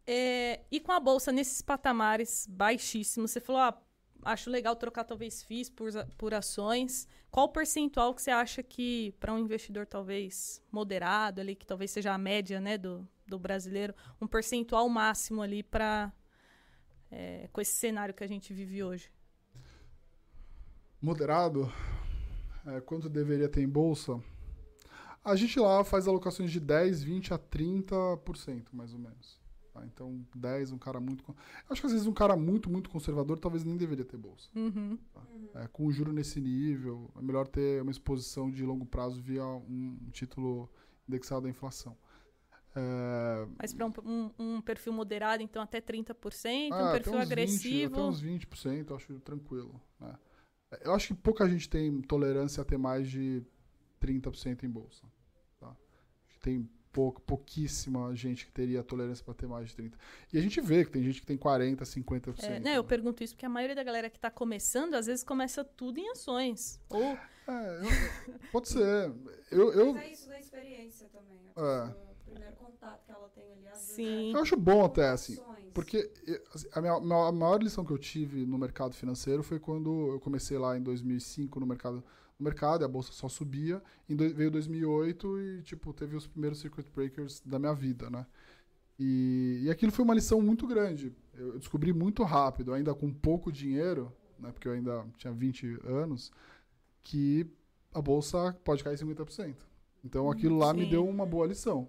É, 0.07 0.61
e 0.71 0.81
com 0.81 0.91
a 0.91 0.99
bolsa 0.99 1.31
nesses 1.31 1.61
patamares 1.61 2.47
baixíssimos, 2.49 3.31
você 3.31 3.41
falou, 3.41 3.61
ah, 3.61 3.79
acho 4.25 4.51
legal 4.51 4.75
trocar 4.75 5.05
talvez 5.05 5.43
FIIs 5.43 5.69
por, 5.69 5.91
por 6.17 6.35
ações. 6.35 7.07
Qual 7.31 7.47
o 7.47 7.51
percentual 7.51 8.15
que 8.15 8.23
você 8.23 8.31
acha 8.31 8.63
que, 8.63 9.15
para 9.21 9.33
um 9.33 9.39
investidor 9.39 9.87
talvez 9.87 10.63
moderado 10.73 11.41
ali, 11.41 11.55
que 11.55 11.67
talvez 11.67 11.91
seja 11.91 12.13
a 12.13 12.19
média 12.19 12.61
né, 12.61 12.79
do, 12.79 13.07
do 13.27 13.39
brasileiro, 13.39 13.95
um 14.21 14.27
percentual 14.27 14.89
máximo 14.89 15.43
ali 15.43 15.63
para 15.63 16.13
é, 17.11 17.49
com 17.53 17.61
esse 17.61 17.73
cenário 17.73 18.15
que 18.15 18.25
a 18.25 18.29
gente 18.29 18.53
vive 18.53 18.83
hoje? 18.83 19.11
Moderado, 21.01 21.73
é, 22.67 22.81
quanto 22.81 23.09
deveria 23.09 23.49
ter 23.49 23.63
em 23.63 23.69
bolsa, 23.69 24.21
a 25.25 25.37
gente 25.37 25.59
lá 25.59 25.85
faz 25.85 26.09
alocações 26.09 26.51
de 26.51 26.61
10, 26.61 27.03
20 27.03 27.35
a 27.35 27.39
30%, 27.39 28.69
mais 28.73 28.93
ou 28.93 28.99
menos. 28.99 29.39
Tá? 29.73 29.85
Então, 29.87 30.27
10, 30.35 30.73
um 30.73 30.79
cara 30.79 31.01
muito. 31.01 31.25
Acho 31.69 31.81
que 31.81 31.87
às 31.87 31.93
vezes 31.93 32.07
um 32.07 32.13
cara 32.13 32.37
muito, 32.37 32.71
muito 32.71 32.91
conservador 32.91 33.39
talvez 33.39 33.65
nem 33.65 33.77
deveria 33.77 34.05
ter 34.05 34.17
bolsa. 34.17 34.49
Uhum. 34.55 34.99
Tá? 35.13 35.23
É, 35.55 35.69
com 35.69 35.87
o 35.87 35.93
juro 35.93 36.13
nesse 36.13 36.41
nível, 36.41 37.11
é 37.17 37.23
melhor 37.23 37.47
ter 37.47 37.83
uma 37.83 37.91
exposição 37.91 38.51
de 38.51 38.65
longo 38.65 38.87
prazo 38.87 39.21
via 39.21 39.45
um 39.45 39.99
título 40.13 40.69
indexado 41.07 41.47
à 41.47 41.51
inflação. 41.51 41.97
É... 42.75 43.49
Mas 43.59 43.73
para 43.73 43.87
um, 43.87 43.93
um, 44.05 44.31
um, 44.39 44.61
perfil 44.61 44.93
moderado, 44.93 45.43
então 45.43 45.63
até 45.63 45.81
30%, 45.81 46.71
ah, 46.73 46.89
um 46.89 46.93
perfil 46.93 47.19
agressivo. 47.19 47.89
20, 47.89 47.93
até 47.93 48.03
uns 48.03 48.23
20%, 48.23 48.97
acho 48.97 49.21
tranquilo. 49.21 49.81
Né? 49.99 50.15
Eu 50.83 50.95
acho 50.95 51.09
que 51.09 51.15
pouca 51.15 51.49
gente 51.49 51.69
tem 51.69 52.01
tolerância 52.03 52.61
a 52.61 52.65
ter 52.65 52.77
mais 52.77 53.09
de 53.09 53.43
30% 54.01 54.65
em 54.65 54.69
bolsa. 54.69 55.03
Tá? 55.59 55.75
Tem 56.43 56.69
pouca, 56.93 57.21
pouquíssima 57.21 58.15
gente 58.15 58.47
que 58.47 58.53
teria 58.53 58.83
tolerância 58.83 59.25
para 59.25 59.35
ter 59.35 59.47
mais 59.47 59.71
de 59.71 59.77
30%. 59.77 59.93
E 60.33 60.39
a 60.39 60.41
gente 60.41 60.61
vê 60.61 60.85
que 60.85 60.91
tem 60.91 61.03
gente 61.03 61.21
que 61.21 61.27
tem 61.27 61.39
40%, 61.39 61.79
50%. 61.79 62.45
É, 62.45 62.61
né, 62.61 62.77
eu 62.77 62.85
pergunto 62.85 63.25
isso 63.25 63.35
porque 63.35 63.47
a 63.47 63.49
maioria 63.49 63.75
da 63.75 63.83
galera 63.83 64.11
que 64.11 64.19
está 64.19 64.31
começando, 64.31 64.95
às 64.95 65.07
vezes 65.07 65.25
começa 65.25 65.65
tudo 65.65 65.99
em 65.99 66.09
ações. 66.11 66.81
Ou... 66.91 67.03
É, 67.49 67.81
eu, 67.81 68.39
pode 68.53 68.69
ser. 68.69 69.11
Eu, 69.51 69.73
eu... 69.73 69.95
Mas 69.95 70.03
é 70.03 70.13
isso 70.13 70.29
da 70.29 70.39
experiência 70.39 71.09
também. 71.09 71.41
A 71.57 71.95
é 72.05 72.08
primeiro 72.29 72.57
contato 72.57 73.05
que 73.05 73.13
ela 73.13 73.29
tem 73.35 73.53
ali. 73.53 73.69
Às 73.69 73.79
Sim. 73.79 74.33
É 74.33 74.37
eu 74.37 74.43
acho 74.43 74.57
bom 74.57 74.85
até, 74.85 75.09
assim. 75.09 75.39
Porque 75.75 76.11
assim, 76.55 76.69
a, 76.73 76.81
minha, 76.81 76.95
a 76.95 77.33
maior 77.33 77.63
lição 77.63 77.85
que 77.85 77.93
eu 77.93 77.99
tive 77.99 78.45
no 78.45 78.59
mercado 78.59 78.95
financeiro 78.95 79.43
foi 79.43 79.59
quando 79.59 80.13
eu 80.13 80.21
comecei 80.21 80.59
lá 80.59 80.77
em 80.77 80.83
2005 80.83 81.61
no 81.61 81.67
mercado 81.67 82.03
no 82.39 82.45
mercado, 82.45 82.83
e 82.83 82.85
a 82.85 82.89
bolsa 82.89 83.13
só 83.13 83.29
subia. 83.29 83.83
Em 84.09 84.15
do, 84.15 84.33
veio 84.33 84.51
2008 84.51 85.41
e, 85.41 85.63
tipo, 85.63 85.93
teve 85.93 86.17
os 86.17 86.27
primeiros 86.27 86.61
circuit 86.61 86.89
breakers 86.95 87.43
da 87.45 87.59
minha 87.59 87.75
vida, 87.75 88.09
né? 88.09 88.25
E, 88.99 89.63
e 89.65 89.71
aquilo 89.71 89.93
foi 89.93 90.05
uma 90.05 90.15
lição 90.15 90.41
muito 90.41 90.67
grande. 90.67 91.13
Eu 91.35 91.59
descobri 91.59 91.93
muito 91.93 92.23
rápido, 92.23 92.73
ainda 92.73 92.95
com 92.95 93.13
pouco 93.13 93.51
dinheiro, 93.51 94.13
né? 94.39 94.53
Porque 94.53 94.69
eu 94.69 94.73
ainda 94.73 95.05
tinha 95.17 95.33
20 95.33 95.81
anos, 95.85 96.33
que 97.03 97.47
a 97.93 98.01
bolsa 98.01 98.57
pode 98.65 98.85
cair 98.85 98.97
50%. 98.97 99.57
Então 100.05 100.31
aquilo 100.31 100.57
lá 100.59 100.73
Sim. 100.73 100.79
me 100.79 100.87
deu 100.87 101.07
uma 101.07 101.27
boa 101.27 101.47
lição 101.47 101.89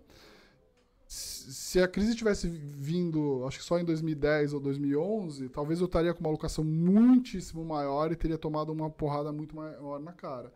se 1.11 1.81
a 1.81 1.87
crise 1.87 2.15
tivesse 2.15 2.47
vindo, 2.47 3.43
acho 3.47 3.57
que 3.57 3.63
só 3.63 3.79
em 3.79 3.83
2010 3.83 4.53
ou 4.53 4.59
2011, 4.59 5.49
talvez 5.49 5.79
eu 5.79 5.87
estaria 5.87 6.13
com 6.13 6.19
uma 6.19 6.29
alocação 6.29 6.63
muitíssimo 6.63 7.65
maior 7.65 8.11
e 8.11 8.15
teria 8.15 8.37
tomado 8.37 8.71
uma 8.71 8.91
porrada 8.91 9.31
muito 9.31 9.55
maior 9.55 9.99
na 9.99 10.13
cara. 10.13 10.53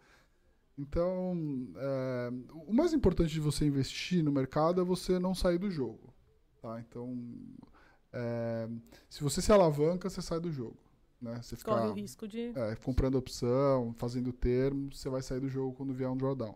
Então, 0.78 1.36
é, 1.76 2.32
o 2.68 2.72
mais 2.72 2.94
importante 2.94 3.34
de 3.34 3.40
você 3.40 3.66
investir 3.66 4.24
no 4.24 4.32
mercado 4.32 4.80
é 4.80 4.84
você 4.84 5.18
não 5.18 5.34
sair 5.34 5.58
do 5.58 5.72
jogo. 5.72 6.14
Tá? 6.62 6.80
Então, 6.88 7.18
é, 8.12 8.70
se 9.10 9.24
você 9.24 9.42
se 9.42 9.52
alavanca, 9.52 10.08
você 10.08 10.22
sai 10.22 10.40
do 10.40 10.52
jogo. 10.52 10.78
Né? 11.20 11.42
Você 11.42 11.56
ficar, 11.56 11.80
Corre 11.80 11.90
o 11.90 11.94
risco 11.94 12.28
de... 12.28 12.52
É, 12.56 12.76
comprando 12.76 13.16
opção, 13.16 13.92
fazendo 13.98 14.32
termo, 14.32 14.94
você 14.94 15.10
vai 15.10 15.24
sair 15.24 15.40
do 15.40 15.50
jogo 15.50 15.74
quando 15.76 15.96
vier 15.96 16.10
um 16.12 16.18
drawdown. 16.18 16.56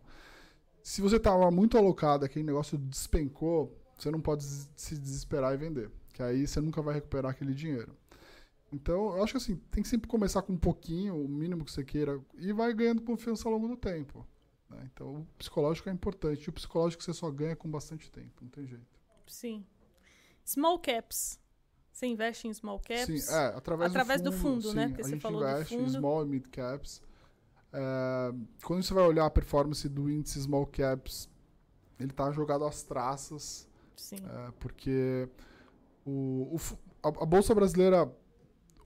Se 0.84 1.02
você 1.02 1.16
estava 1.16 1.50
muito 1.50 1.80
alocado, 1.80 2.26
aquele 2.26 2.46
negócio 2.46 2.78
despencou, 2.78 3.76
você 3.98 4.12
não 4.12 4.22
pode 4.22 4.44
se 4.44 4.98
desesperar 4.98 5.54
e 5.54 5.58
vender, 5.58 5.92
que 6.14 6.22
aí 6.22 6.48
você 6.48 6.62
nunca 6.62 6.82
vai 6.82 6.96
recuperar 6.96 7.32
aquele 7.32 7.54
dinheiro. 7.54 7.96
Então, 8.72 9.16
eu 9.16 9.24
acho 9.24 9.34
que 9.34 9.38
assim, 9.38 9.56
tem 9.72 9.82
que 9.82 9.90
sempre 9.90 10.08
começar 10.08 10.42
com 10.42 10.54
um 10.54 10.58
pouquinho, 10.58 11.16
o 11.16 11.28
mínimo 11.28 11.64
que 11.64 11.72
você 11.72 11.84
queira, 11.84 12.20
e 12.38 12.52
vai 12.52 12.74
ganhando 12.74 13.02
confiança 13.02 13.48
ao 13.48 13.54
longo 13.54 13.68
do 13.68 13.78
tempo. 13.78 14.28
Né? 14.70 14.90
Então, 14.94 15.22
o 15.22 15.28
psicológico 15.38 15.90
é 15.90 15.92
importante. 15.92 16.44
E 16.44 16.50
o 16.50 16.54
psicológico 16.54 17.02
você 17.02 17.14
só 17.14 17.32
ganha 17.32 17.56
com 17.56 17.70
bastante 17.70 18.12
tempo, 18.12 18.34
não 18.42 18.50
tem 18.50 18.68
jeito. 18.68 19.00
Sim. 19.26 19.66
Small 20.46 20.80
caps. 20.80 21.40
Você 21.92 22.06
investe 22.06 22.48
em 22.48 22.54
small 22.54 22.80
caps? 22.80 23.26
Sim, 23.26 23.34
é, 23.34 23.46
através, 23.56 23.90
através 23.90 24.22
do 24.22 24.32
fundo, 24.32 24.62
do 24.62 24.68
fundo 24.68 24.76
né? 24.76 24.88
Porque 24.90 25.04
você 25.04 25.20
falou 25.20 25.42
investe 25.42 25.76
do 25.76 25.80
fundo. 25.80 25.90
em 25.90 26.00
small 26.00 26.24
e 26.24 26.30
mid 26.30 26.48
caps. 26.50 27.02
É, 27.74 28.34
quando 28.64 28.84
você 28.84 28.94
vai 28.94 29.04
olhar 29.06 29.26
a 29.26 29.30
performance 29.30 29.88
do 29.90 30.10
índice 30.10 30.40
small 30.42 30.68
caps, 30.68 31.30
ele 32.00 32.12
está 32.12 32.32
jogado 32.32 32.66
às 32.66 32.84
traças 32.84 33.67
Sim. 33.98 34.18
É, 34.18 34.52
porque 34.60 35.28
o, 36.06 36.56
o 36.56 36.58
a, 37.04 37.10
a, 37.10 37.26
Bolsa 37.26 37.54
Brasileira 37.54 38.10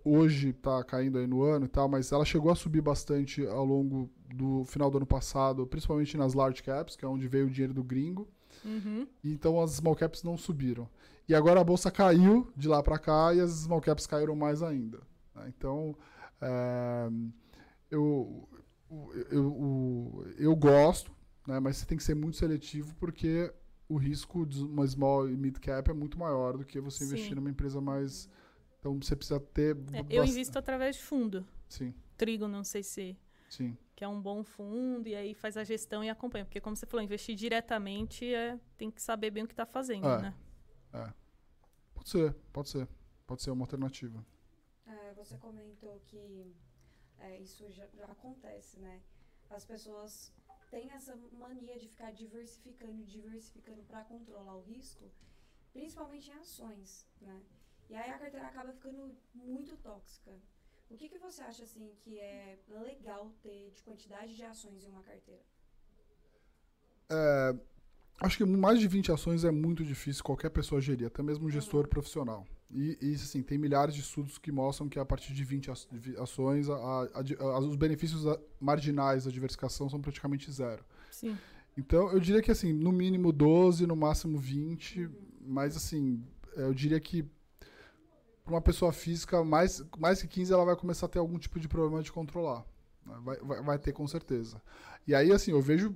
hoje 0.04 0.50
está 0.50 0.84
caindo 0.84 1.20
aí 1.20 1.28
no 1.28 1.44
ano 1.44 1.66
e 1.66 1.68
tal, 1.68 1.88
mas 1.88 2.12
ela 2.12 2.26
chegou 2.26 2.52
a 2.52 2.56
subir 2.56 2.82
bastante 2.82 3.46
ao 3.46 3.64
longo 3.64 4.10
do 4.34 4.64
final 4.66 4.90
do 4.90 4.98
ano 4.98 5.06
passado, 5.06 5.68
principalmente 5.68 6.18
nas 6.18 6.34
large 6.34 6.64
caps, 6.64 6.96
que 6.96 7.06
é 7.06 7.08
onde 7.08 7.28
veio 7.28 7.46
o 7.46 7.50
dinheiro 7.50 7.74
do 7.74 7.84
gringo. 7.84 8.28
Uhum. 8.66 9.08
Então 9.24 9.62
as 9.62 9.72
small 9.72 9.96
caps 9.96 10.24
não 10.24 10.38
subiram. 10.38 10.90
E 11.28 11.36
agora 11.36 11.62
a 11.62 11.64
bolsa 11.64 11.92
caiu 11.92 12.52
de 12.58 12.68
lá 12.68 12.82
para 12.82 12.98
cá 12.98 13.34
e 13.34 13.40
as 13.40 13.52
small 13.52 13.82
caps 13.82 14.08
caíram 14.08 14.36
mais 14.36 14.64
ainda. 14.64 15.00
Né? 15.36 15.54
Então 15.56 15.96
É, 16.42 17.10
eu, 17.92 18.50
eu, 18.90 19.28
eu, 19.32 20.26
eu 20.40 20.56
gosto, 20.56 21.12
né, 21.48 21.60
mas 21.60 21.78
você 21.78 21.86
tem 21.86 21.98
que 21.98 22.04
ser 22.04 22.16
muito 22.16 22.38
seletivo 22.38 22.96
porque 22.96 23.54
o 23.92 23.98
risco 23.98 24.46
de 24.46 24.64
uma 24.64 24.88
small 24.88 25.30
e 25.30 25.36
mid 25.36 25.58
cap 25.60 25.90
é 25.90 25.94
muito 25.94 26.18
maior 26.18 26.58
do 26.58 26.64
que 26.66 26.80
você 26.80 27.04
investir 27.04 27.30
Sim. 27.30 27.36
numa 27.36 27.50
empresa 27.50 27.82
mais. 27.82 28.30
Então 28.80 29.00
você 29.02 29.16
precisa 29.16 29.40
ter. 29.40 29.76
É, 29.92 30.06
eu 30.10 30.24
invisto 30.24 30.58
através 30.58 30.96
de 30.96 31.04
fundo. 31.04 31.46
Sim, 31.68 31.94
Trigo, 32.18 32.48
não 32.48 32.64
sei 32.64 32.84
se 32.84 33.18
sim. 33.50 33.78
que 33.96 34.04
é 34.04 34.08
um 34.08 34.22
bom 34.22 34.44
fundo 34.44 35.08
e 35.08 35.16
aí 35.16 35.34
faz 35.34 35.58
a 35.58 35.64
gestão 35.64 36.04
e 36.04 36.10
acompanha, 36.10 36.46
porque 36.46 36.62
como 36.62 36.76
você 36.76 36.86
falou, 36.86 37.04
investir 37.04 37.36
diretamente 37.36 38.34
é, 38.34 38.58
tem 38.78 38.90
que 38.90 39.02
saber 39.02 39.30
bem 39.32 39.44
o 39.44 39.48
que 39.48 39.54
está 39.54 39.66
fazendo, 39.66 40.08
É. 40.08 40.22
né? 40.22 40.34
Pode 41.94 42.10
ser, 42.10 42.34
pode 42.52 42.70
ser. 42.70 42.88
Pode 43.28 43.42
ser 43.44 43.52
uma 43.52 43.64
alternativa. 43.64 44.26
É, 44.88 45.14
você 45.14 45.38
comentou 45.38 46.02
que 46.08 46.54
é, 47.20 47.40
isso 47.40 47.70
já, 47.72 47.86
já 47.94 48.06
acontece, 48.06 48.80
né? 48.80 49.02
As 49.52 49.66
pessoas 49.66 50.34
têm 50.70 50.90
essa 50.92 51.16
mania 51.34 51.78
de 51.78 51.88
ficar 51.88 52.12
diversificando, 52.12 53.04
diversificando 53.04 53.84
para 53.84 54.06
controlar 54.06 54.56
o 54.56 54.62
risco, 54.62 55.12
principalmente 55.74 56.32
em 56.32 56.34
ações, 56.36 57.06
né? 57.20 57.44
E 57.90 57.96
aí 57.96 58.10
a 58.10 58.18
carteira 58.18 58.48
acaba 58.48 58.72
ficando 58.72 59.14
muito 59.34 59.76
tóxica. 59.78 60.32
O 60.90 60.96
que, 60.96 61.10
que 61.10 61.18
você 61.18 61.42
acha 61.42 61.64
assim 61.64 61.94
que 62.00 62.18
é 62.20 62.58
legal 62.68 63.32
ter 63.42 63.72
de 63.72 63.84
quantidade 63.84 64.36
de 64.36 64.44
ações 64.44 64.84
em 64.84 64.90
uma 64.90 65.04
carteira? 65.04 65.44
É, 67.10 67.54
acho 68.22 68.38
que 68.38 68.46
mais 68.46 68.80
de 68.80 68.88
20 68.88 69.12
ações 69.12 69.44
é 69.44 69.52
muito 69.52 69.84
difícil 69.84 70.24
qualquer 70.24 70.50
pessoa 70.50 70.80
gerir, 70.80 71.08
até 71.08 71.22
mesmo 71.22 71.48
um 71.48 71.50
gestor 71.50 71.88
profissional. 71.88 72.46
E, 72.74 72.98
e, 73.02 73.14
assim, 73.16 73.42
tem 73.44 73.58
milhares 73.58 73.94
de 73.94 74.00
estudos 74.02 74.38
que 74.38 74.52
mostram 74.52 74.88
que 74.88 74.98
a 74.98 75.06
partir 75.06 75.34
de 75.34 75.44
20 75.44 75.70
aç- 75.70 75.88
de 75.92 76.00
vi- 76.00 76.18
ações, 76.18 76.70
a- 76.70 76.74
a- 76.76 77.10
a 77.42 77.60
os 77.60 77.76
benefícios 77.76 78.24
marginais 78.60 79.26
da 79.26 79.32
diversificação 79.32 79.90
são 79.90 80.00
praticamente 80.00 80.50
zero. 80.52 80.84
Sim. 81.10 81.38
Então, 81.78 82.10
eu 82.12 82.20
diria 82.20 82.42
que, 82.42 82.52
assim, 82.52 82.72
no 82.72 82.92
mínimo 82.92 83.32
12, 83.34 83.86
no 83.86 83.96
máximo 83.96 84.38
20, 84.38 85.10
mas, 85.46 85.76
assim, 85.76 86.24
eu 86.56 86.74
diria 86.74 87.00
que 87.00 87.24
para 88.44 88.54
uma 88.54 88.62
pessoa 88.62 88.92
física, 88.92 89.44
mais, 89.44 89.84
mais 89.98 90.22
que 90.22 90.28
15, 90.28 90.52
ela 90.54 90.66
vai 90.66 90.76
começar 90.76 91.06
a 91.06 91.10
ter 91.10 91.20
algum 91.20 91.38
tipo 91.38 91.60
de 91.60 91.68
problema 91.68 92.02
de 92.02 92.12
controlar. 92.12 92.66
né? 93.06 93.16
Vai, 93.24 93.38
vai, 93.38 93.64
vai 93.64 93.80
ter, 93.80 93.92
com 93.94 94.08
certeza. 94.08 94.62
E 95.08 95.14
aí, 95.16 95.32
assim, 95.32 95.52
eu 95.52 95.62
vejo 95.62 95.96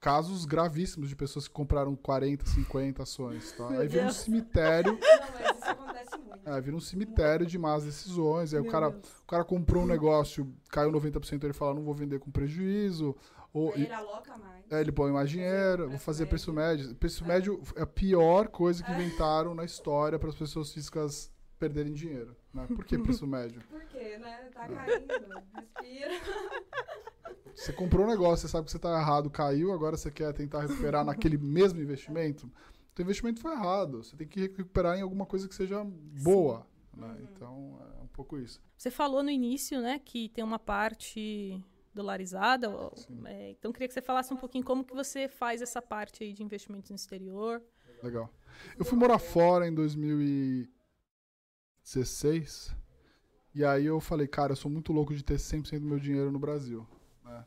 casos 0.00 0.44
gravíssimos 0.46 1.08
de 1.08 1.14
pessoas 1.16 1.46
que 1.46 1.52
compraram 1.52 1.94
40, 1.94 2.46
50 2.46 3.02
ações, 3.02 3.52
tá? 3.52 3.68
Meu 3.68 3.80
Aí 3.82 3.88
vira 3.88 4.06
um 4.06 4.12
cemitério, 4.12 4.92
Não, 4.98 5.28
mas 5.32 5.56
isso 5.56 5.64
acontece 5.70 6.18
muito. 6.18 6.48
é, 6.48 6.60
vira 6.60 6.76
um 6.76 6.80
cemitério 6.80 7.46
de 7.46 7.58
más 7.58 7.84
decisões. 7.84 8.54
Aí 8.54 8.60
o 8.60 8.62
Meu 8.62 8.72
cara, 8.72 8.90
Deus. 8.90 9.08
o 9.22 9.26
cara 9.26 9.44
comprou 9.44 9.82
um 9.82 9.86
negócio, 9.86 10.50
caiu 10.70 10.90
90%, 10.90 11.44
ele 11.44 11.52
fala, 11.52 11.74
não 11.74 11.82
vou 11.82 11.94
vender 11.94 12.18
com 12.18 12.30
prejuízo. 12.30 13.14
Ou, 13.52 13.74
ele 13.74 13.92
aloca 13.92 14.36
mais. 14.38 14.64
é, 14.70 14.80
ele 14.80 14.92
põe 14.92 15.10
mais 15.10 15.28
dinheiro, 15.28 15.88
vou 15.90 15.98
fazer 15.98 16.26
preço 16.26 16.52
médio. 16.52 16.94
Preço 16.94 17.24
médio 17.26 17.60
é 17.76 17.82
a 17.82 17.86
pior 17.86 18.48
coisa 18.48 18.82
que 18.82 18.90
inventaram 18.92 19.54
na 19.54 19.64
história 19.64 20.18
para 20.18 20.28
as 20.28 20.36
pessoas 20.36 20.72
físicas 20.72 21.30
perderem 21.60 21.92
dinheiro. 21.92 22.34
Né? 22.52 22.66
Por 22.66 22.84
que 22.84 22.98
preço 22.98 23.26
médio? 23.28 23.62
Por 23.68 23.84
quê, 23.84 24.16
né? 24.18 24.48
Tá 24.52 24.66
caindo. 24.66 25.44
Respira. 25.54 26.10
Você 27.54 27.72
comprou 27.72 28.06
um 28.06 28.08
negócio, 28.08 28.46
você 28.46 28.52
sabe 28.52 28.64
que 28.64 28.70
você 28.70 28.76
está 28.78 28.98
errado, 28.98 29.28
caiu, 29.28 29.72
agora 29.72 29.96
você 29.96 30.10
quer 30.10 30.32
tentar 30.32 30.60
recuperar 30.62 31.04
naquele 31.04 31.36
mesmo 31.38 31.80
investimento. 31.80 32.46
O 32.46 32.94
teu 32.94 33.02
investimento 33.02 33.40
foi 33.40 33.52
errado. 33.52 34.02
Você 34.02 34.16
tem 34.16 34.26
que 34.26 34.40
recuperar 34.40 34.96
em 34.96 35.02
alguma 35.02 35.26
coisa 35.26 35.48
que 35.48 35.54
seja 35.54 35.84
boa. 35.84 36.64
né? 36.96 37.18
Então, 37.22 37.78
é 37.98 38.02
um 38.02 38.06
pouco 38.06 38.38
isso. 38.38 38.62
Você 38.78 38.90
falou 38.90 39.22
no 39.22 39.30
início, 39.30 39.80
né, 39.80 39.98
que 39.98 40.28
tem 40.30 40.44
uma 40.44 40.58
parte 40.60 41.62
dolarizada. 41.92 42.68
é, 43.26 43.50
então, 43.50 43.72
queria 43.72 43.88
que 43.88 43.94
você 43.94 44.00
falasse 44.00 44.32
um 44.32 44.36
pouquinho 44.36 44.64
como 44.64 44.84
que 44.84 44.94
você 44.94 45.28
faz 45.28 45.60
essa 45.60 45.82
parte 45.82 46.22
aí 46.22 46.32
de 46.32 46.42
investimentos 46.42 46.88
no 46.90 46.96
exterior. 46.96 47.60
Legal. 48.02 48.32
Eu 48.78 48.84
fui 48.84 48.96
morar 48.96 49.18
fora 49.18 49.66
em 49.66 49.74
2016. 51.84 52.74
E 53.54 53.64
aí 53.64 53.86
eu 53.86 54.00
falei, 54.00 54.28
cara, 54.28 54.52
eu 54.52 54.56
sou 54.56 54.70
muito 54.70 54.92
louco 54.92 55.14
de 55.14 55.24
ter 55.24 55.36
100% 55.36 55.80
do 55.80 55.86
meu 55.86 55.98
dinheiro 55.98 56.30
no 56.30 56.38
Brasil. 56.38 56.86
né? 57.24 57.44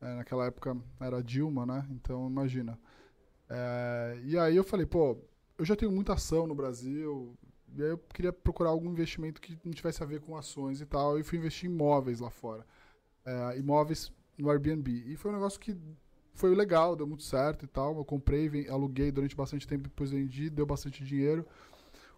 É, 0.00 0.14
naquela 0.16 0.46
época 0.46 0.76
era 1.00 1.22
Dilma, 1.22 1.64
né? 1.64 1.86
Então 1.90 2.28
imagina. 2.28 2.78
É, 3.48 4.20
e 4.24 4.38
aí 4.38 4.54
eu 4.54 4.64
falei, 4.64 4.84
pô, 4.84 5.16
eu 5.58 5.64
já 5.64 5.74
tenho 5.74 5.90
muita 5.90 6.12
ação 6.12 6.46
no 6.46 6.54
Brasil. 6.54 7.36
E 7.74 7.82
aí 7.82 7.90
eu 7.90 7.98
queria 7.98 8.32
procurar 8.32 8.70
algum 8.70 8.90
investimento 8.90 9.40
que 9.40 9.58
não 9.64 9.72
tivesse 9.72 10.02
a 10.02 10.06
ver 10.06 10.20
com 10.20 10.36
ações 10.36 10.80
e 10.80 10.86
tal. 10.86 11.18
E 11.18 11.22
fui 11.22 11.38
investir 11.38 11.68
em 11.68 11.72
imóveis 11.72 12.20
lá 12.20 12.30
fora. 12.30 12.66
É, 13.24 13.58
imóveis 13.58 14.12
no 14.36 14.50
Airbnb. 14.50 14.90
E 15.06 15.16
foi 15.16 15.30
um 15.30 15.34
negócio 15.34 15.58
que 15.58 15.76
foi 16.34 16.54
legal, 16.54 16.94
deu 16.94 17.06
muito 17.06 17.22
certo 17.22 17.64
e 17.64 17.68
tal. 17.68 17.96
Eu 17.96 18.04
comprei, 18.04 18.68
aluguei 18.68 19.10
durante 19.10 19.34
bastante 19.34 19.66
tempo, 19.66 19.84
depois 19.84 20.10
vendi, 20.10 20.50
deu 20.50 20.66
bastante 20.66 21.02
dinheiro. 21.02 21.46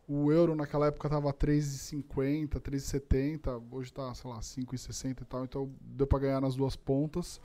O 0.09 0.33
euro 0.33 0.55
naquela 0.55 0.87
época 0.87 1.07
tava 1.11 1.31
3,50, 1.35 2.59
3,70, 2.61 3.63
hoje 3.71 3.93
tá, 3.93 4.15
sei 4.15 4.31
lá, 4.31 4.41
5,60 4.41 5.21
e 5.21 5.25
tal, 5.27 5.45
então 5.45 5.71
deu 5.83 6.07
para 6.07 6.21
ganhar 6.21 6.41
nas 6.41 6.57
duas 6.57 6.75
pontas. 6.75 7.39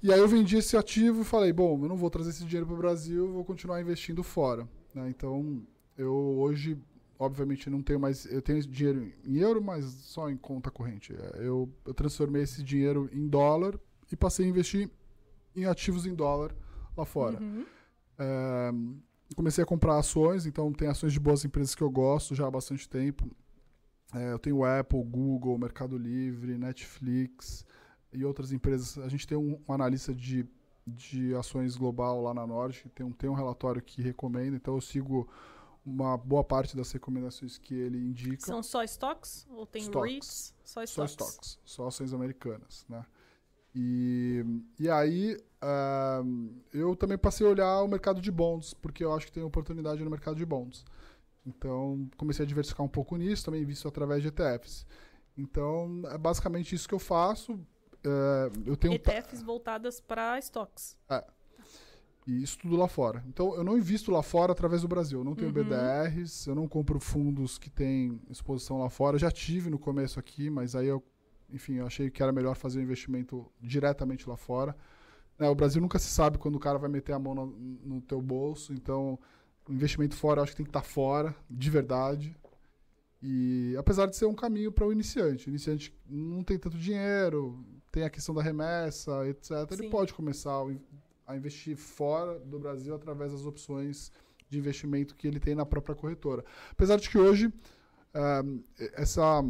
E 0.00 0.12
aí 0.12 0.20
eu 0.20 0.28
vendi 0.28 0.56
esse 0.56 0.76
ativo 0.76 1.22
e 1.22 1.24
falei, 1.24 1.52
bom, 1.52 1.76
eu 1.82 1.88
não 1.88 1.96
vou 1.96 2.08
trazer 2.08 2.30
esse 2.30 2.44
dinheiro 2.44 2.64
para 2.64 2.76
o 2.76 2.78
Brasil, 2.78 3.32
vou 3.32 3.44
continuar 3.44 3.80
investindo 3.80 4.22
fora. 4.22 4.68
né? 4.94 5.08
Então, 5.10 5.60
eu 5.96 6.14
hoje, 6.14 6.78
obviamente, 7.18 7.68
não 7.68 7.82
tenho 7.82 7.98
mais, 7.98 8.24
eu 8.26 8.40
tenho 8.40 8.60
esse 8.60 8.68
dinheiro 8.68 9.12
em 9.24 9.38
euro, 9.38 9.60
mas 9.60 9.84
só 9.84 10.30
em 10.30 10.36
conta 10.36 10.70
corrente. 10.70 11.12
Eu, 11.34 11.68
eu 11.84 11.92
transformei 11.92 12.42
esse 12.42 12.62
dinheiro 12.62 13.10
em 13.12 13.26
dólar 13.26 13.76
e 14.12 14.14
passei 14.14 14.46
a 14.46 14.48
investir 14.48 14.88
em 15.56 15.64
ativos 15.64 16.06
em 16.06 16.14
dólar 16.14 16.54
lá 16.96 17.04
fora. 17.04 17.42
Uhum. 17.42 17.66
É, 18.16 18.70
comecei 19.34 19.62
a 19.62 19.66
comprar 19.66 19.98
ações, 19.98 20.46
então 20.46 20.72
tem 20.72 20.88
ações 20.88 21.12
de 21.12 21.20
boas 21.20 21.44
empresas 21.44 21.74
que 21.74 21.82
eu 21.82 21.90
gosto 21.90 22.34
já 22.34 22.46
há 22.46 22.50
bastante 22.50 22.88
tempo. 22.88 23.30
É, 24.14 24.32
eu 24.32 24.38
tenho 24.38 24.64
Apple, 24.64 25.02
Google, 25.04 25.58
Mercado 25.58 25.98
Livre, 25.98 26.56
Netflix 26.56 27.64
e 28.12 28.24
outras 28.24 28.52
empresas. 28.52 28.96
A 28.98 29.08
gente 29.08 29.26
tem 29.26 29.36
um, 29.36 29.60
um 29.68 29.72
analista 29.72 30.14
de, 30.14 30.46
de 30.86 31.34
ações 31.34 31.76
global 31.76 32.22
lá 32.22 32.32
na 32.32 32.46
Norte, 32.46 32.88
tem 32.94 33.04
um, 33.04 33.12
tem 33.12 33.28
um 33.28 33.34
relatório 33.34 33.82
que 33.82 34.00
recomenda, 34.00 34.56
então 34.56 34.74
eu 34.74 34.80
sigo 34.80 35.28
uma 35.84 36.16
boa 36.16 36.44
parte 36.44 36.76
das 36.76 36.90
recomendações 36.92 37.58
que 37.58 37.74
ele 37.74 37.98
indica. 37.98 38.44
São 38.44 38.62
só 38.62 38.82
stocks 38.84 39.46
ou 39.50 39.66
tem 39.66 39.82
Stocks. 39.82 40.10
REITs? 40.10 40.54
Só 40.64 40.86
Só 40.86 41.04
stocks. 41.04 41.28
stocks, 41.28 41.58
só 41.64 41.86
ações 41.86 42.12
americanas, 42.12 42.84
né? 42.88 43.04
E, 43.74 44.44
e 44.78 44.88
aí 44.88 45.36
ah, 45.60 46.22
eu 46.72 46.94
também 46.96 47.18
passei 47.18 47.46
a 47.46 47.50
olhar 47.50 47.82
o 47.82 47.88
mercado 47.88 48.20
de 48.20 48.30
bonds, 48.30 48.74
porque 48.74 49.04
eu 49.04 49.12
acho 49.12 49.26
que 49.26 49.32
tem 49.32 49.42
oportunidade 49.42 50.02
no 50.02 50.10
mercado 50.10 50.36
de 50.36 50.44
bonds. 50.46 50.84
Então 51.46 52.08
comecei 52.16 52.44
a 52.44 52.48
diversificar 52.48 52.84
um 52.84 52.88
pouco 52.88 53.16
nisso, 53.16 53.44
também 53.44 53.64
visto 53.64 53.88
através 53.88 54.22
de 54.22 54.28
ETFs. 54.28 54.86
Então 55.36 56.02
é 56.10 56.18
basicamente 56.18 56.74
isso 56.74 56.88
que 56.88 56.94
eu 56.94 56.98
faço. 56.98 57.58
É, 58.04 58.50
eu 58.66 58.76
tenho 58.76 58.94
ETFs 58.94 59.42
voltadas 59.42 60.00
para 60.00 60.38
stocks. 60.38 60.96
e 62.28 62.42
isso 62.42 62.58
tudo 62.58 62.76
lá 62.76 62.86
fora. 62.86 63.24
Então, 63.26 63.54
eu 63.56 63.64
não 63.64 63.78
invisto 63.78 64.10
lá 64.10 64.22
fora 64.22 64.52
através 64.52 64.82
do 64.82 64.88
Brasil. 64.88 65.20
Eu 65.20 65.24
não 65.24 65.34
tenho 65.34 65.48
Uhum. 65.48 65.64
BDRs, 65.64 66.46
eu 66.46 66.54
não 66.54 66.68
compro 66.68 67.00
fundos 67.00 67.56
que 67.56 67.70
têm 67.70 68.20
exposição 68.28 68.78
lá 68.78 68.90
fora. 68.90 69.14
Eu 69.14 69.18
já 69.18 69.30
tive 69.30 69.70
no 69.70 69.78
começo 69.78 70.20
aqui, 70.20 70.50
mas 70.50 70.76
aí 70.76 70.86
eu, 70.88 71.02
enfim, 71.48 71.76
eu 71.76 71.86
achei 71.86 72.10
que 72.10 72.22
era 72.22 72.30
melhor 72.30 72.54
fazer 72.54 72.80
o 72.80 72.82
investimento 72.82 73.50
diretamente 73.58 74.28
lá 74.28 74.36
fora. 74.36 74.76
Né, 75.38 75.48
o 75.48 75.54
Brasil 75.54 75.80
nunca 75.80 75.98
se 75.98 76.08
sabe 76.08 76.38
quando 76.38 76.56
o 76.56 76.60
cara 76.60 76.78
vai 76.78 76.90
meter 76.90 77.12
a 77.12 77.18
mão 77.18 77.34
no, 77.34 77.46
no 77.46 78.00
teu 78.00 78.20
bolso. 78.20 78.72
Então, 78.72 79.18
o 79.68 79.72
investimento 79.72 80.16
fora 80.16 80.40
eu 80.40 80.42
acho 80.42 80.52
que 80.52 80.56
tem 80.56 80.66
que 80.66 80.70
estar 80.70 80.82
fora, 80.82 81.34
de 81.48 81.70
verdade. 81.70 82.36
E 83.22 83.74
apesar 83.78 84.06
de 84.06 84.16
ser 84.16 84.26
um 84.26 84.34
caminho 84.34 84.72
para 84.72 84.86
o 84.86 84.92
iniciante. 84.92 85.48
O 85.48 85.50
iniciante 85.50 85.94
não 86.08 86.42
tem 86.42 86.58
tanto 86.58 86.78
dinheiro, 86.78 87.64
tem 87.90 88.04
a 88.04 88.10
questão 88.10 88.34
da 88.34 88.42
remessa, 88.42 89.26
etc. 89.28 89.50
Ele 89.72 89.84
Sim. 89.84 89.90
pode 89.90 90.14
começar 90.14 90.62
a 91.26 91.36
investir 91.36 91.76
fora 91.76 92.38
do 92.38 92.58
Brasil 92.58 92.94
através 92.94 93.32
das 93.32 93.44
opções 93.44 94.12
de 94.48 94.58
investimento 94.58 95.14
que 95.14 95.26
ele 95.26 95.40
tem 95.40 95.54
na 95.54 95.66
própria 95.66 95.94
corretora. 95.94 96.44
Apesar 96.70 96.96
de 96.96 97.10
que 97.10 97.18
hoje 97.18 97.52
ah, 98.14 98.42
essa, 98.94 99.44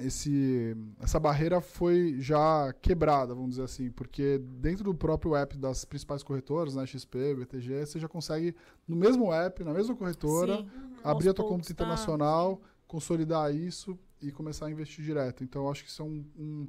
esse, 0.00 0.76
essa 1.00 1.18
barreira 1.18 1.60
foi 1.60 2.16
já 2.20 2.72
quebrada, 2.80 3.34
vamos 3.34 3.50
dizer 3.50 3.62
assim, 3.64 3.90
porque 3.90 4.38
dentro 4.38 4.84
do 4.84 4.94
próprio 4.94 5.34
app 5.34 5.56
das 5.56 5.84
principais 5.84 6.22
corretoras, 6.22 6.74
né, 6.74 6.86
XP, 6.86 7.34
BTG, 7.34 7.86
você 7.86 7.98
já 7.98 8.08
consegue, 8.08 8.54
no 8.86 8.96
mesmo 8.96 9.32
app, 9.32 9.62
na 9.64 9.72
mesma 9.72 9.94
corretora, 9.96 10.58
Sim. 10.58 10.68
abrir 11.02 11.28
a 11.30 11.34
tua 11.34 11.46
conta 11.46 11.64
tá- 11.66 11.72
internacional, 11.72 12.60
consolidar 12.86 13.54
isso 13.54 13.98
e 14.20 14.30
começar 14.32 14.66
a 14.66 14.70
investir 14.70 15.04
direto. 15.04 15.44
Então, 15.44 15.64
eu 15.64 15.70
acho 15.70 15.84
que 15.84 15.90
isso 15.90 16.02
é 16.02 16.04
um- 16.04 16.24
um- 16.38 16.66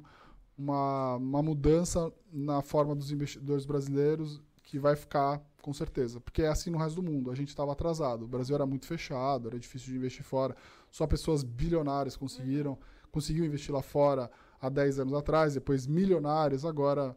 uma, 0.56 1.16
uma 1.16 1.42
mudança 1.42 2.12
na 2.32 2.60
forma 2.62 2.94
dos 2.94 3.10
investidores 3.10 3.64
brasileiros 3.64 4.40
que 4.62 4.78
vai 4.78 4.94
ficar 4.94 5.42
com 5.62 5.72
certeza. 5.72 6.20
Porque 6.20 6.42
é 6.42 6.48
assim 6.48 6.70
no 6.70 6.78
resto 6.78 7.00
do 7.00 7.10
mundo. 7.10 7.30
A 7.30 7.34
gente 7.34 7.48
estava 7.48 7.72
atrasado. 7.72 8.24
O 8.24 8.28
Brasil 8.28 8.54
era 8.54 8.64
muito 8.66 8.86
fechado, 8.86 9.48
era 9.48 9.58
difícil 9.58 9.88
de 9.90 9.96
investir 9.96 10.22
fora. 10.24 10.54
Só 10.90 11.06
pessoas 11.06 11.42
bilionárias 11.42 12.16
conseguiram. 12.16 12.78
Conseguiu 13.10 13.44
investir 13.44 13.74
lá 13.74 13.82
fora 13.82 14.30
há 14.60 14.68
10 14.68 15.00
anos 15.00 15.14
atrás, 15.14 15.54
depois 15.54 15.86
milionários, 15.86 16.64
agora 16.64 17.16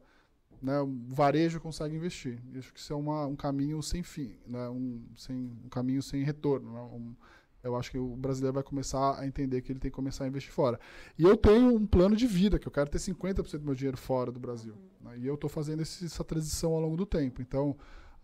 né, 0.64 0.80
o 0.80 0.90
varejo 1.10 1.60
consegue 1.60 1.96
investir. 1.96 2.42
Eu 2.54 2.60
acho 2.60 2.74
que 2.74 2.80
isso 2.80 2.94
é 2.94 2.96
uma, 2.96 3.28
um 3.28 3.36
caminho 3.36 3.82
sem 3.84 4.02
fim, 4.02 4.34
né, 4.48 4.70
um, 4.70 5.04
sem, 5.18 5.36
um 5.36 5.70
caminho 5.70 6.02
sem 6.02 6.24
retorno. 6.24 6.72
Né, 6.72 6.80
um, 6.82 7.16
eu 7.62 7.76
acho 7.76 7.92
que 7.92 7.98
o 7.98 8.16
brasileiro 8.16 8.54
vai 8.54 8.64
começar 8.64 9.20
a 9.20 9.28
entender 9.28 9.62
que 9.62 9.72
ele 9.72 9.80
tem 9.80 9.92
que 9.92 9.96
começar 9.96 10.24
a 10.24 10.28
investir 10.28 10.54
fora. 10.54 10.80
E 11.18 11.24
eu 11.24 11.36
tenho 11.36 11.76
um 11.76 11.86
plano 11.86 12.16
de 12.16 12.26
vida, 12.26 12.58
que 12.58 12.68
eu 12.68 12.72
quero 12.72 12.90
ter 12.90 12.98
50% 12.98 13.60
do 13.60 13.66
meu 13.66 13.76
dinheiro 13.76 13.98
fora 13.98 14.32
do 14.32 14.40
Brasil. 14.40 14.76
Né, 15.02 15.18
e 15.20 15.28
eu 15.28 15.36
estou 15.36 15.50
fazendo 15.50 15.82
esse, 15.82 16.06
essa 16.06 16.24
transição 16.24 16.72
ao 16.72 16.80
longo 16.80 16.96
do 16.96 17.06
tempo. 17.06 17.42
Então, 17.42 17.76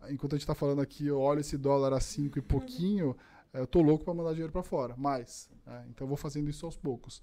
enquanto 0.09 0.33
a 0.33 0.35
gente 0.37 0.43
está 0.43 0.55
falando 0.55 0.81
aqui, 0.81 1.07
eu 1.07 1.19
olho 1.19 1.41
esse 1.41 1.57
dólar 1.57 1.91
a 1.91 1.99
5 1.99 2.39
e 2.39 2.41
pouquinho, 2.41 3.17
eu 3.53 3.65
estou 3.65 3.81
louco 3.81 4.05
para 4.05 4.13
mandar 4.13 4.31
dinheiro 4.31 4.53
para 4.53 4.63
fora. 4.63 4.95
Mais. 4.95 5.49
Né, 5.65 5.87
então, 5.89 6.05
eu 6.05 6.07
vou 6.07 6.17
fazendo 6.17 6.49
isso 6.49 6.65
aos 6.65 6.77
poucos. 6.77 7.21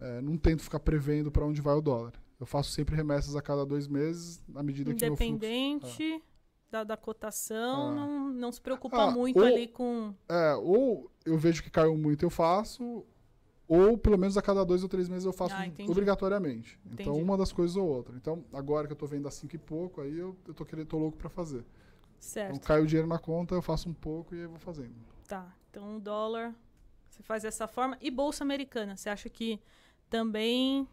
É, 0.00 0.20
não 0.20 0.36
tento 0.36 0.62
ficar 0.62 0.80
prevendo 0.80 1.30
para 1.30 1.44
onde 1.44 1.60
vai 1.60 1.74
o 1.74 1.80
dólar. 1.80 2.12
Eu 2.38 2.46
faço 2.46 2.70
sempre 2.70 2.96
remessas 2.96 3.36
a 3.36 3.42
cada 3.42 3.66
dois 3.66 3.86
meses, 3.86 4.42
na 4.48 4.62
medida 4.62 4.94
que 4.94 5.04
Independente 5.04 6.14
é. 6.14 6.20
da, 6.70 6.84
da 6.84 6.96
cotação, 6.96 7.92
é. 7.92 7.94
não, 7.94 8.30
não 8.30 8.52
se 8.52 8.60
preocupa 8.60 9.02
ah, 9.02 9.10
muito 9.10 9.38
ou, 9.38 9.44
ali 9.44 9.68
com. 9.68 10.14
É, 10.26 10.54
ou 10.54 11.10
eu 11.26 11.36
vejo 11.36 11.62
que 11.62 11.70
caiu 11.70 11.94
muito, 11.98 12.24
eu 12.24 12.30
faço, 12.30 13.04
ou 13.68 13.98
pelo 13.98 14.16
menos 14.16 14.38
a 14.38 14.42
cada 14.42 14.64
dois 14.64 14.82
ou 14.82 14.88
três 14.88 15.06
meses 15.06 15.26
eu 15.26 15.34
faço 15.34 15.54
ah, 15.54 15.66
obrigatoriamente. 15.86 16.78
Então, 16.80 16.92
entendi. 16.92 17.10
Então, 17.10 17.22
uma 17.22 17.36
das 17.36 17.52
coisas 17.52 17.76
ou 17.76 17.86
outra. 17.86 18.16
Então, 18.16 18.42
agora 18.54 18.86
que 18.86 18.94
eu 18.94 18.96
tô 18.96 19.06
vendo 19.06 19.28
a 19.28 19.30
cinco 19.30 19.54
e 19.54 19.58
pouco, 19.58 20.00
aí 20.00 20.18
eu, 20.18 20.34
eu 20.48 20.54
tô, 20.54 20.64
querendo, 20.64 20.86
tô 20.86 20.98
louco 20.98 21.18
para 21.18 21.28
fazer. 21.28 21.64
Certo. 22.18 22.56
Então, 22.56 22.66
cai 22.66 22.80
o 22.80 22.86
dinheiro 22.86 23.06
na 23.06 23.18
conta, 23.18 23.54
eu 23.54 23.62
faço 23.62 23.88
um 23.88 23.94
pouco 23.94 24.34
e 24.34 24.38
aí 24.38 24.44
eu 24.44 24.50
vou 24.50 24.58
fazendo. 24.58 24.94
Tá. 25.28 25.54
Então, 25.70 25.98
o 25.98 26.00
dólar, 26.00 26.54
você 27.08 27.22
faz 27.22 27.42
dessa 27.42 27.68
forma. 27.68 27.98
E 28.00 28.10
Bolsa 28.10 28.42
Americana, 28.42 28.96
você 28.96 29.08
acha 29.08 29.28
que 29.28 29.60
também 30.10 30.86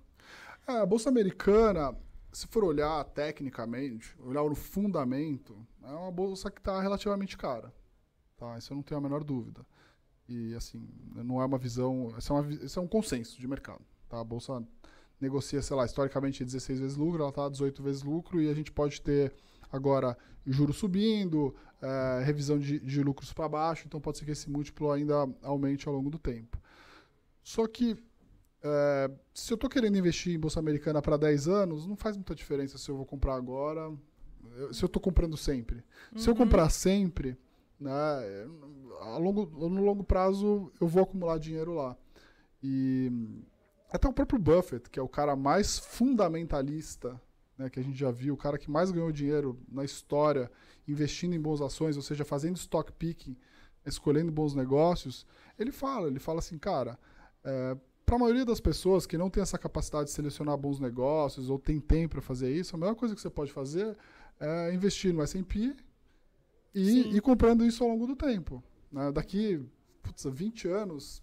é, 0.67 0.79
a 0.79 0.85
Bolsa 0.85 1.07
Americana, 1.07 1.95
se 2.29 2.45
for 2.45 2.65
olhar 2.65 3.01
tecnicamente, 3.05 4.13
olhar 4.19 4.43
no 4.43 4.53
fundamento, 4.53 5.65
é 5.81 5.91
uma 5.91 6.11
bolsa 6.11 6.51
que 6.51 6.59
está 6.59 6.81
relativamente 6.81 7.37
cara. 7.37 7.73
Tá? 8.37 8.57
Isso 8.57 8.73
eu 8.73 8.75
não 8.75 8.83
tenho 8.83 8.99
a 8.99 9.01
menor 9.01 9.23
dúvida. 9.23 9.65
E, 10.27 10.53
assim, 10.55 10.85
não 11.15 11.41
é 11.41 11.45
uma 11.45 11.57
visão... 11.57 12.13
Isso 12.17 12.33
é, 12.33 12.35
uma, 12.35 12.53
isso 12.53 12.77
é 12.77 12.81
um 12.81 12.87
consenso 12.87 13.39
de 13.39 13.47
mercado. 13.47 13.79
Tá? 14.09 14.19
A 14.19 14.23
bolsa 14.25 14.61
negocia, 15.21 15.61
sei 15.61 15.77
lá, 15.77 15.85
historicamente 15.85 16.43
16 16.43 16.81
vezes 16.81 16.97
lucro, 16.97 17.21
ela 17.21 17.29
está 17.29 17.45
a 17.45 17.49
18 17.49 17.81
vezes 17.81 18.03
lucro 18.03 18.41
e 18.41 18.49
a 18.49 18.53
gente 18.53 18.69
pode 18.69 19.01
ter 19.01 19.33
agora 19.71 20.17
juros 20.45 20.75
subindo, 20.75 21.55
é, 21.81 22.23
revisão 22.25 22.59
de, 22.59 22.77
de 22.81 23.01
lucros 23.01 23.31
para 23.31 23.47
baixo, 23.47 23.83
então 23.87 24.01
pode 24.01 24.17
ser 24.17 24.25
que 24.25 24.31
esse 24.31 24.49
múltiplo 24.49 24.91
ainda 24.91 25.15
aumente 25.41 25.87
ao 25.87 25.93
longo 25.93 26.09
do 26.09 26.19
tempo. 26.19 26.61
Só 27.41 27.65
que 27.65 27.97
é, 28.63 29.11
se 29.33 29.51
eu 29.51 29.55
estou 29.55 29.69
querendo 29.69 29.97
investir 29.97 30.33
em 30.33 30.39
Bolsa 30.39 30.59
Americana 30.59 31.01
para 31.01 31.17
10 31.17 31.47
anos, 31.47 31.87
não 31.87 31.95
faz 31.95 32.15
muita 32.15 32.35
diferença 32.35 32.77
se 32.77 32.89
eu 32.89 32.97
vou 32.97 33.05
comprar 33.05 33.35
agora, 33.35 33.91
se 34.71 34.83
eu 34.83 34.87
estou 34.87 35.01
comprando 35.01 35.37
sempre. 35.37 35.83
Uhum. 36.11 36.19
Se 36.19 36.29
eu 36.29 36.33
uhum. 36.33 36.39
comprar 36.39 36.69
sempre, 36.69 37.37
né, 37.79 37.91
a 39.01 39.17
longo, 39.17 39.45
no 39.69 39.83
longo 39.83 40.03
prazo 40.03 40.71
eu 40.79 40.87
vou 40.87 41.03
acumular 41.03 41.37
dinheiro 41.37 41.73
lá. 41.73 41.95
E 42.61 43.11
até 43.91 44.07
o 44.07 44.13
próprio 44.13 44.39
Buffett, 44.39 44.89
que 44.89 44.99
é 44.99 45.01
o 45.01 45.07
cara 45.07 45.35
mais 45.35 45.77
fundamentalista 45.77 47.21
né, 47.57 47.69
que 47.69 47.79
a 47.79 47.83
gente 47.83 47.97
já 47.97 48.11
viu, 48.11 48.33
o 48.33 48.37
cara 48.37 48.57
que 48.57 48.69
mais 48.69 48.91
ganhou 48.91 49.11
dinheiro 49.11 49.59
na 49.67 49.83
história 49.83 50.51
investindo 50.87 51.33
em 51.33 51.41
boas 51.41 51.61
ações, 51.61 51.97
ou 51.97 52.01
seja, 52.01 52.23
fazendo 52.23 52.55
stock 52.55 52.91
picking, 52.93 53.35
escolhendo 53.85 54.31
bons 54.31 54.53
negócios, 54.53 55.25
ele 55.57 55.71
fala, 55.71 56.07
ele 56.07 56.19
fala 56.19 56.39
assim, 56.39 56.57
cara, 56.57 56.99
é, 57.43 57.77
para 58.07 58.15
a 58.15 58.19
maioria 58.19 58.45
das 58.45 58.61
pessoas 58.61 59.05
que 59.05 59.17
não 59.17 59.29
tem 59.29 59.43
essa 59.43 59.57
capacidade 59.57 60.05
de 60.05 60.11
selecionar 60.11 60.57
bons 60.57 60.79
negócios 60.79 61.49
ou 61.49 61.59
tem 61.59 61.77
tempo 61.77 62.13
para 62.13 62.21
fazer 62.21 62.49
isso, 62.49 62.73
a 62.73 62.79
melhor 62.79 62.95
coisa 62.95 63.13
que 63.13 63.19
você 63.19 63.29
pode 63.29 63.51
fazer 63.51 63.97
é 64.39 64.73
investir 64.73 65.13
no 65.13 65.21
S&P 65.21 65.75
e 66.73 67.17
ir 67.17 67.21
comprando 67.21 67.65
isso 67.65 67.83
ao 67.83 67.89
longo 67.89 68.07
do 68.07 68.15
tempo. 68.15 68.63
Né? 68.89 69.11
Daqui 69.11 69.61
putz, 70.01 70.23
20 70.23 70.69
anos, 70.69 71.21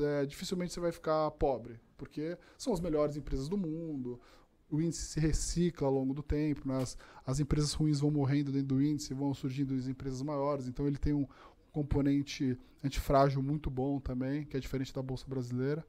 é, 0.00 0.26
dificilmente 0.26 0.72
você 0.72 0.80
vai 0.80 0.90
ficar 0.90 1.30
pobre, 1.30 1.78
porque 1.96 2.36
são 2.58 2.72
as 2.72 2.80
melhores 2.80 3.16
empresas 3.16 3.48
do 3.48 3.56
mundo, 3.56 4.20
o 4.68 4.80
índice 4.80 5.02
se 5.02 5.20
recicla 5.20 5.86
ao 5.86 5.94
longo 5.94 6.12
do 6.12 6.24
tempo, 6.24 6.66
né? 6.66 6.82
as, 6.82 6.98
as 7.24 7.38
empresas 7.38 7.72
ruins 7.72 8.00
vão 8.00 8.10
morrendo 8.10 8.50
dentro 8.50 8.74
do 8.74 8.82
índice, 8.82 9.14
vão 9.14 9.32
surgindo 9.32 9.74
as 9.74 9.86
empresas 9.86 10.22
maiores, 10.22 10.66
então 10.66 10.88
ele 10.88 10.98
tem 10.98 11.12
um, 11.12 11.24
componente 11.76 12.58
antifrágil 12.82 13.42
muito 13.42 13.68
bom 13.68 14.00
também, 14.00 14.46
que 14.46 14.56
é 14.56 14.60
diferente 14.60 14.94
da 14.94 15.02
bolsa 15.02 15.26
brasileira. 15.28 15.86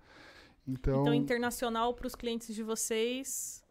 Então, 0.67 1.03
então 1.03 1.13
internacional 1.13 1.93
para 1.93 2.07
os 2.07 2.13
clientes 2.13 2.53
de 2.53 2.61
vocês, 2.61 3.63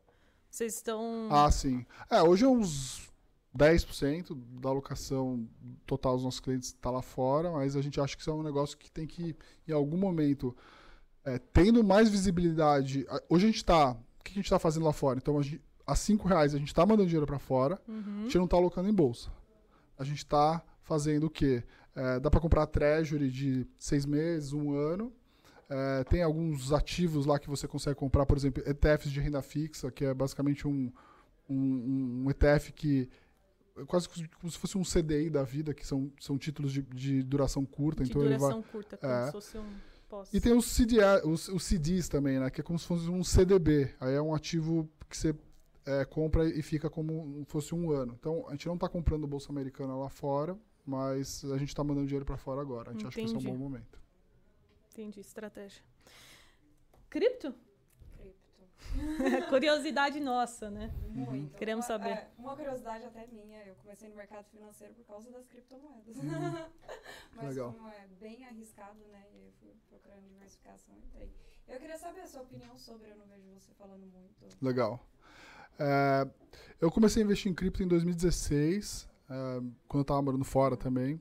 vocês 0.51 0.77
estão 0.77 1.29
Ah, 1.31 1.51
sim. 1.51 1.85
É, 2.11 2.23
hoje 2.23 2.47
é 2.47 2.49
uns 2.49 3.13
10% 3.55 4.35
da 4.63 4.71
alocação 4.71 5.47
total 5.85 6.15
dos 6.15 6.25
nossos 6.25 6.41
clientes 6.41 6.71
está 6.71 6.91
lá 6.91 7.03
fora, 7.03 7.53
mas 7.53 7.77
a 7.77 7.83
gente 7.83 8.01
acha 8.01 8.17
que 8.17 8.23
isso 8.23 8.31
é 8.31 8.35
um 8.35 8.43
negócio 8.43 8.79
que 8.79 8.91
tem 8.91 9.07
que, 9.07 9.37
em 9.69 9.73
algum 9.73 9.99
momento, 9.99 10.57
é, 11.23 11.39
tendo 11.39 11.85
mais 11.85 12.09
visibilidade. 12.09 13.07
Hoje 13.29 13.45
a 13.45 13.49
gente 13.49 13.57
está. 13.57 13.91
O 13.91 14.25
que 14.25 14.31
a 14.31 14.35
gente 14.35 14.47
está 14.47 14.59
fazendo 14.59 14.87
lá 14.87 14.93
fora? 14.93 15.19
Então, 15.19 15.39
a, 15.39 15.43
gente, 15.43 15.61
a 15.87 15.95
5 15.95 16.27
reais 16.27 16.55
a 16.55 16.59
gente 16.59 16.69
está 16.69 16.87
mandando 16.87 17.09
dinheiro 17.09 17.27
para 17.27 17.39
fora, 17.39 17.79
uhum. 17.87 18.21
a 18.21 18.23
gente 18.23 18.39
não 18.39 18.47
está 18.47 18.57
alocando 18.57 18.89
em 18.89 18.95
bolsa. 18.95 19.31
A 19.99 20.05
gente 20.05 20.19
está 20.19 20.65
fazendo 20.83 21.27
o 21.27 21.31
quê? 21.31 21.63
É, 21.97 22.21
dá 22.21 22.31
para 22.31 22.41
comprar 22.41 22.67
treasury 22.67 23.31
de 23.31 23.67
seis 23.79 24.05
meses, 24.05 24.53
um 24.53 24.75
ano. 24.75 25.13
É, 25.69 26.05
tem 26.05 26.23
alguns 26.23 26.73
ativos 26.73 27.27
lá 27.27 27.39
que 27.39 27.49
você 27.49 27.67
consegue 27.67 27.97
comprar, 27.97 28.27
por 28.27 28.37
exemplo, 28.37 28.63
ETFs 28.67 29.11
de 29.11 29.19
renda 29.19 29.41
fixa, 29.41 29.91
que 29.91 30.05
é 30.05 30.13
basicamente 30.13 30.69
um, 30.69 30.93
um, 31.49 32.25
um 32.25 32.31
ETF 32.31 32.73
que 32.73 33.09
é 33.79 33.85
quase 33.85 34.09
como 34.09 34.51
se 34.51 34.59
fosse 34.59 34.79
um 34.79 34.83
CDI 34.83 35.31
da 35.31 35.43
vida, 35.43 35.75
que 35.75 35.87
são, 35.87 36.13
são 36.21 36.39
títulos 36.39 36.73
de, 36.73 36.83
de 36.83 37.23
duração 37.23 37.65
curta. 37.65 38.05
De 38.05 38.11
então 38.11 38.23
duração 38.23 38.51
ele 38.51 38.61
vai, 38.61 38.71
curta, 38.71 38.97
como 38.97 39.13
é. 39.13 39.27
se 39.27 39.33
fosse 39.33 39.59
um 39.59 40.27
E 40.33 40.41
tem 40.41 40.53
os, 40.53 40.77
CDA, 40.77 41.27
os, 41.27 41.49
os, 41.49 41.65
CDs 41.65 42.09
também, 42.09 42.39
né? 42.39 42.49
Que 42.51 42.61
é 42.61 42.65
como 42.65 42.79
se 42.79 42.87
fosse 42.87 43.09
um 43.09 43.25
CDB. 43.25 43.95
Aí 44.01 44.15
é 44.15 44.21
um 44.21 44.35
ativo 44.35 44.89
que 45.09 45.17
você 45.17 45.35
é, 45.85 46.05
compra 46.05 46.47
e 46.47 46.63
fica 46.63 46.89
como 46.89 47.45
se 47.45 47.51
fosse 47.51 47.75
um 47.75 47.91
ano. 47.91 48.17
Então, 48.19 48.47
a 48.49 48.53
gente 48.53 48.67
não 48.67 48.75
está 48.75 48.89
comprando 48.89 49.27
Bolsa 49.27 49.51
Americana 49.51 49.97
lá 49.97 50.09
fora, 50.09 50.57
mas 50.87 51.45
a 51.45 51.59
gente 51.59 51.69
está 51.69 51.83
mandando 51.83 52.07
dinheiro 52.07 52.25
para 52.25 52.37
fora 52.37 52.61
agora. 52.61 52.91
A 52.91 52.93
gente 52.93 53.03
Entendi. 53.03 53.09
acha 53.09 53.35
que 53.35 53.37
esse 53.37 53.47
é 53.47 53.51
um 53.51 53.53
bom 53.53 53.59
momento. 53.59 54.01
Entendi, 54.93 55.21
estratégia. 55.21 55.83
Cripto? 57.11 57.55
Cripto. 58.17 59.49
curiosidade 59.51 60.21
nossa, 60.21 60.71
né? 60.71 60.95
Muito. 61.09 61.57
Queremos 61.57 61.85
uma, 61.85 61.89
saber. 61.89 62.11
É, 62.11 62.31
uma 62.39 62.55
curiosidade 62.55 63.05
até 63.05 63.27
minha, 63.27 63.65
eu 63.65 63.75
comecei 63.75 64.09
no 64.09 64.15
mercado 64.15 64.47
financeiro 64.47 64.95
por 64.95 65.05
causa 65.05 65.31
das 65.31 65.47
criptomoedas. 65.49 66.17
Uhum. 66.17 66.25
Mas 67.35 67.49
Legal. 67.49 67.73
como 67.73 67.89
é 67.89 68.07
bem 68.21 68.47
arriscado, 68.47 68.99
né? 69.11 69.27
E 69.35 69.45
eu 69.45 69.53
fui 69.61 69.75
procurando 69.89 70.29
diversificação, 70.29 70.95
entrei. 71.05 71.31
Eu 71.67 71.81
queria 71.81 71.99
saber 71.99 72.21
a 72.21 72.27
sua 72.29 72.43
opinião 72.43 72.79
sobre, 72.79 73.11
eu 73.11 73.17
não 73.17 73.27
vejo 73.27 73.51
você 73.51 73.75
falando 73.75 74.07
muito. 74.07 74.65
Legal. 74.65 75.05
É, 75.79 76.31
eu 76.81 76.91
comecei 76.93 77.23
a 77.23 77.25
investir 77.25 77.51
em 77.51 77.55
cripto 77.55 77.83
em 77.83 77.89
2016 77.89 79.16
quando 79.89 80.01
eu 80.01 80.03
estava 80.03 80.23
morando 80.23 80.45
fora 80.45 80.77
também, 80.77 81.21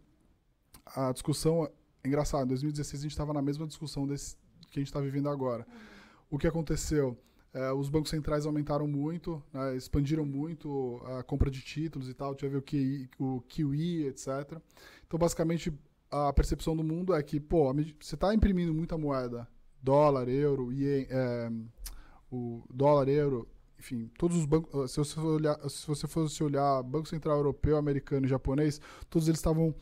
a 0.86 1.12
discussão 1.12 1.66
é 1.66 2.08
engraçada. 2.08 2.46
Em 2.46 2.50
2016 2.50 3.02
a 3.02 3.04
gente 3.04 3.12
estava 3.12 3.34
na 3.34 3.42
mesma 3.42 3.66
discussão 3.66 4.06
desse, 4.06 4.36
que 4.70 4.80
a 4.80 4.82
gente 4.82 4.88
está 4.88 5.00
vivendo 5.00 5.30
agora. 5.30 5.66
Uhum. 5.68 5.76
O 6.32 6.38
que 6.38 6.48
aconteceu? 6.48 7.18
É, 7.54 7.72
os 7.72 7.88
bancos 7.88 8.10
centrais 8.10 8.46
aumentaram 8.46 8.86
muito, 8.86 9.42
né, 9.54 9.78
expandiram 9.78 10.26
muito 10.26 11.02
a 11.06 11.24
compra 11.24 11.50
de 11.50 11.62
títulos 11.62 12.10
e 12.10 12.14
tal. 12.14 12.36
Tive 12.36 12.58
o 12.58 12.62
QI, 12.62 13.10
o 13.18 13.42
QE, 13.48 14.08
etc. 14.08 14.60
Então, 15.08 15.18
basicamente, 15.18 15.74
a 16.12 16.34
percepção 16.34 16.76
do 16.76 16.84
mundo 16.84 17.14
é 17.14 17.24
que, 17.24 17.40
pô, 17.40 17.74
você 17.74 18.16
está 18.16 18.36
imprimindo 18.36 18.74
muita 18.74 18.98
moeda, 18.98 19.48
dólar, 19.82 20.28
euro, 20.28 20.74
ien, 20.74 21.08
é, 21.10 21.50
o 22.30 22.62
dólar, 22.70 23.08
euro, 23.08 23.48
enfim, 23.86 24.10
todos 24.18 24.36
os 24.36 24.46
bancos, 24.48 24.92
se 24.92 24.98
você, 24.98 25.20
olhar, 25.20 25.70
se 25.70 25.86
você 25.86 26.08
fosse 26.08 26.44
olhar 26.44 26.82
Banco 26.82 27.08
Central 27.08 27.38
Europeu, 27.38 27.78
Americano 27.78 28.26
e 28.26 28.30
Japonês, 28.30 28.82
todos 29.12 29.28
eles 29.28 29.40
estavam 29.40 29.76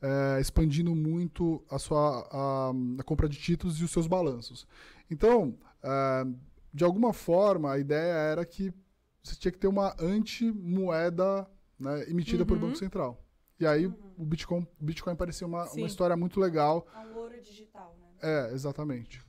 é, 0.00 0.40
expandindo 0.40 0.94
muito 0.94 1.62
a 1.70 1.78
sua 1.78 2.26
a, 2.30 2.70
a, 2.70 3.04
compra 3.04 3.28
de 3.28 3.36
títulos 3.36 3.78
e 3.78 3.84
os 3.84 3.90
seus 3.90 4.06
balanços. 4.06 4.66
Então, 5.10 5.58
é, 5.82 6.26
de 6.72 6.84
alguma 6.84 7.12
forma, 7.12 7.70
a 7.70 7.78
ideia 7.78 8.14
era 8.14 8.46
que 8.46 8.72
você 9.22 9.36
tinha 9.36 9.52
que 9.52 9.58
ter 9.58 9.68
uma 9.68 9.94
anti-moeda 10.00 11.46
né, 11.78 12.10
emitida 12.10 12.44
uhum. 12.44 12.46
por 12.46 12.58
Banco 12.58 12.76
Central. 12.76 13.22
E 13.60 13.66
aí 13.66 13.86
uhum. 13.86 13.94
o 14.16 14.24
Bitcoin, 14.24 14.66
o 14.80 14.84
Bitcoin 14.84 15.16
parecia 15.16 15.46
uma, 15.46 15.70
uma 15.70 15.86
história 15.86 16.16
muito 16.16 16.40
legal. 16.40 16.86
É 16.94 16.98
um 17.00 17.16
ouro 17.18 17.38
digital, 17.42 17.94
né? 18.00 18.08
É, 18.22 18.54
exatamente. 18.54 19.20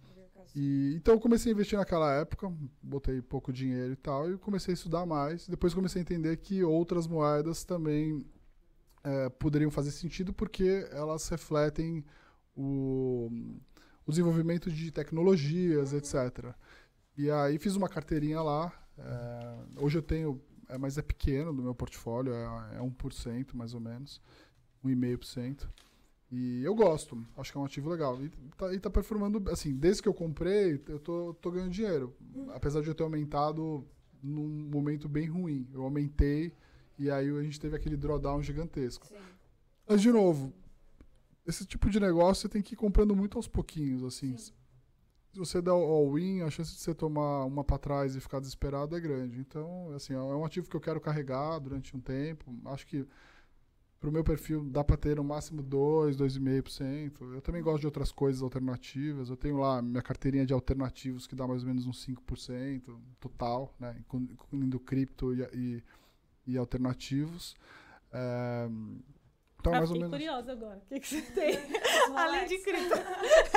E, 0.55 0.93
então 0.95 1.15
eu 1.15 1.19
comecei 1.19 1.51
a 1.51 1.53
investir 1.53 1.77
naquela 1.77 2.13
época, 2.13 2.49
botei 2.81 3.21
pouco 3.21 3.51
dinheiro 3.51 3.91
e 3.91 3.95
tal, 3.97 4.31
e 4.31 4.37
comecei 4.37 4.71
a 4.73 4.75
estudar 4.75 5.05
mais. 5.05 5.47
Depois 5.49 5.73
comecei 5.73 5.99
a 5.99 6.03
entender 6.03 6.37
que 6.37 6.63
outras 6.63 7.05
moedas 7.07 7.65
também 7.65 8.25
é, 9.03 9.27
poderiam 9.29 9.69
fazer 9.69 9.91
sentido 9.91 10.31
porque 10.31 10.87
elas 10.91 11.27
refletem 11.27 12.05
o, 12.55 13.29
o 14.05 14.11
desenvolvimento 14.11 14.71
de 14.71 14.91
tecnologias, 14.91 15.91
etc. 15.91 16.53
E 17.17 17.29
aí 17.29 17.59
fiz 17.59 17.75
uma 17.75 17.89
carteirinha 17.89 18.41
lá. 18.41 18.71
é, 18.97 19.57
hoje 19.77 19.97
eu 19.97 20.01
tenho, 20.01 20.41
é, 20.69 20.77
mas 20.77 20.97
é 20.97 21.01
pequeno 21.01 21.53
do 21.53 21.61
meu 21.61 21.75
portfólio, 21.75 22.33
é, 22.33 22.77
é 22.77 22.79
1% 22.79 23.53
mais 23.53 23.73
ou 23.73 23.81
menos, 23.81 24.21
1,5%. 24.85 25.67
E 26.37 26.65
eu 26.65 26.75
gosto, 26.75 27.17
acho 27.37 27.49
que 27.49 27.57
é 27.57 27.61
um 27.61 27.63
ativo 27.63 27.89
legal. 27.89 28.21
E 28.21 28.29
tá, 28.57 28.73
e 28.73 28.77
tá 28.77 28.89
performando, 28.89 29.49
assim, 29.49 29.73
desde 29.73 30.01
que 30.01 30.09
eu 30.09 30.13
comprei, 30.13 30.83
eu 30.89 30.99
tô, 30.99 31.33
tô 31.35 31.49
ganhando 31.49 31.71
dinheiro. 31.71 32.13
Apesar 32.53 32.81
de 32.81 32.89
eu 32.89 32.93
ter 32.93 33.03
aumentado 33.03 33.87
num 34.21 34.67
momento 34.69 35.07
bem 35.07 35.27
ruim. 35.27 35.65
Eu 35.73 35.83
aumentei 35.83 36.51
e 36.99 37.09
aí 37.09 37.29
a 37.29 37.41
gente 37.41 37.57
teve 37.57 37.77
aquele 37.77 37.95
drawdown 37.95 38.43
gigantesco. 38.43 39.07
Sim. 39.07 39.15
Mas, 39.87 40.01
de 40.01 40.11
novo, 40.11 40.51
esse 41.47 41.65
tipo 41.65 41.89
de 41.89 42.01
negócio 42.01 42.41
você 42.41 42.49
tem 42.49 42.61
que 42.61 42.73
ir 42.73 42.77
comprando 42.77 43.15
muito 43.15 43.37
aos 43.37 43.47
pouquinhos, 43.47 44.03
assim. 44.03 44.35
Sim. 44.35 44.51
Se 45.31 45.39
você 45.39 45.61
der 45.61 45.71
o 45.71 45.83
all-in, 45.83 46.41
a 46.41 46.49
chance 46.49 46.73
de 46.73 46.81
você 46.81 46.93
tomar 46.93 47.45
uma 47.45 47.63
para 47.63 47.77
trás 47.77 48.13
e 48.13 48.19
ficar 48.19 48.41
desesperado 48.41 48.93
é 48.93 48.99
grande. 48.99 49.39
Então, 49.39 49.89
assim, 49.95 50.13
é 50.13 50.19
um 50.19 50.43
ativo 50.43 50.69
que 50.69 50.75
eu 50.75 50.81
quero 50.81 50.99
carregar 50.99 51.59
durante 51.59 51.95
um 51.95 52.01
tempo. 52.01 52.53
Acho 52.65 52.85
que 52.85 53.07
pro 54.05 54.11
meu 54.11 54.23
perfil 54.23 54.63
dá 54.65 54.83
para 54.83 54.95
ter 54.97 55.15
no 55.15 55.23
máximo 55.23 55.63
2, 55.63 56.15
2,5%. 56.15 57.33
Eu 57.33 57.41
também 57.41 57.63
gosto 57.63 57.79
de 57.79 57.85
outras 57.87 58.11
coisas 58.11 58.43
alternativas. 58.43 59.29
Eu 59.31 59.35
tenho 59.35 59.57
lá 59.57 59.81
minha 59.81 60.01
carteirinha 60.03 60.45
de 60.45 60.53
alternativos 60.53 61.25
que 61.25 61.33
dá 61.33 61.47
mais 61.47 61.63
ou 61.63 61.67
menos 61.67 61.87
uns 61.87 62.05
5% 62.05 62.83
total, 63.19 63.73
né, 63.79 63.95
inclu- 63.99 64.19
incluindo 64.31 64.79
cripto 64.79 65.33
e, 65.33 65.41
e, 65.53 65.83
e 66.45 66.55
alternativos. 66.57 67.55
É, 68.13 68.67
então, 69.59 69.73
ah, 69.73 69.77
mais 69.77 69.89
ou 69.89 69.95
fiquei 69.95 70.07
menos. 70.07 70.11
curiosa 70.11 70.51
agora. 70.51 70.77
O 70.77 70.87
que, 70.87 70.99
que 70.99 71.07
você 71.07 71.21
tem? 71.31 71.57
Além 72.15 72.45
de 72.47 72.59
cripto. 72.59 72.93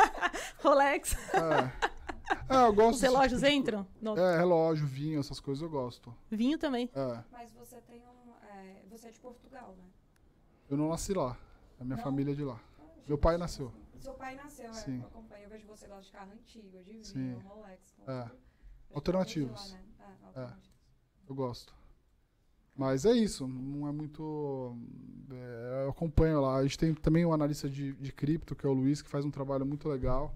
Rolex. 0.65 1.15
É. 1.35 1.89
É, 2.55 2.67
eu 2.67 2.73
gosto 2.73 2.95
Os 2.95 3.01
desse 3.01 3.13
relógios 3.13 3.41
tipo 3.41 3.51
de 3.53 3.57
entram? 3.59 3.87
No- 4.01 4.17
É, 4.19 4.39
relógio, 4.39 4.87
vinho, 4.87 5.21
essas 5.21 5.41
coisas 5.41 5.61
eu 5.63 5.69
gosto. 5.69 6.15
Vinho 6.31 6.57
também. 6.59 6.89
É. 6.95 7.23
Mas 7.31 7.53
você 7.53 7.77
tem 7.83 8.01
um. 8.01 8.33
é, 8.51 8.83
você 8.91 9.09
é 9.09 9.11
de 9.11 9.19
Portugal, 9.19 9.75
né? 9.77 9.85
Eu 10.69 10.77
não 10.77 10.89
nasci 10.89 11.13
lá. 11.15 11.37
A 11.81 11.85
minha 11.85 11.97
Não? 11.97 12.03
família 12.05 12.33
é 12.33 12.35
de 12.35 12.45
lá. 12.45 12.61
Ah, 12.81 12.85
Meu 13.07 13.17
pai 13.19 13.37
nasceu. 13.39 13.73
Seu 13.99 14.15
pai 14.15 14.35
nasceu, 14.37 14.73
Sim. 14.73 14.99
é, 14.99 15.03
eu 15.03 15.07
acompanho. 15.07 15.45
Eu 15.45 15.51
vejo 15.51 15.67
você 15.67 15.87
gosta 15.87 16.05
de 16.05 16.13
carro 16.13 16.33
antigo, 16.33 16.69
de 16.69 16.83
vinho, 16.83 17.05
Sim. 17.05 17.33
Rolex. 17.45 17.99
É. 18.07 18.13
é 18.13 18.31
Alternativos. 18.93 19.73
lá, 19.73 19.79
né? 19.79 19.85
É, 20.01 20.27
alternativos. 20.27 20.71
Eu 21.29 21.35
gosto. 21.35 21.75
Mas 22.75 23.05
é 23.05 23.13
isso, 23.13 23.49
não 23.49 23.89
é 23.89 23.93
muito. 23.93 24.77
é, 25.33 25.85
eu 25.85 25.91
acompanho 25.91 26.41
lá. 26.41 26.57
A 26.59 26.63
gente 26.63 26.79
tem 26.79 26.95
também 26.95 27.25
um 27.27 27.33
analista 27.33 27.69
de, 27.69 27.93
de 27.95 28.13
cripto, 28.13 28.55
que 28.55 28.65
é 28.65 28.69
o 28.69 28.73
Luiz, 28.73 29.03
que 29.03 29.09
faz 29.09 29.25
um 29.25 29.31
trabalho 29.31 29.67
muito 29.67 29.89
legal. 29.89 30.35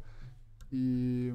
E, 0.73 1.33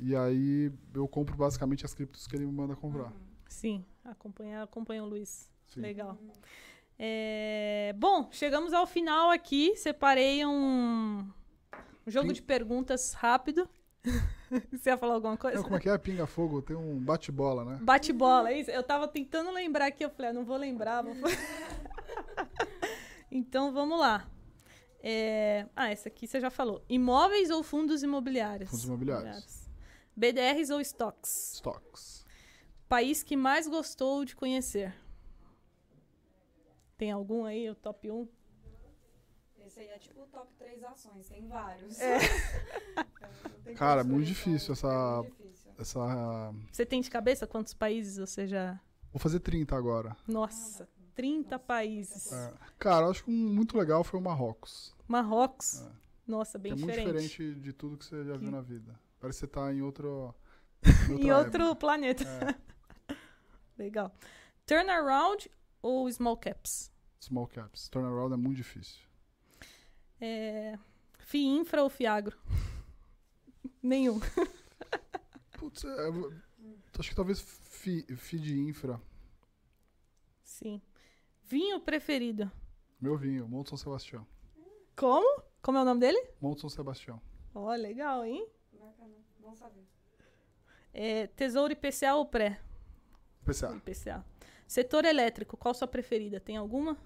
e 0.00 0.16
aí 0.16 0.72
eu 0.94 1.06
compro 1.06 1.36
basicamente 1.36 1.84
as 1.84 1.94
criptos 1.94 2.26
que 2.26 2.34
ele 2.34 2.46
me 2.46 2.52
manda 2.52 2.74
comprar. 2.74 3.12
Uhum. 3.12 3.20
Sim, 3.48 3.84
acompanha, 4.04 4.62
acompanha 4.62 5.04
o 5.04 5.06
Luiz. 5.06 5.48
Sim. 5.66 5.80
Legal. 5.80 6.18
É, 6.98 7.94
Bom, 7.96 8.28
chegamos 8.32 8.72
ao 8.72 8.86
final 8.86 9.30
aqui. 9.30 9.76
Separei 9.76 10.44
um, 10.44 11.24
um 12.06 12.10
jogo 12.10 12.32
de 12.32 12.42
perguntas 12.42 13.12
rápido. 13.12 13.68
Você 14.72 14.90
ia 14.90 14.96
falar 14.96 15.14
alguma 15.14 15.36
coisa? 15.36 15.58
Não, 15.58 15.64
como 15.64 15.76
é 15.76 15.80
que 15.80 15.88
é? 15.88 15.98
Pinga 15.98 16.26
fogo, 16.26 16.62
tem 16.62 16.74
um 16.74 16.98
bate-bola, 16.98 17.64
né? 17.64 17.78
Bate-bola, 17.82 18.50
é 18.50 18.60
isso? 18.60 18.70
Eu 18.70 18.82
tava 18.82 19.06
tentando 19.06 19.50
lembrar 19.50 19.86
aqui, 19.86 20.04
eu 20.04 20.10
falei, 20.10 20.30
ah, 20.30 20.34
não 20.34 20.44
vou 20.44 20.56
lembrar. 20.56 21.02
Vou... 21.02 21.14
então 23.30 23.72
vamos 23.72 24.00
lá. 24.00 24.26
É, 25.02 25.66
Ah, 25.76 25.90
essa 25.90 26.08
aqui 26.08 26.26
você 26.26 26.40
já 26.40 26.50
falou. 26.50 26.82
Imóveis 26.88 27.50
ou 27.50 27.62
fundos 27.62 28.02
imobiliários? 28.02 28.70
Fundos 28.70 28.84
imobiliários. 28.84 29.68
BDRs 30.16 30.70
ou 30.70 30.80
stocks? 30.80 31.52
Stocks. 31.56 32.26
País 32.88 33.22
que 33.22 33.36
mais 33.36 33.68
gostou 33.68 34.24
de 34.24 34.34
conhecer? 34.34 34.94
Tem 36.98 37.10
algum 37.12 37.44
aí, 37.46 37.70
o 37.70 37.74
top 37.74 38.10
1? 38.10 38.28
Esse 39.64 39.80
aí 39.80 39.86
é 39.88 39.98
tipo 39.98 40.20
o 40.22 40.26
top 40.26 40.52
3 40.58 40.82
ações, 40.84 41.28
tem 41.28 41.46
vários. 41.46 41.98
É. 42.00 42.18
Não 43.52 43.60
tem 43.64 43.74
Cara, 43.74 44.02
como 44.02 44.14
muito 44.14 44.26
difícil 44.26 44.72
essa- 44.72 44.88
é 44.88 45.16
muito 45.28 45.36
difícil. 45.42 45.72
Essa. 45.78 46.54
Você 46.72 46.84
tem 46.84 47.00
de 47.00 47.08
cabeça 47.10 47.46
quantos 47.46 47.72
países 47.72 48.16
você 48.18 48.46
já. 48.48 48.80
Vou 49.12 49.20
fazer 49.20 49.40
30 49.40 49.76
agora. 49.76 50.16
Nossa, 50.26 50.88
30 51.14 51.56
países. 51.58 52.32
É. 52.32 52.52
Cara, 52.78 53.06
eu 53.06 53.10
acho 53.12 53.24
que 53.24 53.30
um 53.30 53.34
muito 53.34 53.78
legal 53.78 54.02
foi 54.02 54.18
o 54.18 54.22
Marrocos. 54.22 54.94
Marrocos. 55.06 55.82
É. 55.82 55.90
Nossa, 56.26 56.58
bem 56.58 56.72
é 56.72 56.74
muito 56.74 56.90
diferente. 56.90 57.22
diferente 57.28 57.60
de 57.60 57.72
tudo 57.72 57.96
que 57.96 58.04
você 58.04 58.24
já 58.24 58.32
Que- 58.32 58.38
viu 58.40 58.50
na 58.50 58.60
vida. 58.60 58.98
Parece 59.20 59.38
que 59.40 59.46
você 59.46 59.52
tá 59.52 59.72
em 59.72 59.80
outro. 59.82 60.34
Em 61.10 61.30
outra 61.32 61.64
outro 61.64 61.76
planeta. 61.76 62.24
época. 62.24 62.60
É. 63.08 63.16
Legal. 63.78 64.12
Turnaround 64.66 65.50
ou 65.82 66.10
small 66.10 66.36
caps? 66.36 66.90
Small 67.20 67.46
caps. 67.46 67.88
Turnaround 67.88 68.32
é 68.34 68.36
muito 68.36 68.56
difícil. 68.56 69.00
É... 70.20 70.78
FIINFRA 71.18 71.82
ou 71.82 71.88
FIAGRO? 71.90 72.36
Nenhum. 73.82 74.20
Putz, 75.52 75.84
é, 75.84 76.08
eu- 76.08 76.32
acho 76.98 77.10
que 77.10 77.16
talvez 77.16 77.40
fi, 77.40 78.02
fi 78.16 78.38
de 78.38 78.58
infra. 78.58 79.00
Sim. 80.42 80.80
Vinho 81.44 81.80
preferido? 81.80 82.50
Meu 83.00 83.16
vinho, 83.16 83.48
Monte 83.48 83.68
São 83.70 83.78
Sebastião. 83.78 84.26
Como? 84.96 85.42
Como 85.62 85.78
é 85.78 85.82
o 85.82 85.84
nome 85.84 86.00
dele? 86.00 86.20
Monte 86.40 86.60
São 86.60 86.70
Sebastião. 86.70 87.20
Ó, 87.54 87.72
legal, 87.74 88.24
hein? 88.24 88.46
Bacana, 88.72 89.14
bom 89.40 89.54
saber. 89.54 89.84
É, 90.92 91.26
tesouro 91.28 91.72
IPCA 91.72 92.14
ou 92.14 92.26
pré? 92.26 92.60
PCA. 93.44 93.74
IPCA. 93.76 94.24
Setor 94.68 95.04
elétrico, 95.06 95.56
qual 95.56 95.72
sua 95.74 95.88
preferida? 95.88 96.38
Tem 96.38 96.56
alguma? 96.58 96.96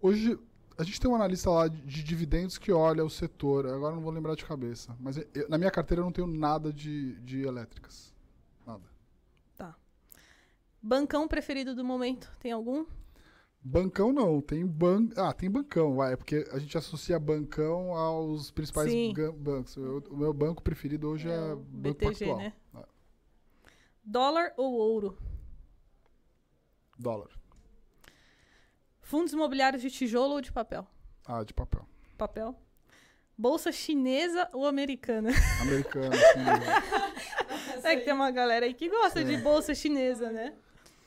Hoje, 0.00 0.38
a 0.78 0.84
gente 0.84 1.00
tem 1.00 1.10
um 1.10 1.16
analista 1.16 1.50
lá 1.50 1.66
de, 1.66 1.82
de 1.82 2.02
dividendos 2.04 2.56
que 2.58 2.70
olha 2.70 3.04
o 3.04 3.10
setor. 3.10 3.66
Agora 3.66 3.94
não 3.94 4.02
vou 4.02 4.12
lembrar 4.12 4.36
de 4.36 4.44
cabeça. 4.44 4.96
Mas 5.00 5.16
eu- 5.16 5.48
na 5.48 5.58
minha 5.58 5.70
carteira 5.70 6.00
eu 6.00 6.04
não 6.04 6.12
tenho 6.12 6.28
nada 6.28 6.72
de, 6.72 7.16
de 7.22 7.42
elétricas. 7.42 8.14
Nada. 8.64 8.84
Bancão 10.80 11.26
preferido 11.26 11.74
do 11.74 11.84
momento? 11.84 12.30
Tem 12.38 12.52
algum? 12.52 12.86
Bancão 13.60 14.12
não, 14.12 14.40
tem 14.40 14.64
ban... 14.64 15.08
Ah, 15.16 15.32
tem 15.32 15.50
bancão, 15.50 15.96
vai, 15.96 16.12
é 16.12 16.16
porque 16.16 16.46
a 16.52 16.58
gente 16.60 16.78
associa 16.78 17.18
bancão 17.18 17.92
aos 17.96 18.52
principais 18.52 18.92
bancos. 19.36 19.74
Eu- 19.76 20.04
o 20.08 20.16
meu 20.16 20.32
banco 20.32 20.62
preferido 20.62 21.08
hoje 21.08 21.28
é, 21.28 21.34
É 21.34 21.52
o 21.52 21.56
Banco 21.56 21.98
BTG, 21.98 22.04
Pactual. 22.26 22.36
né? 22.38 22.52
É, 22.76 22.84
Dólar 24.04 24.52
ou 24.56 24.72
ouro? 24.74 25.18
Dólar. 26.98 27.28
Fundos 29.00 29.32
imobiliários 29.32 29.82
de 29.82 29.90
tijolo 29.90 30.34
ou 30.34 30.40
de 30.40 30.50
papel? 30.52 30.86
Ah, 31.26 31.42
de 31.44 31.52
papel. 31.54 31.86
Papel. 32.18 32.56
Bolsa 33.38 33.70
chinesa 33.70 34.48
ou 34.52 34.66
americana? 34.66 35.30
Americano, 35.60 36.10
assim, 36.14 37.86
É 37.86 37.96
que 37.96 38.04
tem 38.04 38.14
uma 38.14 38.30
galera 38.30 38.64
aí 38.66 38.72
que 38.74 38.88
gosta 38.88 39.22
de 39.22 39.36
Sim. 39.36 39.42
bolsa 39.42 39.74
chinesa, 39.74 40.30
né? 40.32 40.54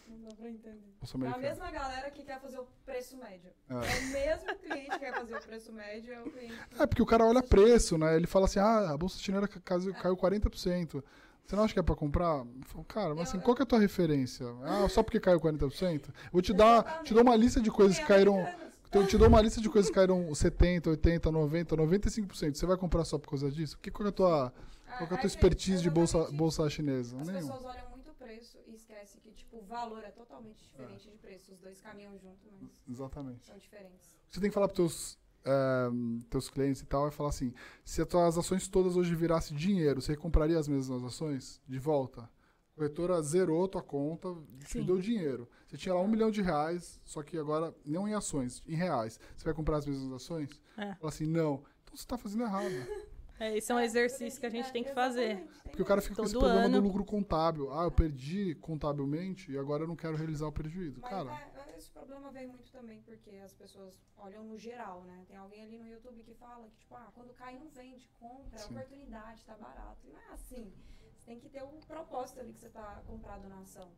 Não 0.07 0.29
dá 0.29 0.35
pra 0.35 0.47
entender. 0.49 0.79
bolsa 0.99 1.17
É 1.17 1.21
a 1.21 1.21
americana. 1.21 1.47
mesma 1.49 1.71
galera 1.71 2.11
que 2.11 2.23
quer 2.23 2.39
fazer 2.39 2.59
o 2.59 2.67
preço 2.85 3.17
médio. 3.17 3.49
É. 3.69 3.73
É 3.73 3.77
o 3.77 4.07
mesmo 4.11 4.55
cliente 4.59 4.89
que 4.91 4.99
quer 4.99 5.13
fazer 5.13 5.35
o 5.35 5.41
preço 5.41 5.73
médio, 5.73 6.13
é 6.13 6.19
o 6.21 6.29
cliente 6.29 6.53
que... 6.69 6.81
É, 6.83 6.85
porque 6.85 7.01
o 7.01 7.05
cara 7.05 7.25
olha 7.25 7.41
preço, 7.41 7.97
né? 7.97 8.15
Ele 8.15 8.27
fala 8.27 8.45
assim, 8.45 8.59
ah, 8.59 8.91
a 8.91 8.97
bolsa 8.97 9.17
chinesa 9.19 9.47
ca- 9.47 9.59
caiu 9.61 9.93
caiu 9.95 10.15
40%. 10.15 11.03
Você 11.49 11.55
não 11.55 11.63
acha 11.63 11.73
que 11.73 11.79
é 11.79 11.83
pra 11.83 11.95
comprar? 11.95 12.45
Falo, 12.65 12.85
Cara, 12.85 13.15
mas 13.15 13.29
assim, 13.29 13.39
qual 13.39 13.55
que 13.55 13.63
é 13.63 13.63
a 13.63 13.65
tua 13.65 13.79
referência? 13.79 14.45
Ah, 14.61 14.87
só 14.87 15.01
porque 15.01 15.19
caiu 15.19 15.39
40%? 15.41 16.07
Eu 16.09 16.13
vou 16.31 16.43
te 16.43 16.53
dar, 16.53 17.01
te 17.01 17.11
dou 17.11 17.23
uma 17.23 17.35
lista 17.35 17.59
de 17.59 17.71
coisas 17.71 17.97
que 17.97 18.05
caíram... 18.05 18.47
Eu 18.93 19.07
te 19.07 19.17
dou 19.17 19.27
uma 19.27 19.41
lista 19.41 19.59
de 19.59 19.67
coisas 19.67 19.89
que 19.89 19.95
caíram 19.95 20.33
70, 20.33 20.91
80, 20.91 21.31
90, 21.31 21.75
95%. 21.75 22.53
Você 22.55 22.65
vai 22.67 22.77
comprar 22.77 23.03
só 23.03 23.17
por 23.17 23.31
causa 23.31 23.49
disso? 23.51 23.79
Que, 23.79 23.89
qual 23.89 24.03
que 24.03 24.07
é 24.07 24.09
a 24.09 24.11
tua, 24.11 24.53
qual 24.97 25.07
que 25.07 25.13
é 25.13 25.17
a 25.17 25.17
Ah, 25.17 25.21
tua 25.21 25.25
é 25.25 25.25
expertise 25.25 25.81
de 25.81 25.89
bolsa, 25.89 26.31
bolsa 26.31 26.69
chinesa? 26.69 27.17
As 27.19 27.27
Nenhum. 27.27 27.39
pessoas 27.47 27.65
olham 27.65 27.89
muito 27.89 28.09
o 28.11 28.13
preço 28.13 28.57
e 28.67 28.75
esquecem 28.75 29.19
que, 29.19 29.31
tipo, 29.31 29.57
o 29.57 29.63
valor 29.63 30.03
é 30.03 30.11
totalmente 30.11 30.61
diferente 30.63 31.09
de 31.09 31.17
preço. 31.17 31.51
Os 31.51 31.59
dois 31.59 31.81
caminham 31.81 32.11
junto, 32.19 32.47
mas 32.61 32.69
Exatamente. 32.87 33.43
são 33.45 33.57
diferentes. 33.57 34.15
Você 34.29 34.39
tem 34.39 34.49
que 34.51 34.53
falar 34.53 34.67
para 34.67 34.75
teus 34.75 35.17
eh, 35.45 35.89
teus 36.29 36.49
clientes 36.49 36.81
e 36.81 36.85
tal, 36.85 37.07
é 37.07 37.11
falar 37.11 37.29
assim: 37.29 37.53
se 37.83 38.01
as 38.01 38.07
tuas 38.07 38.37
ações 38.37 38.67
todas 38.67 38.95
hoje 38.95 39.13
virassem 39.15 39.55
dinheiro, 39.55 40.01
você 40.01 40.15
compraria 40.15 40.57
as 40.57 40.67
mesmas 40.67 41.03
ações 41.03 41.61
de 41.67 41.79
volta? 41.79 42.21
A 42.21 42.75
corretora 42.75 43.21
zerou 43.21 43.67
tua 43.67 43.81
conta, 43.81 44.33
te 44.65 44.81
deu 44.81 44.97
dinheiro. 44.99 45.49
Você 45.67 45.77
tinha 45.77 45.93
lá 45.93 46.01
um 46.01 46.07
milhão 46.07 46.31
de 46.31 46.41
reais, 46.41 47.01
só 47.03 47.21
que 47.21 47.37
agora 47.37 47.75
não 47.85 48.07
em 48.07 48.13
ações, 48.13 48.63
em 48.65 48.75
reais. 48.75 49.19
Você 49.35 49.43
vai 49.43 49.53
comprar 49.53 49.77
as 49.77 49.85
mesmas 49.85 50.11
ações? 50.13 50.49
É. 50.77 50.95
Fala 50.95 51.09
assim, 51.09 51.25
não. 51.25 51.55
Então 51.83 51.95
você 51.95 52.03
está 52.03 52.17
fazendo 52.17 52.43
errado. 52.43 52.69
É, 53.39 53.57
esse 53.57 53.71
é 53.71 53.75
um 53.75 53.79
exercício 53.79 54.37
que 54.37 54.45
a 54.45 54.49
gente 54.49 54.69
tem 54.69 54.83
que 54.83 54.93
fazer. 54.93 55.41
Porque 55.63 55.81
o 55.81 55.85
cara 55.85 56.01
fica 56.01 56.15
com 56.15 56.23
esse 56.23 56.33
Todo 56.33 56.41
problema 56.41 56.65
ano. 56.65 56.81
do 56.81 56.85
lucro 56.85 57.05
contábil. 57.05 57.71
Ah, 57.71 57.85
eu 57.85 57.91
perdi 57.91 58.53
contabilmente 58.55 59.49
e 59.49 59.57
agora 59.57 59.83
eu 59.83 59.87
não 59.87 59.95
quero 59.95 60.17
realizar 60.17 60.47
o 60.47 60.51
prejuízo. 60.51 60.99
Mas 61.01 61.09
Cara, 61.09 61.31
é, 61.31 61.58
esse 61.79 61.89
problema 61.89 62.29
vem 62.31 62.47
muito 62.47 62.69
também 62.71 63.01
porque 63.01 63.31
as 63.37 63.53
pessoas 63.53 63.97
olham 64.17 64.43
no 64.43 64.57
geral, 64.57 65.01
né? 65.03 65.23
Tem 65.27 65.37
alguém 65.37 65.63
ali 65.63 65.77
no 65.79 65.87
YouTube 65.87 66.21
que 66.23 66.33
fala 66.33 66.67
que, 66.67 66.77
tipo, 66.77 66.93
ah, 66.95 67.09
quando 67.15 67.33
cai 67.33 67.57
não 67.57 67.69
vende, 67.69 68.09
compra, 68.19 68.59
é 68.59 68.63
Sim. 68.63 68.75
oportunidade, 68.75 69.45
tá 69.45 69.55
barato. 69.55 69.97
E 70.05 70.11
não 70.11 70.19
é 70.19 70.33
assim. 70.33 70.71
Você 71.17 71.25
tem 71.25 71.39
que 71.39 71.49
ter 71.49 71.63
um 71.63 71.79
propósito 71.81 72.39
ali 72.41 72.51
que 72.53 72.59
você 72.59 72.69
tá 72.69 73.01
comprado 73.07 73.47
na 73.47 73.59
ação. 73.59 73.89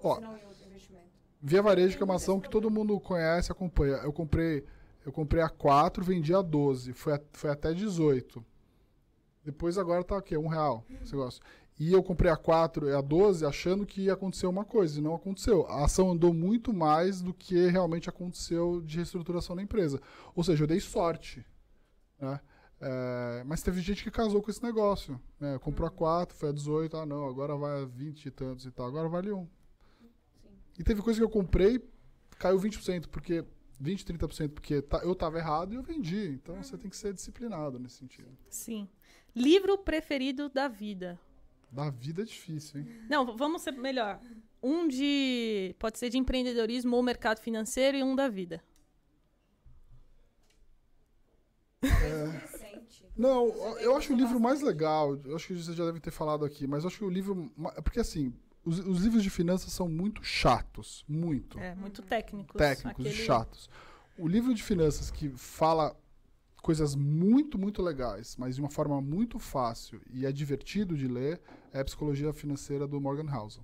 Ó, 0.00 0.08
Ou 0.10 0.14
se 0.16 0.20
não 0.20 0.38
em 0.38 0.46
outro 0.46 0.64
investimento. 0.64 1.10
Via 1.42 1.60
Varejo, 1.60 1.96
que 1.96 2.02
é 2.02 2.06
uma 2.06 2.14
ação 2.16 2.40
que 2.40 2.48
todo 2.48 2.70
mundo 2.70 2.98
conhece, 3.00 3.50
acompanha. 3.52 3.96
Eu 3.96 4.12
comprei, 4.12 4.64
eu 5.04 5.12
comprei 5.12 5.42
a 5.42 5.48
4, 5.48 6.02
vendi 6.04 6.32
a 6.34 6.40
12. 6.40 6.92
Foi, 6.92 7.14
a- 7.14 7.22
foi 7.32 7.50
até 7.50 7.72
18. 7.74 8.44
Depois 9.44 9.76
agora 9.76 10.02
tá 10.02 10.16
o 10.16 10.22
quê? 10.22 10.36
Um 10.38 10.46
real 10.48 10.84
esse 11.02 11.12
negócio. 11.12 11.42
E 11.78 11.92
eu 11.92 12.02
comprei 12.04 12.30
a 12.30 12.36
4 12.36 12.88
e 12.88 12.94
a 12.94 13.00
12 13.00 13.44
achando 13.44 13.84
que 13.84 14.02
ia 14.02 14.12
acontecer 14.12 14.46
uma 14.46 14.64
coisa, 14.64 14.98
e 14.98 15.02
não 15.02 15.14
aconteceu. 15.14 15.66
A 15.66 15.84
ação 15.84 16.10
andou 16.12 16.32
muito 16.32 16.72
mais 16.72 17.20
do 17.20 17.34
que 17.34 17.66
realmente 17.66 18.08
aconteceu 18.08 18.80
de 18.80 18.96
reestruturação 18.98 19.56
da 19.56 19.62
empresa. 19.62 20.00
Ou 20.36 20.44
seja, 20.44 20.62
eu 20.62 20.68
dei 20.68 20.78
sorte. 20.78 21.44
Né? 22.20 22.40
É, 22.80 23.42
mas 23.44 23.60
teve 23.62 23.80
gente 23.80 24.04
que 24.04 24.10
casou 24.10 24.40
com 24.40 24.50
esse 24.50 24.62
negócio. 24.62 25.20
Né? 25.40 25.58
Comprou 25.58 25.88
a 25.88 25.90
4, 25.90 26.36
foi 26.36 26.50
a 26.50 26.52
18, 26.52 26.96
ah 26.96 27.04
não, 27.06 27.26
agora 27.26 27.56
vai 27.56 27.82
a 27.82 27.84
20 27.86 28.26
e 28.26 28.30
tantos 28.30 28.66
e 28.66 28.70
tal. 28.70 28.86
Agora 28.86 29.08
vale 29.08 29.32
um. 29.32 29.48
Sim. 30.40 30.48
E 30.78 30.84
teve 30.84 31.02
coisa 31.02 31.18
que 31.18 31.24
eu 31.24 31.30
comprei, 31.30 31.80
caiu 32.38 32.58
20%, 32.58 33.08
porque 33.08 33.44
20, 33.80 34.04
30%, 34.04 34.48
porque 34.50 34.80
ta- 34.80 35.02
eu 35.02 35.14
tava 35.14 35.38
errado 35.38 35.72
e 35.72 35.76
eu 35.76 35.82
vendi. 35.82 36.28
Então 36.40 36.62
você 36.62 36.78
tem 36.78 36.88
que 36.88 36.96
ser 36.96 37.12
disciplinado 37.12 37.80
nesse 37.80 37.96
sentido. 37.96 38.28
Sim. 38.48 38.88
Livro 39.34 39.76
preferido 39.76 40.48
da 40.48 40.68
vida. 40.68 41.18
Da 41.74 41.90
vida 41.90 42.22
é 42.22 42.24
difícil, 42.24 42.80
hein? 42.80 42.86
Não, 43.10 43.36
vamos 43.36 43.62
ser 43.62 43.72
melhor. 43.72 44.20
Um 44.62 44.86
de. 44.86 45.74
Pode 45.78 45.98
ser 45.98 46.08
de 46.08 46.16
empreendedorismo 46.16 46.94
ou 46.96 47.02
mercado 47.02 47.40
financeiro 47.40 47.96
e 47.96 48.02
um 48.02 48.14
da 48.14 48.28
vida. 48.28 48.62
Recente. 51.82 53.04
Não, 53.16 53.46
eu 53.78 53.96
acho 53.96 54.12
o 54.12 54.16
livro 54.16 54.40
mais 54.40 54.60
legal. 54.62 55.16
Eu 55.24 55.36
acho 55.36 55.48
que 55.48 55.54
você 55.54 55.72
já 55.72 55.84
deve 55.84 56.00
ter 56.00 56.10
falado 56.10 56.44
aqui, 56.44 56.66
mas 56.66 56.84
eu 56.84 56.88
acho 56.88 56.98
que 56.98 57.04
o 57.04 57.10
livro. 57.10 57.50
ma- 57.56 57.72
Porque 57.82 58.00
assim, 58.00 58.32
os, 58.64 58.78
os 58.78 59.02
livros 59.02 59.22
de 59.22 59.30
finanças 59.30 59.72
são 59.72 59.88
muito 59.88 60.22
chatos. 60.24 61.04
Muito. 61.08 61.58
É, 61.58 61.74
muito 61.74 62.02
técnicos. 62.02 62.56
técnicos 62.56 63.04
e 63.04 63.08
Aquele- 63.08 63.24
chatos. 63.24 63.68
O 64.16 64.28
livro 64.28 64.54
de 64.54 64.62
finanças 64.62 65.10
que 65.10 65.28
fala 65.30 65.94
coisas 66.64 66.94
muito, 66.94 67.58
muito 67.58 67.82
legais, 67.82 68.38
mas 68.38 68.54
de 68.54 68.62
uma 68.62 68.70
forma 68.70 68.98
muito 68.98 69.38
fácil 69.38 70.00
e 70.10 70.24
é 70.24 70.32
divertido 70.32 70.96
de 70.96 71.06
ler, 71.06 71.38
é 71.70 71.80
a 71.80 71.84
Psicologia 71.84 72.32
Financeira 72.32 72.88
do 72.88 72.98
Morgan 72.98 73.30
Housel. 73.30 73.62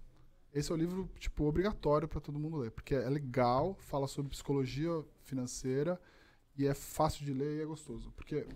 Esse 0.53 0.71
é 0.71 0.75
o 0.75 0.77
livro, 0.77 1.09
tipo, 1.19 1.45
obrigatório 1.45 2.07
para 2.07 2.21
todo 2.21 2.39
mundo 2.39 2.59
ler, 2.59 2.71
porque 2.71 2.95
é 2.95 3.09
legal, 3.09 3.75
fala 3.79 4.07
sobre 4.07 4.31
psicologia 4.33 4.91
financeira 5.23 5.99
e 6.59 6.67
é 6.67 6.75
fácil 6.75 7.25
de 7.25 7.33
ler 7.33 7.61
e 7.61 7.63
é 7.63 7.65
gostoso. 7.65 8.13
Porque, 8.13 8.47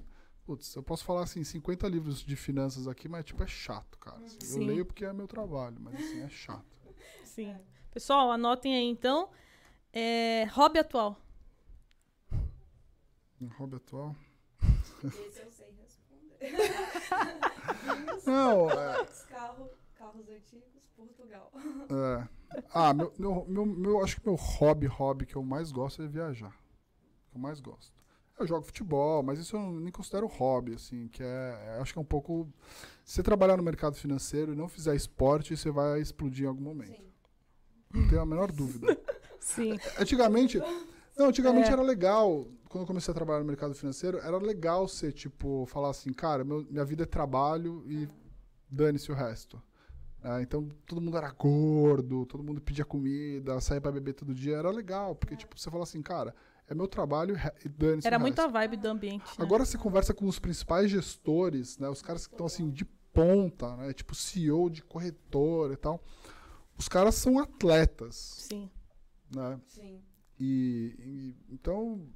putz, 0.44 0.74
eu 0.74 0.82
posso 0.82 1.06
falar, 1.06 1.22
assim, 1.22 1.42
50 1.42 1.88
livros 1.88 2.22
de 2.22 2.36
finanças 2.36 2.86
aqui, 2.86 3.08
mas, 3.08 3.24
tipo, 3.24 3.42
é 3.42 3.46
chato, 3.46 3.98
cara. 3.98 4.22
assim. 4.26 4.60
eu 4.60 4.66
leio 4.66 4.84
porque 4.84 5.06
é 5.06 5.12
meu 5.14 5.26
trabalho, 5.26 5.78
mas, 5.80 5.94
assim, 5.94 6.20
é 6.20 6.28
chato. 6.28 6.66
Sim. 7.24 7.56
Pessoal, 7.90 8.30
anotem 8.30 8.76
aí 8.76 8.84
então. 8.84 9.30
É, 9.90 10.44
hobby 10.52 10.80
atual. 10.80 11.18
Um 13.40 13.48
hobby 13.56 13.76
atual. 13.76 14.14
Esse 15.08 15.40
eu 15.40 15.50
sei 15.50 15.66
responder. 15.80 16.50
Não, 18.26 18.70
é, 18.70 19.06
Carro, 19.28 19.70
carros 19.94 20.28
antigos, 20.28 20.82
Portugal. 20.96 21.52
É. 21.90 22.28
Ah, 22.72 22.94
meu, 22.94 23.12
meu, 23.18 23.44
meu, 23.48 23.66
meu- 23.66 24.04
acho 24.04 24.20
que 24.20 24.26
meu 24.26 24.36
hobby, 24.36 24.86
hobby 24.86 25.26
que 25.26 25.36
eu 25.36 25.42
mais 25.42 25.72
gosto 25.72 26.02
é 26.02 26.06
viajar. 26.06 26.56
Que 27.30 27.36
eu 27.36 27.40
mais 27.40 27.60
gosto. 27.60 27.92
Eu 28.38 28.46
jogo 28.46 28.64
futebol, 28.66 29.22
mas 29.22 29.38
isso 29.38 29.56
eu 29.56 29.60
não- 29.60 29.72
nem 29.72 29.92
considero 29.92 30.26
hobby, 30.26 30.74
assim, 30.74 31.08
que 31.08 31.22
é, 31.22 31.26
é- 31.76 31.78
acho 31.80 31.92
que 31.92 31.98
é 31.98 32.02
um 32.02 32.04
pouco... 32.06 32.48
Se 33.04 33.14
você 33.14 33.22
trabalhar 33.22 33.56
no 33.56 33.62
mercado 33.62 33.94
financeiro 33.96 34.52
e 34.52 34.56
não 34.56 34.68
fizer 34.68 34.94
esporte, 34.94 35.56
você 35.56 35.70
vai 35.70 36.00
explodir 36.00 36.44
em 36.44 36.48
algum 36.48 36.62
momento. 36.62 36.96
Sim. 36.96 37.12
Não 37.92 38.08
tenho 38.08 38.20
a 38.22 38.26
menor 38.26 38.50
dúvida. 38.50 38.98
Sim. 39.40 39.78
Antigamente... 39.98 40.58
Não, 41.16 41.26
antigamente 41.28 41.68
É. 41.68 41.72
era 41.72 41.82
legal, 41.82 42.44
quando 42.74 42.82
eu 42.82 42.86
comecei 42.88 43.12
a 43.12 43.14
trabalhar 43.14 43.38
no 43.38 43.44
mercado 43.46 43.72
financeiro, 43.72 44.18
era 44.18 44.36
legal 44.36 44.88
ser, 44.88 45.12
tipo, 45.12 45.64
falar 45.66 45.90
assim, 45.90 46.12
cara, 46.12 46.42
meu- 46.42 46.66
minha 46.68 46.84
vida 46.84 47.04
é 47.04 47.06
trabalho 47.06 47.84
e 47.86 48.08
dane-se 48.68 49.12
o 49.12 49.14
resto. 49.14 49.62
É, 50.20 50.42
então 50.42 50.68
todo 50.84 51.00
mundo 51.00 51.16
era 51.16 51.30
gordo, 51.30 52.26
todo 52.26 52.42
mundo 52.42 52.60
pedia 52.60 52.84
comida, 52.84 53.60
saía 53.60 53.80
pra 53.80 53.92
beber 53.92 54.14
todo 54.14 54.34
dia, 54.34 54.56
era 54.56 54.70
legal, 54.70 55.14
porque 55.14 55.36
tipo, 55.36 55.56
você 55.56 55.70
fala 55.70 55.84
assim, 55.84 56.02
cara, 56.02 56.34
é 56.66 56.74
meu 56.74 56.88
trabalho 56.88 57.36
e 57.36 57.66
e 57.66 57.68
dane-se 57.68 58.08
Era 58.08 58.16
o 58.18 58.20
muito 58.20 58.36
resto. 58.38 58.48
a 58.48 58.52
vibe 58.52 58.76
do 58.78 58.88
ambiente. 58.88 59.24
né? 59.38 59.44
Agora 59.44 59.64
você 59.64 59.78
conversa 59.78 60.12
com 60.12 60.26
os 60.26 60.40
principais 60.40 60.90
gestores, 60.90 61.78
né, 61.78 61.88
os 61.88 62.02
caras 62.02 62.26
que 62.26 62.34
estão 62.34 62.46
assim 62.46 62.68
de 62.70 62.84
ponta, 63.12 63.76
né, 63.76 63.92
tipo 63.92 64.14
CEO 64.16 64.68
de 64.68 64.82
corretora 64.82 65.74
e 65.74 65.76
tal. 65.76 66.02
Os 66.76 66.88
caras 66.88 67.14
são 67.14 67.38
atletas, 67.38 68.16
Sim. 68.16 68.68
né? 69.32 69.60
Sim. 69.66 70.02
E, 70.40 70.96
e- 70.98 71.54
então 71.54 72.08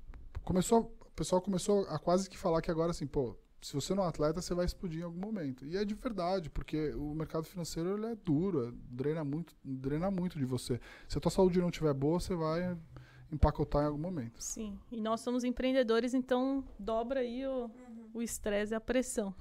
começou, 0.49 0.97
o 1.01 1.11
pessoal 1.15 1.43
começou 1.43 1.85
a 1.89 1.99
quase 1.99 2.29
que 2.31 2.39
falar 2.39 2.63
que 2.63 2.71
agora 2.71 2.91
assim, 2.91 3.07
pô, 3.07 3.37
se 3.61 3.75
você 3.75 3.95
não 3.95 4.05
é 4.05 4.09
atleta, 4.09 4.41
você 4.41 4.55
vai 4.55 4.65
explodir 4.65 5.01
em 5.01 5.05
algum 5.05 5.21
momento. 5.21 5.67
E 5.67 5.77
é 5.77 5.85
de 5.85 5.95
verdade, 5.95 6.49
porque 6.49 6.91
o 6.95 7.15
mercado 7.15 7.45
financeiro 7.45 7.97
ele 7.99 8.07
é 8.07 8.15
duro, 8.15 8.69
é- 8.69 8.73
drena 8.91 9.23
muito, 9.25 9.55
drena 9.63 10.11
muito 10.11 10.39
de 10.39 10.45
você. 10.47 10.81
Se 11.09 11.19
a 11.19 11.21
tua 11.21 11.31
saúde 11.31 11.61
não 11.61 11.69
estiver 11.69 11.93
boa, 11.93 12.19
você 12.19 12.35
vai 12.35 12.77
empacotar 13.31 13.83
em 13.83 13.87
algum 13.89 13.99
momento. 14.01 14.43
Sim. 14.43 14.79
E 14.91 14.99
nós 15.01 15.21
somos 15.21 15.45
empreendedores, 15.45 16.15
então 16.15 16.65
dobra 16.79 17.21
aí 17.21 17.47
o 17.47 17.65
Uhum. 17.65 18.11
o 18.15 18.23
estresse 18.23 18.73
e 18.73 18.77
a 18.77 18.81
pressão. 18.81 19.35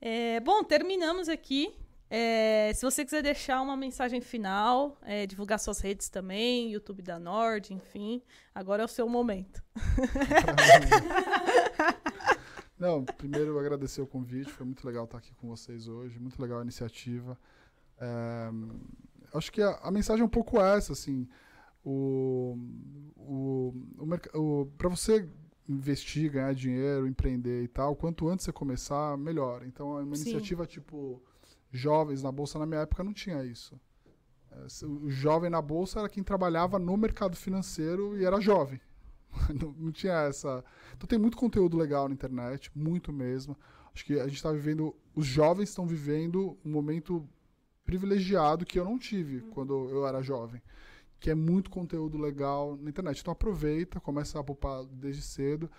É, 0.00 0.38
bom, 0.40 0.62
terminamos 0.62 1.28
aqui. 1.28 1.74
É, 2.10 2.72
se 2.74 2.82
você 2.82 3.04
quiser 3.04 3.22
deixar 3.22 3.60
uma 3.60 3.76
mensagem 3.76 4.20
final, 4.20 4.96
é, 5.02 5.26
divulgar 5.26 5.58
suas 5.58 5.80
redes 5.80 6.08
também, 6.08 6.72
YouTube 6.72 7.02
da 7.02 7.18
Nord, 7.18 7.74
enfim, 7.74 8.22
agora 8.54 8.82
é 8.82 8.84
o 8.84 8.88
seu 8.88 9.08
momento. 9.08 9.62
Não, 12.78 13.04
primeiro 13.04 13.58
agradecer 13.58 14.00
o 14.00 14.06
convite, 14.06 14.52
foi 14.52 14.64
muito 14.64 14.86
legal 14.86 15.04
estar 15.04 15.18
aqui 15.18 15.34
com 15.34 15.48
vocês 15.48 15.88
hoje, 15.88 16.18
muito 16.18 16.40
legal 16.40 16.60
a 16.60 16.62
iniciativa. 16.62 17.36
É, 18.00 18.50
acho 19.34 19.52
que 19.52 19.60
a, 19.60 19.78
a 19.82 19.90
mensagem 19.90 20.22
é 20.22 20.24
um 20.24 20.30
pouco 20.30 20.60
essa, 20.60 20.92
assim, 20.92 21.28
o, 21.84 22.56
o, 23.16 23.74
o, 23.98 24.06
o 24.34 24.66
para 24.78 24.88
você 24.88 25.28
investir, 25.68 26.30
ganhar 26.30 26.54
dinheiro, 26.54 27.06
empreender 27.06 27.62
e 27.62 27.68
tal, 27.68 27.94
quanto 27.94 28.28
antes 28.28 28.46
você 28.46 28.52
começar, 28.52 29.18
melhor. 29.18 29.66
Então, 29.66 29.98
é 29.98 30.02
uma 30.02 30.16
Sim. 30.16 30.22
iniciativa 30.22 30.66
tipo 30.66 31.22
jovens 31.70 32.22
na 32.22 32.32
bolsa 32.32 32.58
na 32.58 32.66
minha 32.66 32.80
época 32.80 33.04
não 33.04 33.12
tinha 33.12 33.44
isso. 33.44 33.78
É, 34.50 34.86
O 34.86 35.10
jovem 35.10 35.50
na 35.50 35.60
bolsa 35.60 36.00
era 36.00 36.08
quem 36.08 36.22
trabalhava 36.22 36.78
no 36.78 36.96
mercado 36.96 37.36
financeiro 37.36 38.16
e 38.18 38.24
era 38.24 38.40
jovem. 38.40 38.80
Não, 39.60 39.72
não 39.72 39.92
tinha 39.92 40.14
essa. 40.22 40.64
Então 40.96 41.06
tem 41.06 41.18
muito 41.18 41.36
conteúdo 41.36 41.76
legal 41.76 42.08
na 42.08 42.14
internet, 42.14 42.70
muito 42.74 43.12
mesmo. 43.12 43.56
Acho 43.94 44.04
que 44.04 44.18
a 44.18 44.26
gente 44.26 44.36
está 44.36 44.50
vivendo, 44.50 44.96
os 45.14 45.26
jovens 45.26 45.68
estão 45.68 45.86
vivendo 45.86 46.58
um 46.64 46.70
momento 46.70 47.28
privilegiado 47.84 48.64
que 48.64 48.78
eu 48.78 48.84
não 48.84 48.98
tive 48.98 49.42
quando 49.50 49.88
eu 49.90 50.06
era 50.06 50.22
jovem, 50.22 50.62
que 51.20 51.30
é 51.30 51.34
muito 51.34 51.70
conteúdo 51.70 52.16
legal 52.16 52.76
na 52.76 52.88
internet. 52.88 53.20
Então 53.20 53.32
aproveita, 53.32 54.00
começa 54.00 54.40
a 54.40 54.44
poupar 54.44 54.84
desde 54.86 55.22
cedo. 55.22 55.70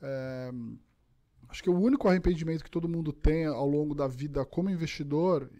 É, 0.00 0.52
acho 1.48 1.62
que 1.62 1.70
o 1.70 1.78
único 1.78 2.08
arrependimento 2.08 2.64
que 2.64 2.70
todo 2.70 2.88
mundo 2.88 3.12
tem 3.12 3.46
ao 3.46 3.68
longo 3.68 3.94
da 3.94 4.06
vida 4.06 4.44
como 4.44 4.70
investidor, 4.70 5.50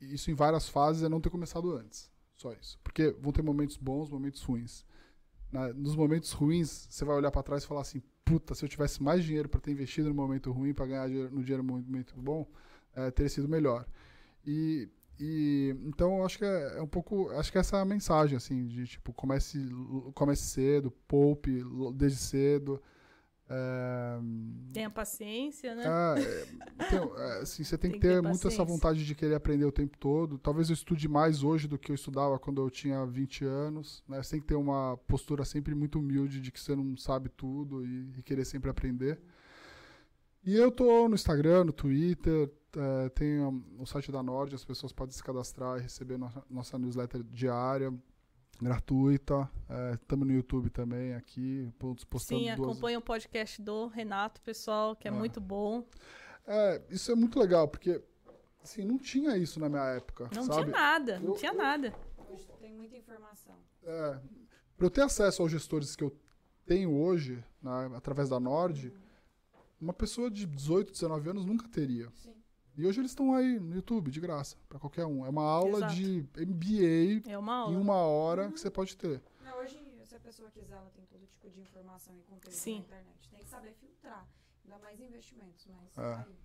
isso 0.00 0.30
em 0.30 0.34
várias 0.34 0.68
fases, 0.68 1.02
é 1.02 1.08
não 1.08 1.20
ter 1.20 1.30
começado 1.30 1.72
antes. 1.72 2.10
Só 2.36 2.52
isso. 2.52 2.78
Porque 2.84 3.10
vão 3.20 3.32
ter 3.32 3.42
momentos 3.42 3.76
bons, 3.76 4.10
momentos 4.10 4.42
ruins. 4.42 4.84
Na- 5.50 5.72
nos 5.72 5.96
momentos 5.96 6.32
ruins, 6.32 6.86
você 6.90 7.04
vai 7.04 7.16
olhar 7.16 7.30
para 7.30 7.42
trás 7.42 7.64
e 7.64 7.66
falar 7.66 7.80
assim: 7.80 8.02
puta, 8.24 8.54
se 8.54 8.64
eu 8.64 8.68
tivesse 8.68 9.02
mais 9.02 9.24
dinheiro 9.24 9.48
para 9.48 9.60
ter 9.60 9.72
investido 9.72 10.08
no 10.08 10.14
momento 10.14 10.52
ruim, 10.52 10.72
para 10.74 10.86
ganhar 10.86 11.08
dinheiro, 11.08 11.30
no 11.34 11.42
dinheiro 11.42 11.62
no 11.62 11.72
momento 11.72 12.14
bom, 12.20 12.46
eh, 12.94 13.10
teria 13.10 13.28
sido 13.30 13.48
melhor. 13.48 13.86
E, 14.46 14.88
e 15.18 15.74
então 15.84 16.24
acho 16.24 16.38
que 16.38 16.44
é, 16.44 16.78
é 16.78 16.82
um 16.82 16.86
pouco, 16.86 17.30
acho 17.30 17.50
que 17.50 17.58
essa 17.58 17.76
é 17.78 17.80
a 17.80 17.84
mensagem 17.84 18.36
assim 18.36 18.66
de 18.66 18.86
tipo 18.86 19.12
comece 19.12 19.58
comece 20.14 20.42
cedo, 20.44 20.90
poupe 21.08 21.62
desde 21.94 22.18
cedo. 22.18 22.80
É, 23.50 24.18
Tenha 24.72 24.90
paciência, 24.90 25.74
né? 25.74 25.84
é, 26.18 26.46
então, 26.86 27.12
é, 27.16 27.40
assim, 27.40 27.64
você 27.64 27.78
tem, 27.78 27.90
Tem 27.92 28.00
que 28.00 28.06
ter 28.06 28.20
ter 28.20 28.28
muito 28.28 28.46
essa 28.46 28.62
vontade 28.62 29.04
de 29.04 29.14
querer 29.14 29.34
aprender 29.34 29.64
o 29.64 29.72
tempo 29.72 29.96
todo. 29.96 30.38
Talvez 30.38 30.68
eu 30.68 30.74
estude 30.74 31.08
mais 31.08 31.42
hoje 31.42 31.66
do 31.66 31.78
que 31.78 31.90
eu 31.90 31.94
estudava 31.94 32.38
quando 32.38 32.60
eu 32.60 32.70
tinha 32.70 33.04
20 33.06 33.44
anos. 33.44 34.04
Né? 34.06 34.22
Você 34.22 34.32
tem 34.32 34.40
que 34.40 34.46
ter 34.46 34.54
uma 34.54 34.98
postura 35.06 35.44
sempre 35.44 35.74
muito 35.74 35.98
humilde 35.98 36.40
de 36.40 36.52
que 36.52 36.60
você 36.60 36.76
não 36.76 36.96
sabe 36.96 37.30
tudo 37.30 37.84
e, 37.86 38.12
e 38.18 38.22
querer 38.22 38.44
sempre 38.44 38.70
aprender. 38.70 39.18
E 40.44 40.54
eu 40.54 40.70
tô 40.70 41.08
no 41.08 41.14
Instagram, 41.14 41.64
no 41.64 41.72
Twitter, 41.72 42.50
é, 42.76 43.08
tem 43.10 43.40
um, 43.40 43.64
o 43.78 43.86
site 43.86 44.12
da 44.12 44.22
Nord, 44.22 44.54
as 44.54 44.64
pessoas 44.64 44.92
podem 44.92 45.14
se 45.14 45.22
cadastrar 45.22 45.78
e 45.78 45.82
receber 45.82 46.18
nossa, 46.18 46.42
nossa 46.50 46.78
newsletter 46.78 47.22
diária, 47.22 47.92
gratuita. 48.60 49.48
Estamos 49.94 50.26
no 50.26 50.32
YouTube 50.32 50.70
também 50.70 51.14
aqui, 51.14 51.72
postando 52.08 52.40
Sim, 52.40 52.54
duas... 52.56 52.70
acompanha 52.70 52.98
o 52.98 53.02
podcast 53.02 53.60
do 53.62 53.86
Renato, 53.86 54.40
pessoal, 54.42 54.96
que 54.96 55.06
é, 55.06 55.10
É. 55.10 55.14
muito 55.14 55.40
bom. 55.40 55.84
É, 56.46 56.82
isso 56.90 57.12
é 57.12 57.14
muito 57.14 57.38
legal, 57.38 57.68
porque 57.68 58.02
assim, 58.62 58.84
não 58.84 58.98
tinha 58.98 59.36
isso 59.36 59.60
na 59.60 59.68
minha 59.68 59.84
época, 59.84 60.28
Não 60.34 60.42
sabe? 60.44 60.62
tinha 60.64 60.66
nada, 60.66 61.18
não 61.20 61.28
Eu- 61.28 61.34
tinha 61.34 61.52
eu- 61.52 61.56
nada. 61.58 61.94
Hoje 62.30 62.46
tem 62.60 62.74
muita 62.74 62.96
informação. 62.96 63.54
É, 63.84 64.18
para 64.76 64.86
eu 64.86 64.90
ter 64.90 65.02
acesso 65.02 65.42
aos 65.42 65.50
gestores 65.50 65.94
que 65.94 66.04
eu 66.04 66.14
tenho 66.66 66.94
hoje, 66.94 67.42
né, 67.62 67.90
através 67.94 68.28
da 68.28 68.38
Nord, 68.40 68.92
uma 69.80 69.92
pessoa 69.92 70.30
de 70.30 70.44
18, 70.46 70.92
19 70.92 71.30
anos 71.30 71.44
nunca 71.44 71.66
teria. 71.68 72.10
Sim. 72.14 72.34
E 72.78 72.86
hoje 72.86 73.00
eles 73.00 73.10
estão 73.10 73.34
aí 73.34 73.58
no 73.58 73.74
YouTube, 73.74 74.08
de 74.10 74.20
graça, 74.20 74.56
para 74.68 74.78
qualquer 74.78 75.04
um. 75.04 75.26
É 75.26 75.28
uma 75.28 75.42
aula 75.42 75.78
Exato. 75.78 75.94
de 75.94 76.24
MBA 76.36 77.28
É 77.28 77.36
uma 77.36 77.56
aula. 77.56 77.74
em 77.74 77.76
uma 77.76 77.96
hora 77.96 78.52
que 78.52 78.60
você 78.60 78.70
pode 78.70 78.96
ter. 78.96 79.20
Não, 79.44 79.58
hoje, 79.58 79.82
se 80.04 80.14
a 80.14 80.20
pessoa 80.20 80.48
quiser, 80.50 80.74
ela 80.76 80.90
tem 80.94 81.04
todo 81.06 81.26
tipo 81.26 81.50
de 81.50 81.60
informação 81.60 82.14
e 82.16 82.22
conteúdo 82.22 82.54
Sim. 82.54 82.74
na 82.74 82.78
internet. 82.98 83.28
Tem 83.30 83.40
que 83.40 83.48
saber 83.48 83.72
filtrar. 83.74 84.26
Ainda 84.64 84.78
mais 84.78 85.00
investimentos, 85.00 85.66
mas 85.68 85.98
É. 85.98 86.14
tá 86.14 86.24
aí. 86.28 86.36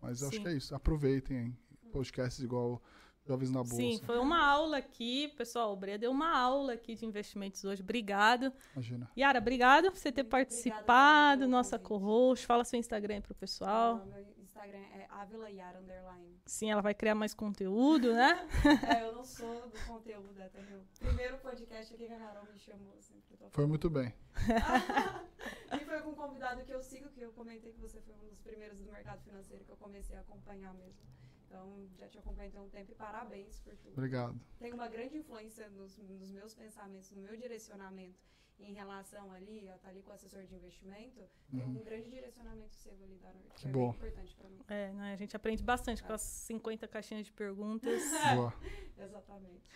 Mas 0.00 0.22
eu 0.22 0.28
acho 0.28 0.40
que 0.40 0.48
é 0.48 0.52
isso. 0.54 0.74
Aproveitem 0.74 1.36
hein, 1.36 1.58
podcasts 1.92 2.42
igual 2.42 2.82
Jovens 3.26 3.50
na 3.50 3.58
Bolsa. 3.58 3.76
Sim, 3.76 4.00
foi 4.04 4.18
uma 4.18 4.42
aula 4.42 4.78
aqui, 4.78 5.28
pessoal. 5.36 5.74
O 5.74 5.76
Brea 5.76 5.98
deu 5.98 6.10
uma 6.10 6.34
aula 6.38 6.72
aqui 6.72 6.94
de 6.94 7.04
investimentos 7.04 7.62
hoje. 7.64 7.82
Obrigado. 7.82 8.50
Imagina. 8.72 9.10
Yara, 9.16 9.38
obrigado 9.40 9.90
por 9.90 9.98
você 9.98 10.10
ter 10.10 10.22
obrigada 10.22 10.30
participado, 10.30 11.46
nossa 11.46 11.78
co-host. 11.78 12.46
Fala 12.46 12.64
seu 12.64 12.78
Instagram 12.80 13.16
aí 13.16 13.20
pro 13.20 13.34
pessoal. 13.34 14.00
Ah, 14.02 14.06
Meu 14.06 14.39
Instagram 14.60 14.84
é 14.92 15.06
avilayara 15.08 15.80
underline. 15.80 16.38
Sim, 16.44 16.70
ela 16.70 16.82
vai 16.82 16.92
criar 16.92 17.14
mais 17.14 17.32
conteúdo, 17.32 18.12
né? 18.12 18.46
É, 18.94 19.04
eu 19.04 19.14
não 19.14 19.24
sou 19.24 19.68
do 19.70 19.86
conteúdo, 19.86 20.40
até 20.42 20.60
meu 20.62 20.82
primeiro 20.98 21.38
podcast 21.38 21.94
aqui 21.94 22.06
que 22.06 22.12
a 22.12 22.18
Carol 22.18 22.44
me 22.52 22.58
chamou. 22.58 22.94
Sempre 23.00 23.36
tô 23.38 23.48
Foi 23.50 23.66
muito 23.66 23.88
bem. 23.88 24.12
e 25.72 25.84
foi 25.84 26.02
com 26.02 26.10
um 26.10 26.14
convidado 26.14 26.62
que 26.62 26.72
eu 26.72 26.82
sigo, 26.82 27.08
que 27.08 27.22
eu 27.22 27.32
comentei 27.32 27.72
que 27.72 27.80
você 27.80 28.00
foi 28.02 28.14
um 28.14 28.28
dos 28.28 28.38
primeiros 28.40 28.78
do 28.80 28.92
mercado 28.92 29.22
financeiro 29.22 29.64
que 29.64 29.70
eu 29.70 29.76
comecei 29.76 30.16
a 30.16 30.20
acompanhar 30.20 30.74
mesmo. 30.74 31.00
Então, 31.46 31.88
já 31.98 32.06
te 32.06 32.18
acompanho 32.18 32.52
há 32.56 32.60
um 32.60 32.68
tempo 32.68 32.92
e 32.92 32.94
parabéns 32.94 33.58
por 33.60 33.74
tudo. 33.76 33.92
Obrigado. 33.92 34.38
Tem 34.58 34.72
uma 34.74 34.88
grande 34.88 35.16
influência 35.16 35.68
nos, 35.70 35.96
nos 35.96 36.30
meus 36.30 36.54
pensamentos, 36.54 37.10
no 37.12 37.22
meu 37.22 37.36
direcionamento 37.36 38.20
em 38.62 38.72
relação 38.72 39.32
ali, 39.32 39.68
ó, 39.72 39.78
tá 39.78 39.88
ali 39.88 40.02
com 40.02 40.10
o 40.10 40.14
assessor 40.14 40.44
de 40.44 40.54
investimento, 40.54 41.20
tem 41.50 41.60
uhum. 41.60 41.80
um 41.80 41.84
grande 41.84 42.10
direcionamento 42.10 42.74
seu 42.74 42.92
ali 42.92 43.18
da 43.18 43.32
Norte. 43.32 43.62
Que 43.62 43.68
é 43.68 43.70
bom. 43.70 43.90
importante 43.90 44.36
para 44.36 44.48
mim. 44.48 44.60
É, 44.68 44.92
a 45.12 45.16
gente 45.16 45.36
aprende 45.36 45.62
bastante 45.62 45.98
é. 45.98 46.02
com 46.02 46.08
tá. 46.08 46.14
as 46.14 46.22
50 46.22 46.88
caixinhas 46.88 47.26
de 47.26 47.32
perguntas. 47.32 48.02
Boa. 48.34 48.54
Exatamente. 48.98 49.70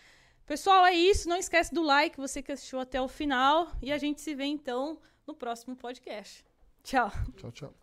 Pessoal, 0.46 0.84
é 0.84 0.94
isso. 0.94 1.28
Não 1.28 1.36
esquece 1.36 1.72
do 1.72 1.82
like, 1.82 2.16
você 2.16 2.42
que 2.42 2.52
assistiu 2.52 2.78
até 2.78 3.00
o 3.00 3.08
final. 3.08 3.72
E 3.80 3.90
a 3.90 3.98
gente 3.98 4.20
se 4.20 4.34
vê 4.34 4.44
então 4.44 5.00
no 5.26 5.34
próximo 5.34 5.74
podcast. 5.74 6.44
Tchau. 6.82 7.10
Tchau, 7.36 7.52
tchau. 7.52 7.74